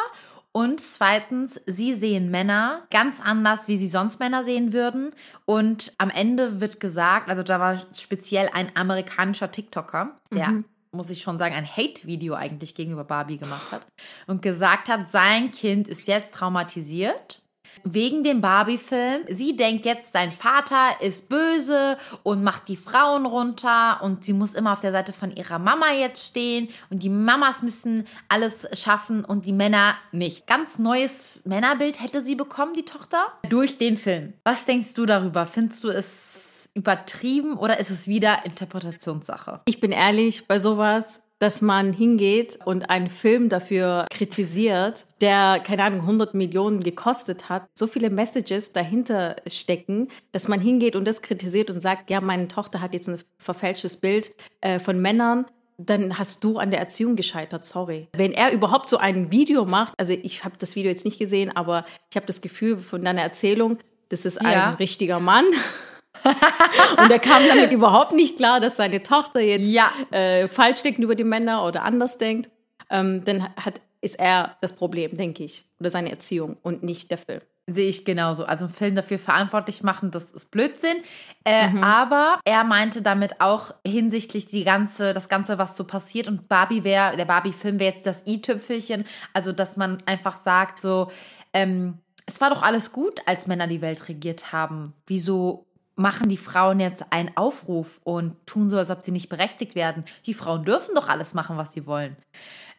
und 0.55 0.79
zweitens, 0.79 1.59
sie 1.65 1.93
sehen 1.93 2.31
Männer 2.31 2.87
ganz 2.89 3.19
anders, 3.19 3.67
wie 3.67 3.75
sie 3.75 3.89
sonst 3.89 4.21
Männer 4.21 4.45
sehen 4.45 4.71
würden. 4.71 5.11
Und 5.43 5.91
am 5.97 6.09
Ende 6.09 6.61
wird 6.61 6.79
gesagt, 6.79 7.29
also 7.29 7.43
da 7.43 7.59
war 7.59 7.77
speziell 7.93 8.49
ein 8.53 8.71
amerikanischer 8.73 9.51
TikToker, 9.51 10.17
der, 10.31 10.47
mhm. 10.47 10.65
muss 10.93 11.09
ich 11.09 11.21
schon 11.21 11.37
sagen, 11.37 11.55
ein 11.55 11.67
Hate-Video 11.67 12.35
eigentlich 12.35 12.73
gegenüber 12.73 13.03
Barbie 13.03 13.37
gemacht 13.37 13.73
hat 13.73 13.85
und 14.27 14.41
gesagt 14.41 14.87
hat, 14.87 15.11
sein 15.11 15.51
Kind 15.51 15.89
ist 15.89 16.07
jetzt 16.07 16.33
traumatisiert 16.33 17.41
wegen 17.83 18.23
dem 18.23 18.41
Barbie-Film. 18.41 19.23
Sie 19.29 19.55
denkt 19.55 19.85
jetzt, 19.85 20.13
sein 20.13 20.31
Vater 20.31 21.01
ist 21.01 21.29
böse 21.29 21.97
und 22.23 22.43
macht 22.43 22.67
die 22.67 22.77
Frauen 22.77 23.25
runter 23.25 24.01
und 24.01 24.25
sie 24.25 24.33
muss 24.33 24.53
immer 24.53 24.73
auf 24.73 24.81
der 24.81 24.91
Seite 24.91 25.13
von 25.13 25.35
ihrer 25.35 25.59
Mama 25.59 25.91
jetzt 25.91 26.25
stehen 26.25 26.69
und 26.89 27.03
die 27.03 27.09
Mamas 27.09 27.61
müssen 27.61 28.07
alles 28.29 28.67
schaffen 28.73 29.25
und 29.25 29.45
die 29.45 29.53
Männer 29.53 29.95
nicht. 30.11 30.47
Ganz 30.47 30.79
neues 30.79 31.41
Männerbild 31.45 32.01
hätte 32.01 32.21
sie 32.21 32.35
bekommen, 32.35 32.73
die 32.73 32.85
Tochter, 32.85 33.27
durch 33.49 33.77
den 33.77 33.97
Film. 33.97 34.33
Was 34.43 34.65
denkst 34.65 34.93
du 34.93 35.05
darüber? 35.05 35.45
Findest 35.47 35.83
du 35.83 35.89
es 35.89 36.69
übertrieben 36.73 37.57
oder 37.57 37.79
ist 37.79 37.89
es 37.89 38.07
wieder 38.07 38.45
Interpretationssache? 38.45 39.61
Ich 39.65 39.79
bin 39.79 39.91
ehrlich, 39.91 40.47
bei 40.47 40.59
sowas 40.59 41.21
dass 41.45 41.61
man 41.61 41.93
hingeht 41.93 42.57
und 42.65 42.89
einen 42.89 43.07
Film 43.07 43.49
dafür 43.49 44.07
kritisiert, 44.09 45.05
der, 45.21 45.61
keine 45.63 45.83
Ahnung, 45.83 45.99
100 45.99 46.33
Millionen 46.33 46.81
gekostet 46.81 47.49
hat, 47.49 47.67
so 47.75 47.85
viele 47.85 48.09
Messages 48.09 48.73
dahinter 48.73 49.35
stecken, 49.45 50.07
dass 50.31 50.47
man 50.47 50.59
hingeht 50.59 50.95
und 50.95 51.05
das 51.05 51.21
kritisiert 51.21 51.69
und 51.69 51.81
sagt, 51.81 52.09
ja, 52.09 52.19
meine 52.19 52.47
Tochter 52.47 52.81
hat 52.81 52.95
jetzt 52.95 53.07
ein 53.09 53.19
verfälschtes 53.37 53.97
Bild 53.97 54.31
äh, 54.61 54.79
von 54.79 54.99
Männern, 54.99 55.45
dann 55.77 56.17
hast 56.17 56.43
du 56.43 56.57
an 56.57 56.71
der 56.71 56.79
Erziehung 56.79 57.15
gescheitert, 57.15 57.63
sorry. 57.63 58.07
Wenn 58.13 58.31
er 58.31 58.51
überhaupt 58.51 58.89
so 58.89 58.97
ein 58.97 59.29
Video 59.29 59.65
macht, 59.65 59.93
also 59.99 60.13
ich 60.13 60.45
habe 60.45 60.55
das 60.57 60.75
Video 60.75 60.89
jetzt 60.89 61.05
nicht 61.05 61.19
gesehen, 61.19 61.55
aber 61.55 61.85
ich 62.09 62.15
habe 62.15 62.25
das 62.25 62.41
Gefühl 62.41 62.79
von 62.79 63.03
deiner 63.05 63.21
Erzählung, 63.21 63.77
das 64.09 64.25
ist 64.25 64.41
ein 64.41 64.51
ja. 64.51 64.71
richtiger 64.71 65.19
Mann. 65.19 65.45
und 66.97 67.11
er 67.11 67.19
kam 67.19 67.43
damit 67.47 67.71
überhaupt 67.71 68.13
nicht 68.13 68.37
klar, 68.37 68.59
dass 68.59 68.77
seine 68.77 69.03
Tochter 69.03 69.41
jetzt 69.41 69.67
ja. 69.67 69.91
äh, 70.11 70.47
falsch 70.47 70.81
denkt 70.81 70.99
über 70.99 71.15
die 71.15 71.23
Männer 71.23 71.65
oder 71.65 71.83
anders 71.83 72.17
denkt. 72.17 72.49
Ähm, 72.89 73.23
dann 73.25 73.43
hat, 73.55 73.81
ist 74.01 74.19
er 74.19 74.57
das 74.61 74.73
Problem, 74.73 75.17
denke 75.17 75.43
ich. 75.43 75.65
Oder 75.79 75.89
seine 75.89 76.11
Erziehung 76.11 76.57
und 76.61 76.83
nicht 76.83 77.09
der 77.11 77.17
Film. 77.17 77.41
Sehe 77.67 77.89
ich 77.89 78.05
genauso. 78.05 78.45
Also 78.45 78.65
einen 78.65 78.73
Film 78.75 78.93
dafür 78.93 79.17
verantwortlich 79.17 79.81
machen, 79.81 80.11
das 80.11 80.29
ist 80.29 80.51
Blödsinn. 80.51 80.97
Äh, 81.45 81.69
mhm. 81.69 81.83
Aber 81.83 82.39
er 82.45 82.63
meinte 82.63 83.01
damit 83.01 83.41
auch 83.41 83.73
hinsichtlich 83.85 84.45
die 84.45 84.63
ganze, 84.63 85.13
das 85.13 85.29
Ganze, 85.29 85.57
was 85.57 85.75
so 85.75 85.83
passiert. 85.83 86.27
Und 86.27 86.47
Barbie 86.47 86.83
wäre, 86.83 87.17
der 87.17 87.25
Barbie-Film 87.25 87.79
wäre 87.79 87.95
jetzt 87.95 88.05
das 88.05 88.25
i-Tüpfelchen. 88.27 89.05
Also, 89.33 89.51
dass 89.51 89.77
man 89.77 89.97
einfach 90.05 90.35
sagt, 90.35 90.79
so, 90.79 91.11
ähm, 91.53 91.97
es 92.27 92.39
war 92.39 92.51
doch 92.51 92.61
alles 92.61 92.91
gut, 92.91 93.19
als 93.25 93.47
Männer 93.47 93.65
die 93.65 93.81
Welt 93.81 94.09
regiert 94.09 94.51
haben. 94.51 94.93
Wieso 95.07 95.65
machen 95.95 96.29
die 96.29 96.37
Frauen 96.37 96.79
jetzt 96.79 97.05
einen 97.11 97.35
Aufruf 97.35 97.99
und 98.03 98.35
tun 98.45 98.69
so, 98.69 98.77
als 98.77 98.89
ob 98.89 99.03
sie 99.03 99.11
nicht 99.11 99.29
berechtigt 99.29 99.75
werden? 99.75 100.05
Die 100.25 100.33
Frauen 100.33 100.65
dürfen 100.65 100.95
doch 100.95 101.07
alles 101.07 101.33
machen, 101.33 101.57
was 101.57 101.73
sie 101.73 101.85
wollen. 101.85 102.17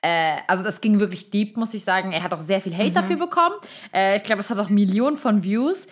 Äh, 0.03 0.37
also 0.47 0.63
das 0.63 0.81
ging 0.81 1.01
wirklich 1.01 1.31
deep, 1.31 1.57
muss 1.57 1.75
ich 1.75 1.85
sagen. 1.85 2.13
Er 2.13 2.23
hat 2.23 2.33
auch 2.33 2.41
sehr 2.41 2.61
viel 2.61 2.75
Hate 2.75 2.91
mhm. 2.91 2.95
dafür 2.95 3.17
bekommen. 3.17 3.55
Äh, 3.95 4.19
ich 4.19 4.23
glaube, 4.23 4.41
es 4.41 4.51
hat 4.51 4.59
auch 4.59 4.69
Millionen 4.69 5.17
von 5.17 5.43
Views. 5.43 5.87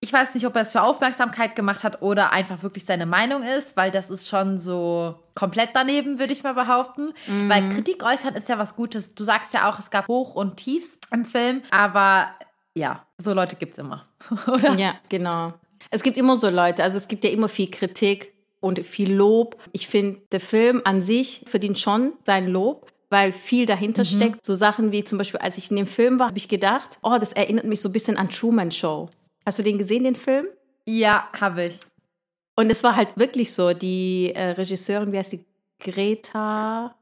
Ich 0.00 0.12
weiß 0.12 0.34
nicht, 0.34 0.46
ob 0.46 0.54
er 0.54 0.62
es 0.62 0.72
für 0.72 0.82
Aufmerksamkeit 0.82 1.56
gemacht 1.56 1.82
hat 1.82 2.02
oder 2.02 2.30
einfach 2.30 2.62
wirklich 2.62 2.84
seine 2.84 3.06
Meinung 3.06 3.42
ist, 3.42 3.76
weil 3.76 3.90
das 3.90 4.10
ist 4.10 4.28
schon 4.28 4.58
so 4.58 5.18
komplett 5.34 5.70
daneben, 5.72 6.18
würde 6.18 6.32
ich 6.32 6.42
mal 6.42 6.52
behaupten. 6.52 7.14
Mhm. 7.26 7.48
Weil 7.48 7.70
Kritik 7.70 8.04
äußern 8.04 8.34
ist 8.34 8.48
ja 8.48 8.58
was 8.58 8.76
Gutes. 8.76 9.14
Du 9.14 9.24
sagst 9.24 9.54
ja 9.54 9.68
auch, 9.68 9.78
es 9.78 9.90
gab 9.90 10.06
Hoch 10.08 10.34
und 10.34 10.58
Tiefs 10.58 10.98
im 11.10 11.24
Film, 11.24 11.62
aber 11.70 12.28
ja, 12.74 13.06
so 13.18 13.32
Leute 13.32 13.56
gibt 13.56 13.72
es 13.72 13.78
immer, 13.78 14.02
oder? 14.46 14.74
Ja, 14.74 14.94
genau. 15.08 15.54
Es 15.94 16.02
gibt 16.02 16.16
immer 16.16 16.34
so 16.36 16.50
Leute, 16.50 16.82
also 16.82 16.96
es 16.96 17.06
gibt 17.06 17.22
ja 17.22 17.30
immer 17.30 17.48
viel 17.48 17.70
Kritik 17.70 18.34
und 18.58 18.80
viel 18.80 19.12
Lob. 19.12 19.56
Ich 19.70 19.86
finde, 19.86 20.22
der 20.32 20.40
Film 20.40 20.82
an 20.84 21.02
sich 21.02 21.44
verdient 21.46 21.78
schon 21.78 22.14
sein 22.24 22.48
Lob, 22.48 22.90
weil 23.10 23.30
viel 23.30 23.64
dahinter 23.64 24.02
mhm. 24.02 24.08
steckt. 24.08 24.44
So 24.44 24.54
Sachen 24.54 24.90
wie 24.90 25.04
zum 25.04 25.18
Beispiel, 25.18 25.38
als 25.38 25.56
ich 25.56 25.70
in 25.70 25.76
dem 25.76 25.86
Film 25.86 26.18
war, 26.18 26.26
habe 26.26 26.38
ich 26.38 26.48
gedacht, 26.48 26.98
oh, 27.04 27.16
das 27.20 27.32
erinnert 27.32 27.66
mich 27.66 27.80
so 27.80 27.88
ein 27.88 27.92
bisschen 27.92 28.16
an 28.16 28.28
Truman 28.28 28.72
Show. 28.72 29.08
Hast 29.46 29.60
du 29.60 29.62
den 29.62 29.78
gesehen, 29.78 30.02
den 30.02 30.16
Film? 30.16 30.48
Ja, 30.84 31.28
habe 31.38 31.66
ich. 31.66 31.78
Und 32.56 32.72
es 32.72 32.82
war 32.82 32.96
halt 32.96 33.10
wirklich 33.14 33.52
so, 33.52 33.72
die 33.72 34.32
äh, 34.34 34.50
Regisseurin, 34.50 35.12
wie 35.12 35.18
heißt 35.18 35.32
die? 35.32 35.44
Greta 35.78 36.96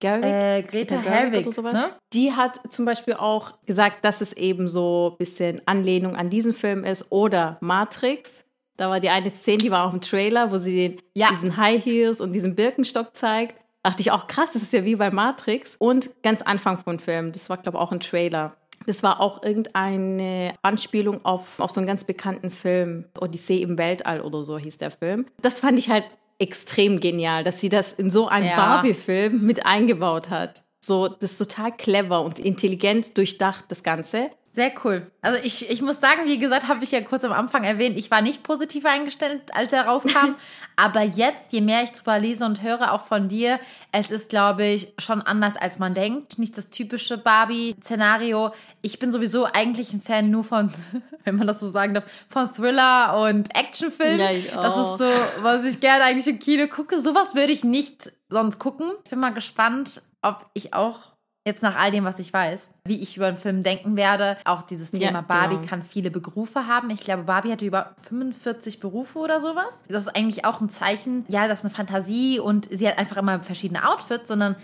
Gerwig? 0.00 0.24
Äh, 0.24 0.62
Greta 0.62 0.96
Gerwig 0.96 1.46
oder 1.46 1.52
sowas. 1.52 1.74
Ne? 1.74 1.90
Die 2.12 2.32
hat 2.32 2.60
zum 2.72 2.84
Beispiel 2.84 3.14
auch 3.14 3.52
gesagt, 3.66 4.04
dass 4.04 4.20
es 4.20 4.32
eben 4.32 4.66
so 4.66 5.12
ein 5.12 5.18
bisschen 5.18 5.62
Anlehnung 5.66 6.16
an 6.16 6.30
diesen 6.30 6.54
Film 6.54 6.84
ist 6.84 7.12
oder 7.12 7.58
Matrix. 7.60 8.44
Da 8.76 8.88
war 8.88 8.98
die 8.98 9.10
eine 9.10 9.30
Szene, 9.30 9.58
die 9.58 9.70
war 9.70 9.86
auch 9.86 9.92
im 9.92 10.00
Trailer, 10.00 10.50
wo 10.50 10.58
sie 10.58 10.98
ja. 11.14 11.28
diesen 11.30 11.58
High 11.58 11.84
Heels 11.84 12.20
und 12.20 12.32
diesen 12.32 12.54
Birkenstock 12.54 13.14
zeigt. 13.14 13.54
Dachte 13.82 14.00
ich 14.00 14.10
auch, 14.10 14.26
krass, 14.26 14.52
das 14.52 14.62
ist 14.62 14.72
ja 14.72 14.84
wie 14.84 14.96
bei 14.96 15.10
Matrix. 15.10 15.76
Und 15.78 16.10
ganz 16.22 16.42
Anfang 16.42 16.78
vom 16.78 16.98
Film, 16.98 17.32
das 17.32 17.48
war, 17.50 17.58
glaube 17.58 17.76
ich, 17.76 17.82
auch 17.82 17.92
ein 17.92 18.00
Trailer. 18.00 18.56
Das 18.86 19.02
war 19.02 19.20
auch 19.20 19.42
irgendeine 19.42 20.54
Anspielung 20.62 21.24
auf, 21.24 21.60
auf 21.60 21.70
so 21.70 21.80
einen 21.80 21.86
ganz 21.86 22.04
bekannten 22.04 22.50
Film. 22.50 23.04
Odyssee 23.20 23.62
im 23.62 23.76
Weltall 23.76 24.22
oder 24.22 24.42
so 24.42 24.58
hieß 24.58 24.78
der 24.78 24.90
Film. 24.90 25.26
Das 25.42 25.60
fand 25.60 25.78
ich 25.78 25.90
halt 25.90 26.04
extrem 26.40 27.00
genial, 27.00 27.44
dass 27.44 27.60
sie 27.60 27.68
das 27.68 27.92
in 27.92 28.10
so 28.10 28.28
einen 28.28 28.46
ja. 28.46 28.56
Barbie-Film 28.56 29.42
mit 29.42 29.66
eingebaut 29.66 30.30
hat. 30.30 30.64
So, 30.80 31.08
das 31.08 31.32
ist 31.32 31.38
total 31.38 31.76
clever 31.76 32.24
und 32.24 32.38
intelligent 32.38 33.16
durchdacht, 33.18 33.66
das 33.68 33.82
Ganze. 33.82 34.30
Sehr 34.52 34.72
cool. 34.82 35.08
Also 35.22 35.38
ich, 35.44 35.70
ich 35.70 35.80
muss 35.80 36.00
sagen, 36.00 36.22
wie 36.26 36.38
gesagt, 36.38 36.66
habe 36.66 36.82
ich 36.82 36.90
ja 36.90 37.00
kurz 37.02 37.24
am 37.24 37.32
Anfang 37.32 37.62
erwähnt, 37.62 37.96
ich 37.96 38.10
war 38.10 38.20
nicht 38.20 38.42
positiv 38.42 38.84
eingestellt, 38.84 39.42
als 39.54 39.72
er 39.72 39.86
rauskam. 39.86 40.34
aber 40.76 41.02
jetzt, 41.02 41.52
je 41.52 41.60
mehr 41.60 41.84
ich 41.84 41.92
drüber 41.92 42.18
lese 42.18 42.44
und 42.44 42.60
höre, 42.60 42.92
auch 42.92 43.02
von 43.02 43.28
dir, 43.28 43.60
es 43.92 44.10
ist, 44.10 44.28
glaube 44.28 44.66
ich, 44.66 44.92
schon 44.98 45.22
anders, 45.22 45.56
als 45.56 45.78
man 45.78 45.94
denkt. 45.94 46.38
Nicht 46.40 46.58
das 46.58 46.68
typische 46.68 47.16
Barbie-Szenario. 47.16 48.50
Ich 48.82 48.98
bin 48.98 49.12
sowieso 49.12 49.44
eigentlich 49.44 49.92
ein 49.92 50.02
Fan 50.02 50.30
nur 50.30 50.42
von, 50.42 50.72
wenn 51.24 51.36
man 51.36 51.46
das 51.46 51.60
so 51.60 51.68
sagen 51.68 51.94
darf, 51.94 52.04
von 52.28 52.52
Thriller 52.52 53.22
und 53.22 53.54
Actionfilmen. 53.54 54.18
Ja, 54.18 54.32
ich 54.32 54.52
auch. 54.52 54.62
Das 54.62 54.76
ist 54.76 54.98
so, 54.98 55.42
was 55.44 55.64
ich 55.64 55.78
gerne 55.78 56.02
eigentlich 56.02 56.26
im 56.26 56.40
Kino 56.40 56.66
gucke. 56.66 57.00
Sowas 57.00 57.36
würde 57.36 57.52
ich 57.52 57.62
nicht 57.62 58.12
sonst 58.28 58.58
gucken. 58.58 58.90
Ich 59.04 59.10
bin 59.10 59.20
mal 59.20 59.32
gespannt, 59.32 60.02
ob 60.22 60.46
ich 60.54 60.74
auch 60.74 61.09
Jetzt 61.46 61.62
nach 61.62 61.74
all 61.74 61.90
dem, 61.90 62.04
was 62.04 62.18
ich 62.18 62.34
weiß, 62.34 62.70
wie 62.84 63.00
ich 63.00 63.16
über 63.16 63.30
den 63.32 63.38
Film 63.38 63.62
denken 63.62 63.96
werde. 63.96 64.36
Auch 64.44 64.60
dieses 64.60 64.90
Thema 64.90 65.04
ja, 65.04 65.20
Barbie 65.22 65.56
genau. 65.56 65.68
kann 65.68 65.82
viele 65.82 66.10
Berufe 66.10 66.66
haben. 66.66 66.90
Ich 66.90 67.00
glaube, 67.00 67.22
Barbie 67.22 67.50
hatte 67.50 67.64
über 67.64 67.94
45 68.02 68.78
Berufe 68.78 69.18
oder 69.18 69.40
sowas. 69.40 69.82
Das 69.88 70.04
ist 70.04 70.14
eigentlich 70.14 70.44
auch 70.44 70.60
ein 70.60 70.68
Zeichen, 70.68 71.24
ja, 71.28 71.48
das 71.48 71.60
ist 71.60 71.64
eine 71.64 71.74
Fantasie 71.74 72.40
und 72.40 72.68
sie 72.70 72.86
hat 72.86 72.98
einfach 72.98 73.16
immer 73.16 73.40
verschiedene 73.40 73.88
Outfits, 73.88 74.28
sondern 74.28 74.54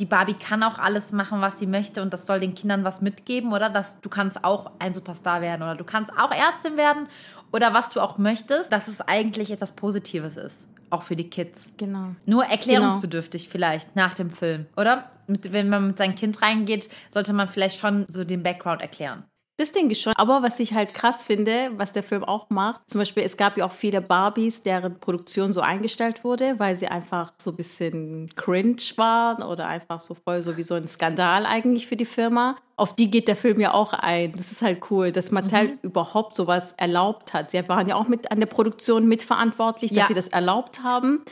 die 0.00 0.06
Barbie 0.06 0.34
kann 0.34 0.64
auch 0.64 0.80
alles 0.80 1.12
machen, 1.12 1.40
was 1.40 1.60
sie 1.60 1.68
möchte 1.68 2.02
und 2.02 2.12
das 2.12 2.26
soll 2.26 2.40
den 2.40 2.56
Kindern 2.56 2.82
was 2.82 3.00
mitgeben, 3.00 3.52
oder? 3.52 3.70
Dass 3.70 4.00
du 4.00 4.08
kannst 4.08 4.42
auch 4.42 4.72
ein 4.80 4.92
Superstar 4.92 5.40
werden 5.40 5.62
oder 5.62 5.76
du 5.76 5.84
kannst 5.84 6.12
auch 6.18 6.32
Ärztin 6.32 6.76
werden 6.76 7.06
oder 7.52 7.74
was 7.74 7.90
du 7.90 8.00
auch 8.00 8.18
möchtest, 8.18 8.72
dass 8.72 8.88
es 8.88 9.00
eigentlich 9.00 9.52
etwas 9.52 9.70
Positives 9.70 10.36
ist 10.36 10.66
auch 10.94 11.02
für 11.02 11.16
die 11.16 11.28
Kids. 11.28 11.72
Genau. 11.76 12.14
Nur 12.26 12.44
erklärungsbedürftig 12.44 13.42
genau. 13.42 13.52
vielleicht 13.52 13.96
nach 13.96 14.14
dem 14.14 14.30
Film, 14.30 14.66
oder? 14.76 15.10
Mit, 15.26 15.52
wenn 15.52 15.68
man 15.68 15.88
mit 15.88 15.98
seinem 15.98 16.14
Kind 16.14 16.40
reingeht, 16.42 16.88
sollte 17.10 17.32
man 17.32 17.48
vielleicht 17.48 17.78
schon 17.78 18.06
so 18.08 18.24
den 18.24 18.42
Background 18.42 18.80
erklären. 18.80 19.24
Das 19.56 19.70
denke 19.70 19.92
ich 19.92 20.00
schon. 20.00 20.14
Aber 20.16 20.42
was 20.42 20.58
ich 20.58 20.74
halt 20.74 20.94
krass 20.94 21.24
finde, 21.24 21.70
was 21.76 21.92
der 21.92 22.02
Film 22.02 22.24
auch 22.24 22.50
macht, 22.50 22.80
zum 22.90 22.98
Beispiel, 22.98 23.22
es 23.22 23.36
gab 23.36 23.56
ja 23.56 23.64
auch 23.64 23.72
viele 23.72 24.00
Barbies, 24.00 24.62
deren 24.62 24.98
Produktion 24.98 25.52
so 25.52 25.60
eingestellt 25.60 26.24
wurde, 26.24 26.58
weil 26.58 26.76
sie 26.76 26.88
einfach 26.88 27.32
so 27.40 27.50
ein 27.50 27.56
bisschen 27.56 28.28
cringe 28.34 28.82
waren 28.96 29.44
oder 29.44 29.68
einfach 29.68 30.00
so 30.00 30.14
voll 30.14 30.42
so 30.42 30.56
wie 30.56 30.64
so 30.64 30.74
ein 30.74 30.88
Skandal 30.88 31.46
eigentlich 31.46 31.86
für 31.86 31.94
die 31.94 32.04
Firma. 32.04 32.56
Auf 32.76 32.96
die 32.96 33.08
geht 33.08 33.28
der 33.28 33.36
Film 33.36 33.60
ja 33.60 33.72
auch 33.72 33.92
ein. 33.92 34.32
Das 34.32 34.50
ist 34.50 34.60
halt 34.60 34.90
cool, 34.90 35.12
dass 35.12 35.30
Mattel 35.30 35.68
mhm. 35.68 35.78
überhaupt 35.82 36.34
sowas 36.34 36.74
erlaubt 36.76 37.32
hat. 37.32 37.52
Sie 37.52 37.68
waren 37.68 37.88
ja 37.88 37.94
auch 37.94 38.08
mit 38.08 38.32
an 38.32 38.40
der 38.40 38.46
Produktion 38.46 39.06
mitverantwortlich, 39.06 39.92
dass 39.92 39.98
ja. 39.98 40.06
sie 40.08 40.14
das 40.14 40.28
erlaubt 40.28 40.82
haben. 40.82 41.24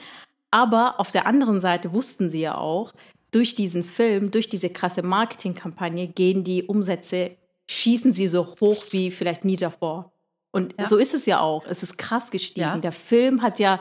Aber 0.52 1.00
auf 1.00 1.10
der 1.10 1.26
anderen 1.26 1.60
Seite 1.60 1.92
wussten 1.92 2.30
sie 2.30 2.42
ja 2.42 2.56
auch, 2.56 2.92
durch 3.32 3.54
diesen 3.54 3.82
Film, 3.82 4.30
durch 4.30 4.48
diese 4.48 4.70
krasse 4.70 5.02
Marketingkampagne 5.02 6.06
gehen 6.06 6.44
die 6.44 6.64
Umsätze 6.64 7.32
schießen 7.68 8.12
sie 8.14 8.28
so 8.28 8.56
hoch 8.60 8.84
wie 8.90 9.10
vielleicht 9.10 9.44
nie 9.44 9.56
davor. 9.56 10.12
Und 10.50 10.74
ja. 10.78 10.84
so 10.84 10.98
ist 10.98 11.14
es 11.14 11.26
ja 11.26 11.40
auch. 11.40 11.64
Es 11.66 11.82
ist 11.82 11.96
krass 11.96 12.30
gestiegen. 12.30 12.60
Ja. 12.60 12.78
Der 12.78 12.92
Film 12.92 13.40
hat 13.42 13.58
ja 13.58 13.80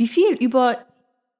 wie 0.00 0.08
viel? 0.08 0.34
Über 0.36 0.78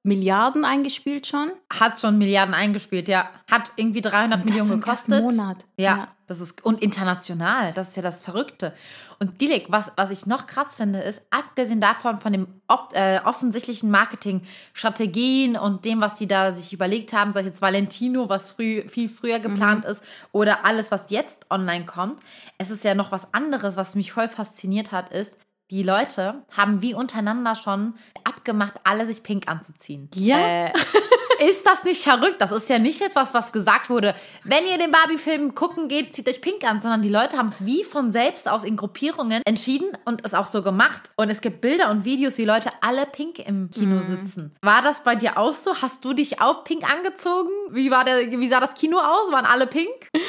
Milliarden 0.03 0.67
eingespielt 0.67 1.27
schon? 1.27 1.51
Hat 1.73 1.99
schon 1.99 2.19
Milliarden 2.19 2.55
eingespielt, 2.55 3.09
ja. 3.09 3.31
Hat 3.51 3.73
irgendwie 3.77 4.03
300 4.03 4.45
Millionen 4.45 4.83
gekostet. 4.83 5.23
Monat. 5.23 5.65
Ja, 5.79 5.97
ja, 5.97 6.09
das 6.31 6.41
ist 6.41 6.65
und 6.65 6.81
international, 6.81 7.73
das 7.73 7.89
ist 7.89 7.97
ja 7.97 8.03
das 8.03 8.23
Verrückte. 8.23 8.73
Und 9.19 9.41
Dilek, 9.41 9.67
was, 9.69 9.91
was 9.97 10.13
ich 10.13 10.27
noch 10.27 10.47
krass 10.47 10.77
finde, 10.77 11.01
ist, 11.01 11.21
abgesehen 11.31 11.81
davon 11.81 12.21
von 12.21 12.33
den 12.33 12.47
äh, 12.93 13.19
offensichtlichen 13.25 13.91
Marketingstrategien 13.91 15.57
und 15.57 15.85
dem, 15.85 16.01
was 16.01 16.19
sie 16.19 16.29
da 16.29 16.53
sich 16.53 16.73
überlegt 16.73 17.13
haben, 17.13 17.33
sei 17.33 17.41
es 17.41 17.47
jetzt 17.47 17.63
Valentino, 17.63 18.29
was 18.29 18.53
früh, 18.53 18.87
viel 18.87 19.09
früher 19.09 19.41
geplant 19.41 19.83
mhm. 19.83 19.91
ist, 19.91 20.05
oder 20.31 20.65
alles, 20.65 20.93
was 20.93 21.11
jetzt 21.11 21.51
online 21.51 21.85
kommt, 21.85 22.21
es 22.59 22.71
ist 22.71 22.85
ja 22.85 22.95
noch 22.95 23.11
was 23.11 23.35
anderes, 23.35 23.77
was 23.77 23.97
mich 23.97 24.13
voll 24.13 24.29
fasziniert 24.29 24.93
hat, 24.93 25.11
ist, 25.13 25.35
die 25.71 25.83
Leute 25.83 26.45
haben 26.57 26.81
wie 26.81 26.95
untereinander 26.95 27.57
schon 27.57 27.95
abgemacht, 28.23 28.75
alle 28.85 29.05
sich 29.05 29.25
pink 29.25 29.49
anzuziehen. 29.49 30.09
Ja. 30.15 30.67
Äh, 30.67 30.73
ist 31.41 31.67
das 31.67 31.85
nicht 31.85 32.03
verrückt? 32.03 32.41
Das 32.41 32.53
ist 32.53 32.69
ja 32.69 32.79
nicht 32.79 33.01
etwas, 33.01 33.33
was 33.35 33.53
gesagt 33.53 33.89
wurde, 33.91 34.15
wenn 34.45 34.65
ihr 34.67 34.79
den 34.79 34.93
Barbie-Film 34.93 35.55
gucken 35.55 35.89
geht, 35.89 36.15
zieht 36.15 36.29
euch 36.29 36.41
pink 36.41 36.65
an, 36.65 36.81
sondern 36.81 37.03
die 37.03 37.09
Leute 37.09 37.39
haben 37.39 37.49
es 37.49 37.65
wie 37.65 37.83
von 37.83 38.13
selbst 38.13 38.49
aus 38.49 38.63
in 38.63 38.77
Gruppierungen 38.77 39.43
entschieden 39.47 39.97
und 40.05 40.25
es 40.25 40.35
auch 40.35 40.47
so 40.47 40.63
gemacht. 40.63 41.11
Und 41.17 41.31
es 41.31 41.41
gibt 41.41 41.61
Bilder 41.61 41.91
und 41.91 42.05
Videos, 42.05 42.37
wie 42.39 42.45
Leute 42.45 42.71
alle 42.83 43.07
pink 43.07 43.39
im 43.39 43.71
Kino 43.71 43.97
mhm. 43.97 44.03
sitzen. 44.03 44.55
War 44.63 44.83
das 44.83 45.03
bei 45.03 45.15
dir 45.15 45.39
auch 45.39 45.55
so? 45.55 45.75
Hast 45.81 46.05
du 46.05 46.13
dich 46.13 46.41
auch 46.41 46.65
pink 46.65 46.91
angezogen? 46.91 47.51
Wie, 47.71 47.91
war 47.91 48.05
der, 48.05 48.31
wie 48.31 48.49
sah 48.49 48.61
das 48.61 48.75
Kino 48.75 48.99
aus? 48.99 49.33
Waren 49.33 49.47
alle 49.47 49.67
pink? 49.67 50.09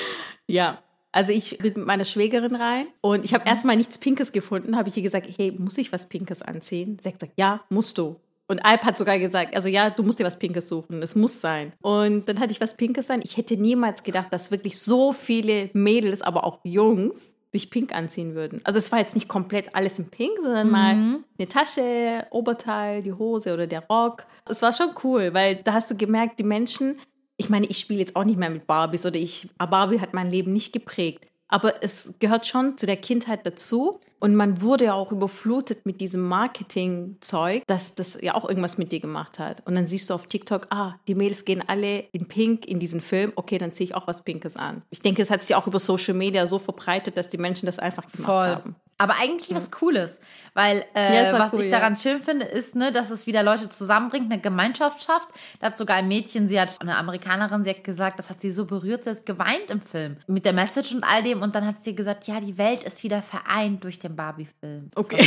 Ja, 0.47 0.79
also 1.13 1.31
ich 1.31 1.57
bin 1.59 1.73
mit 1.75 1.85
meiner 1.85 2.03
Schwägerin 2.03 2.55
rein 2.55 2.87
und 2.99 3.23
ich 3.23 3.33
habe 3.33 3.45
mhm. 3.45 3.51
erstmal 3.51 3.77
nichts 3.77 3.97
Pinkes 3.97 4.33
gefunden. 4.33 4.75
Habe 4.75 4.89
ich 4.89 4.97
ihr 4.97 5.03
gesagt, 5.03 5.27
hey, 5.37 5.53
muss 5.57 5.77
ich 5.77 5.93
was 5.93 6.09
Pinkes 6.09 6.41
anziehen? 6.41 6.97
Sie 7.01 7.07
hat 7.07 7.19
gesagt, 7.19 7.33
ja, 7.37 7.61
musst 7.69 7.97
du. 7.97 8.19
Und 8.51 8.65
Alp 8.65 8.83
hat 8.83 8.97
sogar 8.97 9.17
gesagt, 9.17 9.55
also 9.55 9.69
ja, 9.69 9.89
du 9.89 10.03
musst 10.03 10.19
dir 10.19 10.25
was 10.25 10.37
Pinkes 10.37 10.67
suchen, 10.67 11.01
es 11.01 11.15
muss 11.15 11.39
sein. 11.39 11.71
Und 11.81 12.27
dann 12.27 12.41
hatte 12.41 12.51
ich 12.51 12.59
was 12.59 12.75
Pinkes 12.75 13.07
sein. 13.07 13.21
Ich 13.23 13.37
hätte 13.37 13.55
niemals 13.55 14.03
gedacht, 14.03 14.27
dass 14.31 14.51
wirklich 14.51 14.77
so 14.77 15.13
viele 15.13 15.69
Mädels, 15.71 16.21
aber 16.21 16.43
auch 16.43 16.59
Jungs, 16.65 17.29
sich 17.53 17.69
pink 17.69 17.95
anziehen 17.95 18.35
würden. 18.35 18.59
Also 18.65 18.77
es 18.77 18.91
war 18.91 18.99
jetzt 18.99 19.15
nicht 19.15 19.29
komplett 19.29 19.73
alles 19.73 19.99
in 19.99 20.09
pink, 20.09 20.33
sondern 20.41 20.67
mhm. 20.67 20.71
mal 20.73 20.89
eine 21.37 21.47
Tasche, 21.47 22.27
Oberteil, 22.29 23.01
die 23.03 23.13
Hose 23.13 23.53
oder 23.53 23.67
der 23.67 23.87
Rock. 23.87 24.25
Es 24.49 24.61
war 24.61 24.73
schon 24.73 24.89
cool, 25.05 25.33
weil 25.33 25.55
da 25.55 25.71
hast 25.71 25.89
du 25.89 25.95
gemerkt, 25.95 26.37
die 26.37 26.43
Menschen, 26.43 26.99
ich 27.37 27.47
meine, 27.47 27.67
ich 27.67 27.77
spiele 27.77 28.01
jetzt 28.01 28.17
auch 28.17 28.25
nicht 28.25 28.37
mehr 28.37 28.49
mit 28.49 28.67
Barbies 28.67 29.05
oder 29.05 29.15
ich, 29.15 29.47
Barbie 29.57 30.01
hat 30.01 30.13
mein 30.13 30.29
Leben 30.29 30.51
nicht 30.51 30.73
geprägt. 30.73 31.25
Aber 31.51 31.83
es 31.83 32.11
gehört 32.19 32.47
schon 32.47 32.77
zu 32.77 32.87
der 32.87 32.97
Kindheit 32.97 33.45
dazu. 33.45 33.99
Und 34.19 34.35
man 34.35 34.61
wurde 34.61 34.85
ja 34.85 34.93
auch 34.93 35.11
überflutet 35.11 35.85
mit 35.85 35.99
diesem 35.99 36.27
Marketing-Zeug, 36.27 37.63
dass 37.65 37.95
das 37.95 38.19
ja 38.21 38.35
auch 38.35 38.47
irgendwas 38.47 38.77
mit 38.77 38.91
dir 38.91 38.99
gemacht 38.99 39.39
hat. 39.39 39.65
Und 39.65 39.73
dann 39.73 39.87
siehst 39.87 40.09
du 40.09 40.13
auf 40.13 40.27
TikTok, 40.27 40.67
ah, 40.69 40.93
die 41.07 41.15
Mädels 41.15 41.43
gehen 41.43 41.63
alle 41.65 42.01
in 42.11 42.27
Pink 42.27 42.67
in 42.67 42.79
diesen 42.79 43.01
Film. 43.01 43.33
Okay, 43.35 43.57
dann 43.57 43.73
ziehe 43.73 43.89
ich 43.89 43.95
auch 43.95 44.05
was 44.05 44.21
Pinkes 44.21 44.57
an. 44.57 44.83
Ich 44.91 45.01
denke, 45.01 45.23
es 45.23 45.31
hat 45.31 45.41
sich 45.43 45.55
auch 45.55 45.65
über 45.65 45.79
Social 45.79 46.13
Media 46.13 46.45
so 46.45 46.59
verbreitet, 46.59 47.17
dass 47.17 47.29
die 47.29 47.39
Menschen 47.39 47.65
das 47.65 47.79
einfach 47.79 48.05
gemacht 48.11 48.43
Voll. 48.43 48.55
haben. 48.55 48.75
Aber 49.01 49.15
eigentlich 49.19 49.49
ja. 49.49 49.55
was 49.55 49.71
Cooles, 49.71 50.19
weil 50.53 50.85
äh, 50.93 51.23
ja, 51.23 51.33
was 51.33 51.53
cool, 51.53 51.61
ich 51.61 51.71
daran 51.71 51.95
ja. 51.95 51.99
schön 51.99 52.21
finde, 52.21 52.45
ist, 52.45 52.75
ne, 52.75 52.91
dass 52.91 53.09
es 53.09 53.25
wieder 53.25 53.41
Leute 53.41 53.67
zusammenbringt, 53.67 54.31
eine 54.31 54.39
Gemeinschaft 54.39 55.03
schafft. 55.03 55.27
Da 55.59 55.67
hat 55.67 55.77
sogar 55.79 55.97
ein 55.97 56.07
Mädchen, 56.07 56.47
sie 56.47 56.61
hat 56.61 56.79
eine 56.81 56.95
Amerikanerin, 56.97 57.63
sie 57.63 57.71
hat 57.71 57.83
gesagt, 57.83 58.19
das 58.19 58.29
hat 58.29 58.41
sie 58.41 58.51
so 58.51 58.65
berührt, 58.65 59.05
sie 59.05 59.09
hat 59.09 59.25
geweint 59.25 59.71
im 59.71 59.81
Film 59.81 60.17
mit 60.27 60.45
der 60.45 60.53
Message 60.53 60.93
und 60.93 61.03
all 61.03 61.23
dem. 61.23 61.41
Und 61.41 61.55
dann 61.55 61.65
hat 61.65 61.83
sie 61.83 61.95
gesagt, 61.95 62.27
ja, 62.27 62.39
die 62.39 62.59
Welt 62.59 62.83
ist 62.83 63.03
wieder 63.03 63.23
vereint 63.23 63.83
durch 63.83 63.97
den 63.97 64.15
Barbie-Film. 64.15 64.91
Okay. 64.93 65.23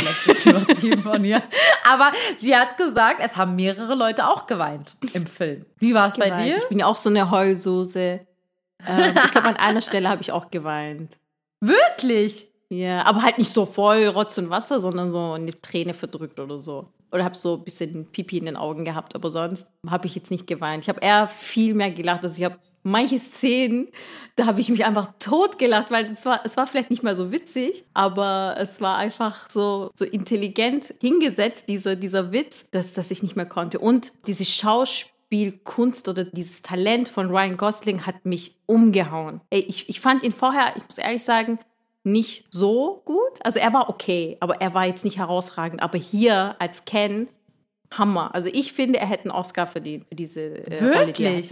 von 1.03 1.25
ihr. 1.25 1.43
Aber 1.91 2.13
sie 2.39 2.55
hat 2.55 2.77
gesagt, 2.77 3.17
es 3.19 3.35
haben 3.35 3.57
mehrere 3.57 3.95
Leute 3.95 4.25
auch 4.25 4.47
geweint 4.47 4.95
im 5.11 5.27
Film. 5.27 5.65
Wie 5.79 5.93
war 5.93 6.07
es 6.07 6.15
bei 6.15 6.29
dir? 6.29 6.59
Ich 6.59 6.69
bin 6.69 6.79
ja 6.79 6.85
auch 6.85 6.95
so 6.95 7.09
eine 7.09 7.29
Heulsoße. 7.29 8.25
Ähm, 8.87 9.15
ich 9.25 9.31
glaube, 9.31 9.49
an 9.49 9.57
einer 9.57 9.81
Stelle 9.81 10.07
habe 10.07 10.21
ich 10.21 10.31
auch 10.31 10.49
geweint. 10.49 11.17
Wirklich? 11.59 12.54
Ja, 12.69 13.03
aber 13.03 13.21
halt 13.21 13.37
nicht 13.37 13.53
so 13.53 13.65
voll 13.65 14.05
Rotz 14.07 14.37
und 14.37 14.49
Wasser, 14.49 14.79
sondern 14.79 15.11
so 15.11 15.33
eine 15.33 15.59
Träne 15.61 15.93
verdrückt 15.93 16.39
oder 16.39 16.59
so. 16.59 16.89
Oder 17.11 17.23
habe 17.23 17.35
so 17.35 17.55
ein 17.55 17.63
bisschen 17.63 18.05
Pipi 18.11 18.37
in 18.37 18.45
den 18.45 18.57
Augen 18.57 18.85
gehabt, 18.85 19.15
aber 19.15 19.29
sonst 19.29 19.67
habe 19.87 20.07
ich 20.07 20.15
jetzt 20.15 20.31
nicht 20.31 20.47
geweint. 20.47 20.83
Ich 20.83 20.89
habe 20.89 21.01
eher 21.01 21.27
viel 21.27 21.73
mehr 21.73 21.91
gelacht. 21.91 22.23
Also 22.23 22.37
ich 22.37 22.43
habe 22.43 22.57
manche 22.85 23.19
Szenen, 23.19 23.89
da 24.35 24.45
habe 24.45 24.61
ich 24.61 24.69
mich 24.69 24.85
einfach 24.85 25.11
tot 25.19 25.57
gelacht, 25.57 25.91
weil 25.91 26.11
es 26.11 26.25
war, 26.25 26.41
es 26.45 26.55
war 26.55 26.67
vielleicht 26.67 26.89
nicht 26.89 27.03
mal 27.03 27.15
so 27.15 27.31
witzig, 27.31 27.83
aber 27.93 28.55
es 28.59 28.79
war 28.79 28.97
einfach 28.97 29.49
so, 29.49 29.91
so 29.95 30.05
intelligent 30.05 30.93
hingesetzt, 31.01 31.67
dieser, 31.67 31.95
dieser 31.95 32.31
Witz, 32.31 32.69
dass, 32.71 32.93
dass 32.93 33.11
ich 33.11 33.23
nicht 33.23 33.35
mehr 33.35 33.47
konnte. 33.47 33.79
Und 33.79 34.11
diese 34.27 34.45
Schauspielkunst 34.45 36.07
oder 36.07 36.25
dieses 36.25 36.61
Talent 36.61 37.09
von 37.09 37.27
Ryan 37.27 37.57
Gosling 37.57 38.05
hat 38.05 38.25
mich 38.25 38.55
umgehauen. 38.67 39.41
Ey, 39.49 39.61
ich, 39.61 39.89
ich 39.89 39.99
fand 39.99 40.23
ihn 40.23 40.31
vorher, 40.31 40.73
ich 40.77 40.83
muss 40.85 40.97
ehrlich 40.97 41.23
sagen, 41.23 41.59
nicht 42.05 42.45
so 42.51 43.01
gut. 43.05 43.39
Also 43.43 43.59
er 43.59 43.73
war 43.73 43.89
okay, 43.89 44.37
aber 44.39 44.61
er 44.61 44.73
war 44.73 44.85
jetzt 44.85 45.03
nicht 45.03 45.17
herausragend. 45.17 45.81
Aber 45.81 45.97
hier 45.97 46.55
als 46.59 46.85
Ken, 46.85 47.27
Hammer. 47.91 48.33
Also 48.33 48.49
ich 48.51 48.73
finde, 48.73 48.99
er 48.99 49.07
hätte 49.07 49.25
einen 49.25 49.31
Oscar 49.31 49.67
verdient 49.67 50.05
für 50.07 50.15
diese 50.15 50.41
äh, 50.41 50.83
Rolle, 50.83 51.13
die. 51.13 51.43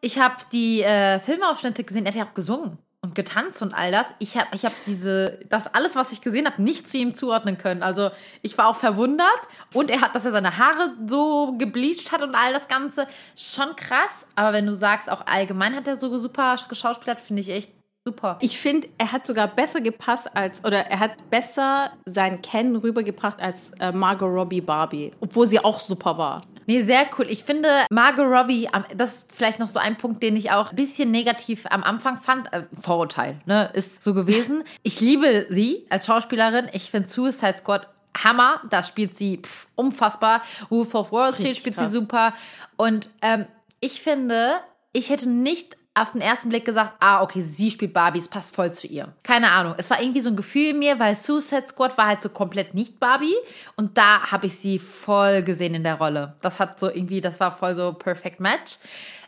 Ich 0.00 0.18
habe 0.18 0.36
die 0.52 0.82
äh, 0.82 1.18
Filmausschnitte 1.18 1.82
gesehen, 1.82 2.06
er 2.06 2.12
hat 2.12 2.18
ja 2.18 2.24
auch 2.24 2.34
gesungen 2.34 2.78
und 3.00 3.14
getanzt 3.14 3.62
und 3.62 3.74
all 3.74 3.90
das. 3.90 4.06
Ich 4.18 4.36
habe 4.36 4.48
ich 4.52 4.64
hab 4.64 4.72
diese, 4.84 5.40
das 5.48 5.72
alles, 5.72 5.96
was 5.96 6.12
ich 6.12 6.20
gesehen 6.20 6.46
habe, 6.46 6.62
nicht 6.62 6.88
zu 6.88 6.98
ihm 6.98 7.14
zuordnen 7.14 7.58
können. 7.58 7.82
Also 7.82 8.10
ich 8.42 8.56
war 8.58 8.68
auch 8.68 8.76
verwundert 8.76 9.40
und 9.72 9.90
er 9.90 10.00
hat, 10.00 10.14
dass 10.14 10.24
er 10.24 10.32
seine 10.32 10.58
Haare 10.58 10.94
so 11.06 11.54
gebleicht 11.58 12.12
hat 12.12 12.22
und 12.22 12.34
all 12.34 12.52
das 12.52 12.68
Ganze. 12.68 13.06
Schon 13.36 13.74
krass. 13.76 14.26
Aber 14.34 14.52
wenn 14.52 14.66
du 14.66 14.74
sagst, 14.74 15.10
auch 15.10 15.26
allgemein 15.26 15.74
hat 15.74 15.88
er 15.88 15.98
so 15.98 16.16
super 16.18 16.56
geschauspielert, 16.68 17.20
finde 17.20 17.42
ich 17.42 17.50
echt 17.50 17.72
Super. 18.08 18.38
Ich 18.40 18.58
finde, 18.58 18.88
er 18.96 19.12
hat 19.12 19.26
sogar 19.26 19.48
besser 19.48 19.82
gepasst 19.82 20.34
als, 20.34 20.64
oder 20.64 20.86
er 20.86 20.98
hat 20.98 21.28
besser 21.28 21.92
sein 22.06 22.40
Ken 22.40 22.74
rübergebracht 22.74 23.38
als 23.38 23.70
äh, 23.80 23.92
Margot 23.92 24.30
Robbie 24.30 24.62
Barbie, 24.62 25.10
obwohl 25.20 25.46
sie 25.46 25.62
auch 25.62 25.78
super 25.78 26.16
war. 26.16 26.40
Nee, 26.64 26.80
sehr 26.80 27.04
cool. 27.18 27.26
Ich 27.28 27.44
finde 27.44 27.84
Margot 27.90 28.24
Robbie, 28.26 28.66
das 28.96 29.16
ist 29.16 29.32
vielleicht 29.34 29.58
noch 29.58 29.68
so 29.68 29.78
ein 29.78 29.96
Punkt, 29.96 30.22
den 30.22 30.36
ich 30.36 30.50
auch 30.52 30.70
ein 30.70 30.76
bisschen 30.76 31.10
negativ 31.10 31.66
am 31.68 31.82
Anfang 31.82 32.18
fand. 32.18 32.50
Äh, 32.54 32.62
Vorurteil, 32.80 33.40
ne, 33.44 33.70
ist 33.74 34.02
so 34.02 34.14
gewesen. 34.14 34.64
Ich 34.82 35.00
liebe 35.00 35.46
sie 35.50 35.86
als 35.90 36.06
Schauspielerin. 36.06 36.68
Ich 36.72 36.90
finde 36.90 37.08
Suicide 37.08 37.56
Squad 37.58 37.88
Hammer. 38.16 38.62
Da 38.70 38.82
spielt 38.82 39.18
sie 39.18 39.38
pff, 39.38 39.66
unfassbar. 39.74 40.40
Wolf 40.70 40.94
of 40.94 41.12
Wall 41.12 41.34
Street 41.34 41.58
spielt 41.58 41.76
krass. 41.76 41.90
sie 41.90 41.98
super. 41.98 42.32
Und 42.76 43.10
ähm, 43.20 43.44
ich 43.80 44.00
finde, 44.00 44.60
ich 44.92 45.10
hätte 45.10 45.28
nicht 45.28 45.77
auf 46.02 46.12
den 46.12 46.20
ersten 46.20 46.48
Blick 46.48 46.64
gesagt, 46.64 46.94
ah, 47.00 47.22
okay, 47.22 47.40
sie 47.40 47.70
spielt 47.70 47.92
Barbie, 47.92 48.18
es 48.18 48.28
passt 48.28 48.54
voll 48.54 48.72
zu 48.72 48.86
ihr. 48.86 49.12
Keine 49.22 49.50
Ahnung. 49.50 49.74
Es 49.78 49.90
war 49.90 50.00
irgendwie 50.00 50.20
so 50.20 50.30
ein 50.30 50.36
Gefühl 50.36 50.70
in 50.70 50.78
mir, 50.78 50.98
weil 50.98 51.14
Suicide 51.14 51.66
Squad 51.68 51.96
war 51.98 52.06
halt 52.06 52.22
so 52.22 52.28
komplett 52.28 52.74
nicht 52.74 53.00
Barbie 53.00 53.36
und 53.76 53.96
da 53.98 54.30
habe 54.30 54.46
ich 54.46 54.56
sie 54.58 54.78
voll 54.78 55.42
gesehen 55.42 55.74
in 55.74 55.84
der 55.84 55.96
Rolle. 55.96 56.34
Das 56.42 56.60
hat 56.60 56.80
so 56.80 56.88
irgendwie, 56.88 57.20
das 57.20 57.40
war 57.40 57.56
voll 57.56 57.74
so 57.74 57.92
Perfect 57.92 58.40
Match. 58.40 58.78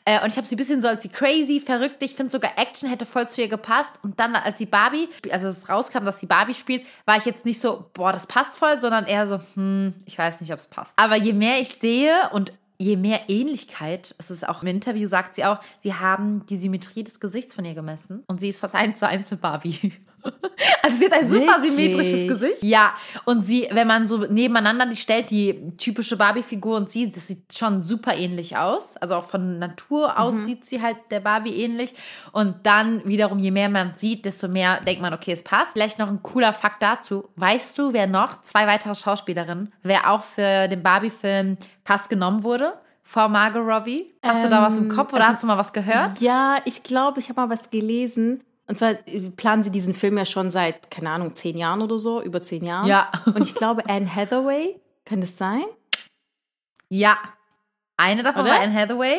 Äh, 0.04 0.22
und 0.22 0.30
ich 0.30 0.36
habe 0.36 0.46
sie 0.46 0.54
ein 0.54 0.58
bisschen 0.58 0.80
so 0.80 0.88
als 0.88 1.02
sie 1.02 1.08
crazy, 1.08 1.60
verrückt. 1.60 2.02
Ich 2.02 2.14
finde 2.14 2.32
sogar 2.32 2.52
Action 2.56 2.88
hätte 2.88 3.06
voll 3.06 3.28
zu 3.28 3.42
ihr 3.42 3.48
gepasst. 3.48 3.98
Und 4.02 4.18
dann, 4.18 4.34
als 4.34 4.58
sie 4.58 4.66
Barbie, 4.66 5.08
also 5.30 5.48
es 5.48 5.68
rauskam, 5.68 6.04
dass 6.04 6.20
sie 6.20 6.26
Barbie 6.26 6.54
spielt, 6.54 6.84
war 7.04 7.16
ich 7.16 7.24
jetzt 7.24 7.44
nicht 7.44 7.60
so, 7.60 7.90
boah, 7.92 8.12
das 8.12 8.26
passt 8.26 8.56
voll, 8.56 8.80
sondern 8.80 9.06
eher 9.06 9.26
so, 9.26 9.38
hm, 9.54 9.94
ich 10.06 10.18
weiß 10.18 10.40
nicht, 10.40 10.52
ob 10.52 10.58
es 10.58 10.66
passt. 10.66 10.98
Aber 10.98 11.16
je 11.16 11.32
mehr 11.32 11.60
ich 11.60 11.68
sehe 11.68 12.30
und 12.32 12.52
je 12.80 12.96
mehr 12.96 13.28
Ähnlichkeit, 13.28 14.14
es 14.18 14.30
ist 14.30 14.48
auch 14.48 14.62
im 14.62 14.68
Interview, 14.68 15.06
sagt 15.06 15.34
sie 15.34 15.44
auch, 15.44 15.60
sie 15.80 15.94
haben 15.94 16.46
die 16.46 16.56
Symmetrie 16.56 17.04
des 17.04 17.20
Gesichts 17.20 17.54
von 17.54 17.64
ihr 17.66 17.74
gemessen 17.74 18.24
und 18.26 18.40
sie 18.40 18.48
ist 18.48 18.58
fast 18.58 18.74
eins 18.74 18.98
zu 18.98 19.06
eins 19.06 19.30
mit 19.30 19.42
Barbie. 19.42 19.92
Also 20.82 20.98
sie 20.98 21.06
hat 21.06 21.12
ein 21.14 21.30
Wirklich? 21.30 21.48
super 21.48 21.62
symmetrisches 21.62 22.28
Gesicht. 22.28 22.62
Ja, 22.62 22.92
und 23.24 23.46
sie, 23.46 23.68
wenn 23.70 23.86
man 23.86 24.08
so 24.08 24.18
nebeneinander 24.18 24.86
die 24.86 24.96
stellt, 24.96 25.30
die 25.30 25.74
typische 25.76 26.16
Barbie-Figur 26.16 26.76
und 26.76 26.90
sie, 26.90 27.10
das 27.10 27.28
sieht 27.28 27.56
schon 27.56 27.82
super 27.82 28.14
ähnlich 28.14 28.56
aus. 28.56 28.96
Also 28.98 29.16
auch 29.16 29.24
von 29.24 29.58
Natur 29.58 30.18
aus 30.18 30.34
mhm. 30.34 30.44
sieht 30.44 30.66
sie 30.66 30.82
halt 30.82 30.96
der 31.10 31.20
Barbie 31.20 31.54
ähnlich. 31.54 31.94
Und 32.32 32.56
dann 32.64 33.04
wiederum, 33.06 33.38
je 33.38 33.50
mehr 33.50 33.68
man 33.68 33.94
sieht, 33.96 34.24
desto 34.24 34.48
mehr 34.48 34.80
denkt 34.80 35.00
man, 35.00 35.14
okay, 35.14 35.32
es 35.32 35.42
passt. 35.42 35.72
Vielleicht 35.72 35.98
noch 35.98 36.08
ein 36.08 36.22
cooler 36.22 36.52
Fakt 36.52 36.82
dazu. 36.82 37.28
Weißt 37.36 37.78
du, 37.78 37.92
wer 37.92 38.06
noch, 38.06 38.42
zwei 38.42 38.66
weitere 38.66 38.94
Schauspielerinnen, 38.94 39.72
wer 39.82 40.10
auch 40.10 40.22
für 40.22 40.68
den 40.68 40.82
Barbie-Film 40.82 41.56
Pass 41.84 42.08
genommen 42.08 42.42
wurde? 42.42 42.74
vor 43.10 43.28
Margot 43.28 43.66
Robbie? 43.66 44.14
Hast 44.22 44.36
ähm, 44.36 44.42
du 44.44 44.48
da 44.50 44.62
was 44.62 44.78
im 44.78 44.88
Kopf 44.88 45.12
oder 45.12 45.22
also, 45.22 45.34
hast 45.34 45.42
du 45.42 45.46
mal 45.48 45.58
was 45.58 45.72
gehört? 45.72 46.20
Ja, 46.20 46.58
ich 46.64 46.84
glaube, 46.84 47.18
ich 47.18 47.28
habe 47.28 47.40
mal 47.40 47.50
was 47.50 47.68
gelesen. 47.70 48.44
Und 48.70 48.76
zwar 48.76 48.94
planen 49.34 49.64
sie 49.64 49.72
diesen 49.72 49.94
Film 49.94 50.16
ja 50.16 50.24
schon 50.24 50.52
seit, 50.52 50.92
keine 50.92 51.10
Ahnung, 51.10 51.34
zehn 51.34 51.58
Jahren 51.58 51.82
oder 51.82 51.98
so, 51.98 52.22
über 52.22 52.40
zehn 52.40 52.64
Jahren. 52.64 52.86
Ja. 52.86 53.10
Und 53.26 53.42
ich 53.42 53.52
glaube, 53.52 53.82
Anne 53.88 54.14
Hathaway, 54.14 54.78
kann 55.04 55.20
das 55.20 55.36
sein? 55.36 55.64
Ja. 56.88 57.18
Eine 57.96 58.22
davon 58.22 58.42
oder? 58.42 58.52
war 58.52 58.60
Anne 58.60 58.72
Hathaway. 58.72 59.18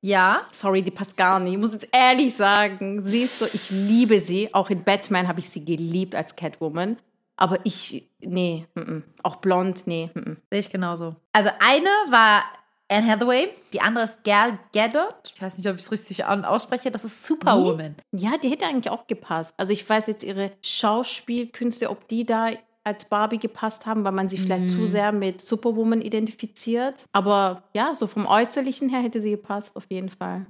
Ja. 0.00 0.46
Sorry, 0.50 0.80
die 0.80 0.90
passt 0.90 1.14
gar 1.14 1.38
nicht. 1.40 1.52
Ich 1.52 1.58
muss 1.58 1.74
jetzt 1.74 1.88
ehrlich 1.92 2.34
sagen, 2.34 3.04
sie 3.04 3.24
ist 3.24 3.40
so, 3.40 3.44
ich 3.44 3.70
liebe 3.70 4.18
sie. 4.18 4.54
Auch 4.54 4.70
in 4.70 4.82
Batman 4.82 5.28
habe 5.28 5.40
ich 5.40 5.50
sie 5.50 5.62
geliebt 5.62 6.14
als 6.14 6.34
Catwoman. 6.34 6.96
Aber 7.36 7.58
ich, 7.64 8.08
nee, 8.20 8.66
m 8.76 8.82
-m. 8.82 9.02
auch 9.22 9.36
blond, 9.36 9.86
nee. 9.86 10.08
Sehe 10.14 10.58
ich 10.58 10.70
genauso. 10.70 11.16
Also 11.34 11.50
eine 11.58 11.90
war 12.08 12.44
Anne 12.90 13.06
Hathaway, 13.06 13.48
die 13.72 13.80
andere 13.80 14.04
ist 14.04 14.24
Gal 14.24 14.58
Gadot. 14.72 15.32
Ich 15.34 15.40
weiß 15.40 15.56
nicht, 15.56 15.68
ob 15.68 15.76
ich 15.76 15.82
es 15.82 15.92
richtig 15.92 16.24
ausspreche. 16.24 16.90
Das 16.90 17.04
ist 17.04 17.24
Superwoman. 17.24 17.94
Nee. 18.10 18.24
Ja, 18.24 18.36
die 18.36 18.50
hätte 18.50 18.66
eigentlich 18.66 18.90
auch 18.90 19.06
gepasst. 19.06 19.54
Also 19.56 19.72
ich 19.72 19.88
weiß 19.88 20.08
jetzt 20.08 20.24
ihre 20.24 20.50
Schauspielkünste, 20.62 21.88
ob 21.88 22.08
die 22.08 22.26
da 22.26 22.50
als 22.82 23.04
Barbie 23.04 23.38
gepasst 23.38 23.86
haben, 23.86 24.04
weil 24.04 24.12
man 24.12 24.28
sie 24.28 24.38
vielleicht 24.38 24.64
mhm. 24.64 24.68
zu 24.68 24.86
sehr 24.86 25.12
mit 25.12 25.40
Superwoman 25.40 26.00
identifiziert. 26.00 27.04
Aber 27.12 27.62
ja, 27.74 27.94
so 27.94 28.08
vom 28.08 28.26
Äußerlichen 28.26 28.88
her 28.88 29.00
hätte 29.00 29.20
sie 29.20 29.30
gepasst, 29.30 29.76
auf 29.76 29.84
jeden 29.88 30.08
Fall. 30.08 30.46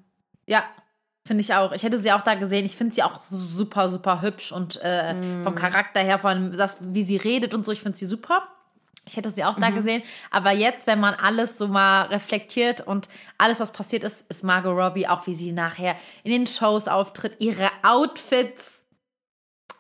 Ja, 0.47 0.65
Finde 1.27 1.43
ich 1.43 1.55
auch. 1.55 1.73
Ich 1.73 1.83
hätte 1.83 2.01
sie 2.01 2.11
auch 2.13 2.23
da 2.23 2.35
gesehen. 2.35 2.65
Ich 2.65 2.77
finde 2.77 2.95
sie 2.95 3.03
auch 3.03 3.21
super, 3.29 3.91
super 3.91 4.23
hübsch 4.23 4.53
und 4.53 4.81
äh, 4.83 5.13
mm. 5.13 5.45
vom 5.45 5.55
Charakter 5.55 6.01
her, 6.01 6.19
von 6.19 6.51
das, 6.57 6.79
wie 6.81 7.03
sie 7.03 7.19
redet 7.19 7.53
und 7.53 7.67
so, 7.67 7.73
ich 7.73 7.83
finde 7.83 7.99
sie 7.99 8.07
super. 8.07 8.49
Ich 9.07 9.17
hätte 9.17 9.31
sie 9.31 9.45
auch 9.45 9.57
mhm. 9.57 9.63
da 9.63 9.71
gesehen. 9.71 10.03
Aber 10.31 10.53
jetzt, 10.53 10.87
wenn 10.87 11.01
man 11.01 11.15
alles 11.15 11.59
so 11.59 11.69
mal 11.69 12.03
reflektiert 12.07 12.87
und 12.87 13.09
alles, 13.39 13.61
was 13.61 13.73
passiert 13.73 14.05
ist, 14.05 14.31
ist 14.31 14.45
Margot 14.45 14.77
Robbie, 14.77 15.07
auch 15.09 15.27
wie 15.27 15.35
sie 15.35 15.53
nachher 15.53 15.97
in 16.23 16.31
den 16.31 16.47
Shows 16.47 16.89
auftritt, 16.89 17.37
ihre 17.39 17.71
Outfits. 17.83 18.85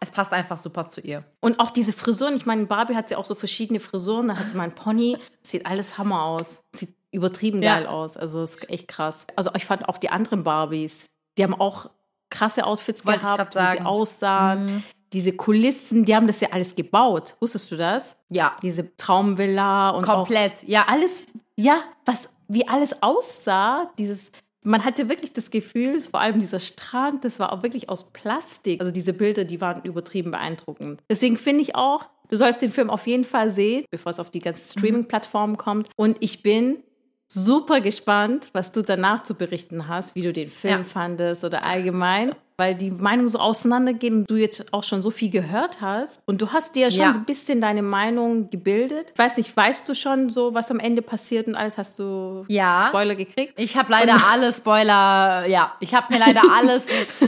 Es 0.01 0.11
passt 0.11 0.33
einfach 0.33 0.57
super 0.57 0.89
zu 0.89 1.03
ihr. 1.03 1.21
Und 1.41 1.61
auch 1.61 1.71
diese 1.71 1.93
Frisuren. 1.93 2.35
Ich 2.35 2.47
meine, 2.47 2.65
Barbie 2.65 2.97
hat 2.97 3.11
sie 3.11 3.17
auch 3.17 3.27
so 3.27 3.35
verschiedene 3.35 3.81
Frisuren. 3.81 4.29
Da 4.29 4.39
hat 4.39 4.49
sie 4.49 4.57
mal 4.57 4.65
einen 4.65 4.75
Pony. 4.75 5.19
Sieht 5.43 5.67
alles 5.67 5.99
Hammer 5.99 6.25
aus. 6.25 6.63
Sieht 6.75 6.95
übertrieben 7.11 7.63
ja. 7.63 7.77
geil 7.77 7.87
aus. 7.87 8.17
Also 8.17 8.43
ist 8.43 8.69
echt 8.71 8.89
krass. 8.89 9.27
Also 9.37 9.51
ich 9.55 9.67
fand 9.67 9.89
auch 9.89 9.99
die 9.99 10.09
anderen 10.09 10.43
Barbies. 10.43 11.05
Die 11.37 11.43
haben 11.43 11.55
auch 11.55 11.91
krasse 12.31 12.65
Outfits 12.65 13.05
Wollte 13.05 13.21
gehabt, 13.21 13.55
wie 13.55 13.77
sie 13.77 13.85
aussahen. 13.85 14.67
Mhm 14.67 14.85
diese 15.13 15.33
Kulissen, 15.33 16.05
die 16.05 16.15
haben 16.15 16.27
das 16.27 16.41
ja 16.41 16.49
alles 16.53 16.75
gebaut. 16.77 17.35
Wusstest 17.41 17.71
du 17.71 17.77
das? 17.77 18.17
Ja. 18.29 18.57
Diese 18.63 18.95
Traumvilla 18.97 19.91
und 19.91 20.05
komplett. 20.05 20.53
Auch, 20.53 20.69
ja, 20.69 20.85
alles 20.87 21.25
Ja, 21.57 21.83
was, 22.05 22.29
wie 22.49 22.67
alles 22.69 23.03
aussah, 23.03 23.91
dieses, 23.99 24.31
man 24.63 24.85
hatte 24.85 25.09
wirklich 25.09 25.33
das 25.33 25.51
Gefühl, 25.51 25.99
vor 26.01 26.21
allem 26.21 26.41
dieser 26.41 26.61
Strand, 26.61 27.25
das 27.25 27.39
war 27.39 27.53
auch 27.53 27.63
wirklich 27.63 27.89
aus 27.89 28.13
Plastik. 28.13 28.81
Also 28.81 28.93
diese 28.93 29.13
Bilder, 29.13 29.45
die 29.45 29.61
waren 29.61 29.83
übertrieben 29.83 30.31
beeindruckend. 30.31 31.03
Deswegen 31.11 31.37
finde 31.37 31.63
ich 31.63 31.75
auch, 31.75 32.07
du 32.29 32.37
sollst 32.37 32.63
den 32.63 32.71
Film 32.71 32.89
auf 32.89 33.07
jeden 33.07 33.25
Fall 33.25 33.51
sehen, 33.51 33.85
bevor 33.91 34.11
es 34.11 34.21
auf 34.21 34.31
die 34.31 34.41
ganzen 34.41 34.79
Streaming-Plattformen 34.79 35.57
kommt. 35.57 35.89
Und 35.97 36.17
ich 36.21 36.43
bin 36.43 36.83
super 37.33 37.81
gespannt, 37.81 38.51
was 38.53 38.73
du 38.73 38.83
danach 38.83 39.23
zu 39.23 39.35
berichten 39.35 39.87
hast, 39.87 40.15
wie 40.15 40.23
du 40.23 40.33
den 40.33 40.51
Film 40.51 40.81
ja. 40.81 40.85
fandest 40.85 41.45
oder 41.45 41.65
allgemein, 41.65 42.35
weil 42.57 42.75
die 42.75 42.91
Meinungen 42.91 43.29
so 43.29 43.39
auseinandergehen 43.39 44.19
und 44.19 44.31
du 44.31 44.35
jetzt 44.35 44.73
auch 44.73 44.83
schon 44.83 45.01
so 45.01 45.11
viel 45.11 45.31
gehört 45.31 45.81
hast 45.81 46.21
und 46.27 46.43
du 46.43 46.53
hast 46.53 46.75
dir 46.75 46.89
ja 46.89 46.91
schon 46.91 47.01
ja. 47.01 47.13
ein 47.13 47.25
bisschen 47.25 47.61
deine 47.61 47.83
Meinung 47.83 48.51
gebildet. 48.51 49.13
Ich 49.13 49.19
weiß 49.19 49.37
nicht, 49.37 49.57
weißt 49.57 49.89
du 49.89 49.95
schon 49.95 50.29
so, 50.29 50.55
was 50.55 50.73
am 50.73 50.81
Ende 50.81 51.03
passiert 51.03 51.47
und 51.47 51.55
alles? 51.55 51.79
Hast 51.79 52.01
du 52.01 52.45
ja. 52.49 52.87
Spoiler 52.89 53.15
gekriegt? 53.15 53.55
Ich 53.59 53.77
habe 53.77 53.93
leider 53.93 54.15
und 54.15 54.29
alle 54.29 54.53
Spoiler, 54.53 55.47
ja, 55.47 55.73
ich 55.79 55.95
habe 55.95 56.13
mir 56.13 56.19
leider 56.19 56.43
alles 56.53 56.85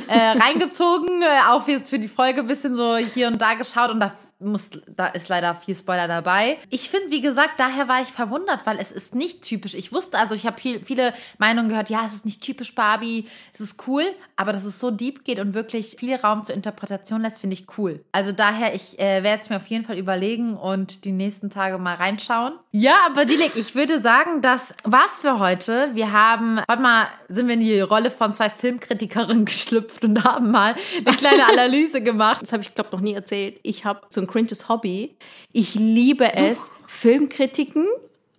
äh, 0.09 0.19
reingezogen, 0.19 1.23
äh, 1.23 1.49
auch 1.49 1.67
jetzt 1.69 1.91
für 1.91 2.01
die 2.01 2.09
Folge 2.09 2.41
ein 2.41 2.49
bisschen 2.49 2.75
so 2.75 2.97
hier 2.97 3.29
und 3.29 3.41
da 3.41 3.55
geschaut 3.55 3.91
und 3.91 4.01
da 4.01 4.13
muss, 4.43 4.71
da 4.89 5.07
ist 5.09 5.29
leider 5.29 5.55
viel 5.55 5.75
Spoiler 5.75 6.09
dabei. 6.09 6.59
Ich 6.71 6.91
finde, 6.91 7.11
wie 7.11 7.21
gesagt, 7.21 7.59
daher 7.59 7.89
war 7.89 8.03
ich 8.03 8.09
verwundert, 8.09 8.67
weil 8.67 8.79
es 8.79 8.93
ist 8.93 9.15
nicht 9.15 9.43
typisch. 9.43 9.75
Ich 9.75 9.93
wusste, 9.93 10.19
also 10.19 10.35
ich 10.35 10.47
habe 10.47 10.61
viel, 10.61 10.85
viele 10.85 11.15
Meinungen 11.39 11.69
gehört, 11.69 11.91
ja, 11.91 12.05
es 12.05 12.15
ist 12.15 12.25
nicht 12.25 12.43
typisch 12.43 12.75
Barbie, 12.75 13.29
es 13.53 13.61
ist 13.61 13.87
cool, 13.87 14.05
aber 14.37 14.53
dass 14.53 14.65
es 14.65 14.81
so 14.81 14.91
deep 14.91 15.25
geht 15.25 15.39
und 15.39 15.55
wirklich 15.55 15.97
viel 15.99 16.15
Raum 16.17 16.45
zur 16.45 16.55
Interpretation 16.55 17.23
lässt, 17.23 17.39
finde 17.39 17.55
ich 17.55 17.67
cool. 17.79 18.05
Also 18.13 18.33
daher, 18.33 18.75
ich 18.75 18.99
äh, 18.99 19.23
werde 19.23 19.43
es 19.43 19.51
mir 19.51 19.57
auf 19.57 19.67
jeden 19.67 19.85
Fall 19.85 19.99
überlegen 19.99 20.57
und 20.57 21.05
die 21.05 21.13
nächsten 21.13 21.51
Tage 21.51 21.79
mal 21.79 21.95
reinschauen. 21.95 22.55
Ja, 22.71 22.95
aber 23.07 23.25
Dilek, 23.25 23.53
ich 23.55 23.75
würde 23.75 24.01
sagen, 24.01 24.41
das 24.41 24.75
war's 24.85 25.21
für 25.21 25.39
heute. 25.39 25.91
Wir 25.95 26.13
haben, 26.13 26.61
warte 26.67 26.83
mal, 26.83 27.07
sind 27.29 27.47
wir 27.47 27.55
in 27.55 27.61
die 27.61 27.81
Rolle 27.81 28.11
von 28.11 28.35
zwei 28.35 28.51
Filmkritikerinnen 28.51 29.45
geschlüpft 29.45 30.05
und 30.05 30.25
haben 30.25 30.51
mal 30.51 30.75
eine 31.05 31.17
kleine 31.17 31.47
Analyse 31.53 32.03
gemacht. 32.03 32.43
Das 32.43 32.53
habe 32.53 32.63
ich, 32.63 32.75
glaube 32.75 32.91
noch 32.93 33.01
nie 33.01 33.15
erzählt. 33.15 33.61
Ich 33.63 33.85
habe 33.85 34.01
zum 34.09 34.27
cringes 34.33 34.69
Hobby. 34.69 35.15
Ich 35.53 35.75
liebe 35.75 36.35
es, 36.35 36.59
Filmkritiken, 36.89 37.87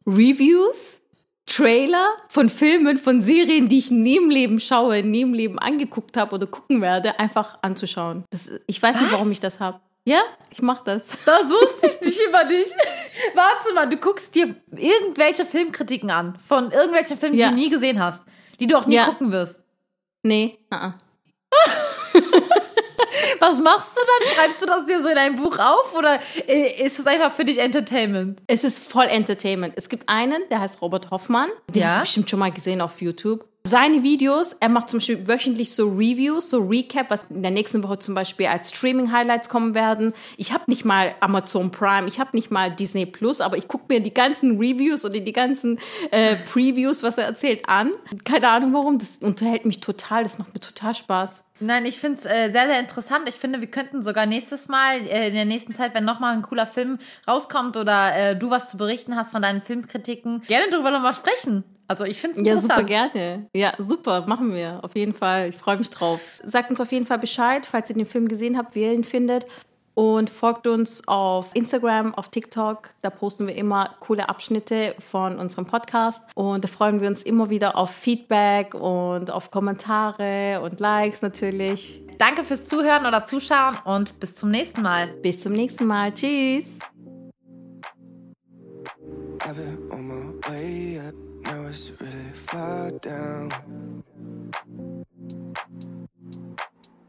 Reviews, 0.06 1.00
Trailer 1.46 2.16
von 2.30 2.50
Filmen, 2.50 2.98
von 2.98 3.22
Serien, 3.22 3.68
die 3.68 3.80
ich 3.80 3.92
nie 3.92 4.18
im 4.18 4.30
Leben 4.30 4.60
schaue, 4.60 5.04
nie 5.04 5.22
im 5.22 5.34
Leben 5.34 5.60
angeguckt 5.60 6.18
habe 6.18 6.36
oder 6.36 6.48
gucken 6.48 6.82
werde, 6.82 7.20
einfach 7.20 7.60
anzuschauen. 7.62 8.24
Das, 8.30 8.50
ich 8.66 8.82
weiß 8.82 8.96
Was? 8.96 9.02
nicht, 9.02 9.12
warum 9.12 9.32
ich 9.32 9.40
das 9.40 9.60
habe. 9.60 9.80
Ja, 10.06 10.22
ich 10.50 10.62
mach 10.62 10.84
das. 10.84 11.04
Das 11.26 11.46
wusste 11.46 11.88
ich 11.88 12.02
nicht 12.02 12.20
über 12.28 12.44
dich. 12.46 12.68
Warte 13.36 13.74
mal, 13.74 13.90
du 13.90 13.98
guckst 13.98 14.34
dir 14.36 14.56
irgendwelche 14.72 15.46
Filmkritiken 15.46 16.10
an 16.10 16.38
von 16.46 16.72
irgendwelchen 16.72 17.18
Filmen, 17.18 17.38
ja. 17.38 17.50
die 17.50 17.56
du 17.56 17.62
nie 17.62 17.70
gesehen 17.70 18.00
hast, 18.00 18.24
die 18.60 18.68
du 18.68 18.78
auch 18.78 18.86
nie 18.86 18.96
ja. 18.96 19.06
gucken 19.06 19.32
wirst. 19.32 19.62
Nee, 20.24 20.60
uh 20.74 20.78
-uh. 20.78 20.94
Was 23.40 23.60
machst 23.60 23.96
du 23.96 24.02
dann? 24.02 24.36
Schreibst 24.36 24.62
du 24.62 24.66
das 24.66 24.86
dir 24.86 25.02
so 25.02 25.10
in 25.10 25.18
ein 25.18 25.36
Buch 25.36 25.58
auf 25.60 25.94
oder 25.98 26.20
äh, 26.48 26.84
ist 26.84 27.00
es 27.00 27.08
einfach 27.08 27.32
für 27.32 27.46
dich 27.46 27.60
Entertainment? 27.60 28.42
Es 28.48 28.64
ist 28.64 28.84
voll 28.84 29.06
Entertainment. 29.06 29.74
Es 29.78 29.90
gibt 29.90 30.10
einen, 30.10 30.42
der 30.50 30.60
heißt 30.60 30.82
Robert 30.82 31.12
Hoffmann. 31.12 31.50
Den 31.70 31.82
ja? 31.82 31.88
hast 31.90 31.98
du 31.98 32.02
bestimmt 32.02 32.30
schon 32.30 32.40
mal 32.40 32.52
gesehen 32.52 32.82
auf 32.82 33.02
YouTube. 33.02 33.46
Seine 33.66 34.04
Videos, 34.04 34.54
er 34.60 34.68
macht 34.68 34.90
zum 34.90 35.00
Beispiel 35.00 35.26
wöchentlich 35.26 35.74
so 35.74 35.88
Reviews, 35.88 36.50
so 36.50 36.58
Recap, 36.60 37.10
was 37.10 37.26
in 37.30 37.44
der 37.44 37.52
nächsten 37.52 37.82
Woche 37.82 37.98
zum 37.98 38.14
Beispiel 38.14 38.48
als 38.48 38.72
Streaming-Highlights 38.72 39.48
kommen 39.48 39.74
werden. 39.74 40.14
Ich 40.36 40.52
habe 40.52 40.66
nicht 40.68 40.84
mal 40.84 41.16
Amazon 41.22 41.72
Prime, 41.72 42.10
ich 42.10 42.20
habe 42.20 42.32
nicht 42.34 42.52
mal 42.52 42.70
Disney 42.70 43.06
Plus, 43.06 43.40
aber 43.40 43.56
ich 43.56 43.70
gucke 43.70 43.86
mir 43.88 44.02
die 44.02 44.14
ganzen 44.14 44.58
Reviews 44.58 45.06
oder 45.06 45.22
die 45.22 45.32
ganzen 45.32 45.80
äh, 46.12 46.36
Previews, 46.36 47.04
was 47.04 47.18
er 47.18 47.24
erzählt, 47.24 47.70
an. 47.70 47.94
Keine 48.26 48.50
Ahnung 48.50 48.74
warum, 48.74 49.00
das 49.00 49.20
unterhält 49.22 49.64
mich 49.64 49.80
total, 49.80 50.24
das 50.24 50.38
macht 50.38 50.54
mir 50.54 50.60
total 50.60 50.94
Spaß. 50.94 51.42
Nein, 51.64 51.86
ich 51.86 52.00
finde 52.00 52.20
es 52.20 52.26
äh, 52.26 52.52
sehr, 52.52 52.68
sehr 52.68 52.80
interessant. 52.80 53.28
Ich 53.28 53.36
finde, 53.36 53.62
wir 53.62 53.70
könnten 53.70 54.04
sogar 54.04 54.26
nächstes 54.26 54.68
Mal, 54.68 55.00
äh, 55.08 55.30
in 55.30 55.34
der 55.34 55.46
nächsten 55.46 55.74
Zeit, 55.74 55.94
wenn 55.94 56.06
nochmal 56.06 56.34
ein 56.34 56.42
cooler 56.42 56.68
Film 56.68 57.00
rauskommt 57.28 57.78
oder 57.78 58.16
äh, 58.16 58.36
du 58.36 58.50
was 58.50 58.70
zu 58.70 58.78
berichten 58.78 59.16
hast 59.16 59.32
von 59.32 59.42
deinen 59.42 59.62
Filmkritiken, 59.62 60.44
gerne 60.48 60.70
darüber 60.70 60.92
nochmal 60.92 61.14
sprechen. 61.14 61.64
Also 61.88 62.06
ich 62.06 62.20
finde 62.20 62.42
es 62.42 62.48
Ja, 62.48 62.58
super 62.58 62.84
gerne. 62.84 63.48
Ja, 63.56 63.74
super, 63.78 64.26
machen 64.28 64.54
wir. 64.54 64.80
Auf 64.84 64.96
jeden 64.96 65.14
Fall. 65.14 65.50
Ich 65.50 65.58
freue 65.58 65.78
mich 65.78 65.90
drauf. 65.90 66.20
Sagt 66.44 66.70
uns 66.70 66.80
auf 66.82 66.92
jeden 66.92 67.06
Fall 67.06 67.20
Bescheid, 67.20 67.66
falls 67.66 67.90
ihr 67.90 67.96
den 67.96 68.06
Film 68.06 68.28
gesehen 68.28 68.58
habt, 68.58 68.76
wie 68.76 68.84
ihr 68.84 68.94
ihn 68.94 69.04
findet 69.04 69.46
und 69.94 70.30
folgt 70.30 70.68
uns 70.68 71.08
auf 71.08 71.48
Instagram, 71.54 72.14
auf 72.16 72.30
TikTok. 72.30 72.90
Da 73.02 73.10
posten 73.10 73.48
wir 73.48 73.56
immer 73.56 73.96
coole 74.00 74.30
Abschnitte 74.30 74.96
von 75.00 75.38
unserem 75.38 75.66
Podcast 75.66 76.24
und 76.36 76.64
da 76.64 76.68
freuen 76.68 77.02
wir 77.02 77.08
uns 77.08 77.24
immer 77.24 77.50
wieder 77.50 77.78
auf 77.78 77.92
Feedback 77.92 78.74
und 78.74 79.32
auf 79.32 79.52
Kommentare 79.52 80.62
und 80.64 80.80
Likes 80.80 81.22
natürlich. 81.22 82.02
Danke 82.18 82.44
fürs 82.44 82.68
Zuhören 82.68 83.06
oder 83.06 83.26
Zuschauen 83.26 83.78
und 83.86 84.20
bis 84.20 84.36
zum 84.36 84.52
nächsten 84.52 84.82
Mal. 84.82 85.08
Bis 85.22 85.42
zum 85.42 85.54
nächsten 85.54 85.86
Mal. 85.86 86.14
Tschüss. 86.14 86.66
I've 89.46 89.56
been 89.58 89.92
on 89.92 90.08
my 90.08 90.50
way 90.50 91.00
up, 91.00 91.14
now 91.44 91.68
it's 91.68 91.92
really 92.00 92.32
far 92.34 92.92
down. 93.02 94.03